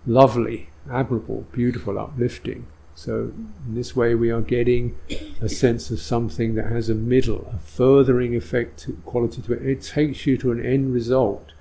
lovely, 0.07 0.68
admirable, 0.91 1.47
beautiful, 1.53 1.99
uplifting. 1.99 2.66
So, 2.95 3.33
in 3.66 3.74
this 3.74 3.97
way, 3.97 4.14
we 4.14 4.31
are 4.31 4.43
getting 4.43 4.99
a 5.41 5.49
sense 5.49 5.91
of 5.91 6.01
something 6.01 6.55
that 6.57 6.66
has 6.66 6.91
a 6.91 6.95
middle, 6.95 7.51
a 7.55 7.59
furthering 7.59 8.37
effect 8.37 8.87
quality 9.07 9.41
to 9.43 9.55
it. 9.55 9.62
It 9.62 9.83
takes 9.83 10.26
you 10.26 10.37
to 10.37 10.53
an 10.53 10.64
end 10.64 10.93
result, 10.93 11.53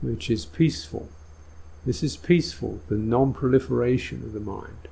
which 0.00 0.30
is 0.30 0.44
peaceful. 0.44 1.08
This 1.86 2.02
is 2.02 2.16
peaceful, 2.16 2.80
the 2.88 2.96
non 2.96 3.32
proliferation 3.32 4.24
of 4.24 4.32
the 4.32 4.40
mind. 4.40 4.88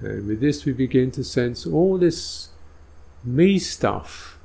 And 0.00 0.26
with 0.26 0.40
this, 0.40 0.64
we 0.64 0.72
begin 0.72 1.10
to 1.12 1.24
sense 1.24 1.66
all 1.66 1.98
this 1.98 2.48
me 3.22 3.58
stuff 3.58 4.38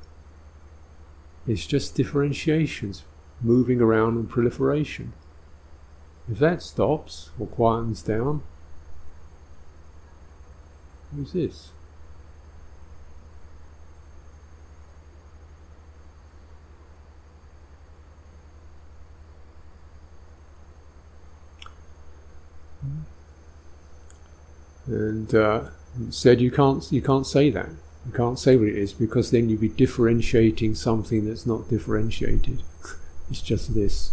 is 1.46 1.66
just 1.66 1.94
differentiations 1.94 3.04
moving 3.40 3.80
around 3.80 4.16
and 4.16 4.28
proliferation. 4.28 5.12
If 6.30 6.38
that 6.40 6.62
stops 6.62 7.30
or 7.38 7.46
quietens 7.46 8.04
down, 8.04 8.42
who's 11.14 11.32
this? 11.32 11.70
And 24.86 25.34
uh, 25.34 25.64
said 26.10 26.40
you 26.40 26.50
can't 26.50 26.90
you 26.92 27.02
can't 27.02 27.26
say 27.26 27.50
that. 27.50 27.68
You 28.06 28.12
can't 28.12 28.38
say 28.38 28.56
what 28.56 28.68
it 28.68 28.76
is 28.76 28.92
because 28.92 29.30
then 29.30 29.48
you'd 29.48 29.60
be 29.60 29.68
differentiating 29.68 30.76
something 30.76 31.26
that's 31.26 31.44
not 31.44 31.68
differentiated. 31.68 32.62
it's 33.30 33.42
just 33.42 33.74
this. 33.74 34.12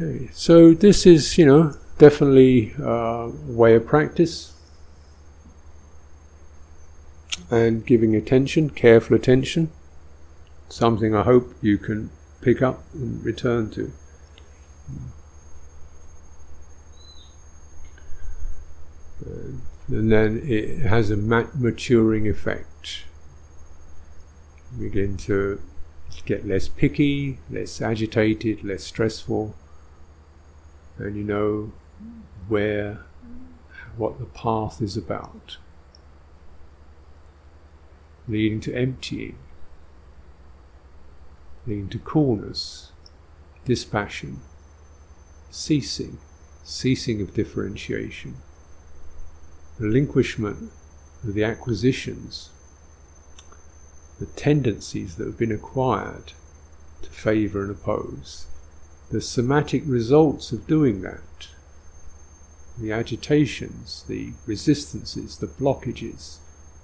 Okay, 0.00 0.30
so 0.32 0.74
this 0.74 1.06
is, 1.06 1.36
you 1.36 1.44
know, 1.44 1.74
definitely 1.98 2.72
a 2.80 3.30
way 3.46 3.74
of 3.74 3.84
practice 3.84 4.54
and 7.50 7.84
giving 7.84 8.14
attention, 8.14 8.70
careful 8.70 9.16
attention, 9.16 9.70
something 10.68 11.14
I 11.14 11.24
hope 11.24 11.52
you 11.60 11.78
can 11.78 12.10
pick 12.40 12.62
up 12.62 12.84
and 12.94 13.24
return 13.24 13.70
to. 13.70 13.92
Uh, 19.24 19.52
and 19.88 20.12
then 20.12 20.42
it 20.44 20.80
has 20.80 21.10
a 21.10 21.16
maturing 21.16 22.28
effect. 22.28 23.04
Begin 24.78 25.16
to 25.18 25.60
get 26.26 26.46
less 26.46 26.68
picky, 26.68 27.38
less 27.50 27.80
agitated, 27.80 28.62
less 28.62 28.84
stressful. 28.84 29.54
And 30.98 31.16
you 31.16 31.24
know 31.24 31.72
where, 32.48 33.00
what 33.96 34.18
the 34.18 34.26
path 34.26 34.82
is 34.82 34.96
about, 34.96 35.56
leading 38.26 38.60
to 38.60 38.74
emptying, 38.74 39.38
leading 41.66 41.88
to 41.88 41.98
coolness, 41.98 42.92
dispassion, 43.64 44.40
ceasing, 45.50 46.18
ceasing 46.62 47.22
of 47.22 47.32
differentiation, 47.32 48.36
relinquishment 49.78 50.70
of 51.24 51.34
the 51.34 51.44
acquisitions, 51.44 52.50
the 54.18 54.26
tendencies 54.26 55.16
that 55.16 55.26
have 55.26 55.38
been 55.38 55.52
acquired 55.52 56.32
to 57.02 57.10
favour 57.10 57.62
and 57.62 57.70
oppose 57.70 58.46
the 59.10 59.20
somatic 59.20 59.82
results 59.86 60.52
of 60.52 60.66
doing 60.66 61.00
that, 61.00 61.48
the 62.76 62.92
agitations, 62.92 64.04
the 64.06 64.32
resistances, 64.46 65.38
the 65.38 65.46
blockages, 65.46 66.38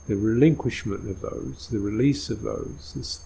the 0.09 0.17
relinquishment 0.17 1.09
of 1.09 1.21
those, 1.21 1.69
the 1.69 1.79
release 1.79 2.31
of 2.31 2.43
those, 2.43 3.21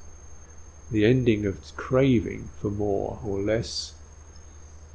the 0.91 1.05
ending 1.05 1.47
of 1.47 1.77
craving 1.77 2.49
for 2.61 2.71
more 2.71 3.21
or 3.25 3.39
less, 3.39 3.95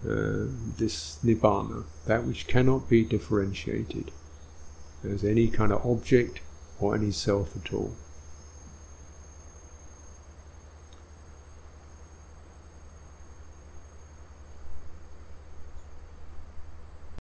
uh, 0.03 0.51
this 0.77 1.17
nibbana, 1.23 1.85
that 2.05 2.25
which 2.25 2.45
cannot 2.45 2.89
be 2.89 3.05
differentiated 3.05 4.11
as 5.03 5.23
any 5.23 5.47
kind 5.47 5.71
of 5.71 5.85
object 5.85 6.39
or 6.79 6.95
any 6.95 7.11
self 7.11 7.55
at 7.55 7.73
all. 7.73 7.95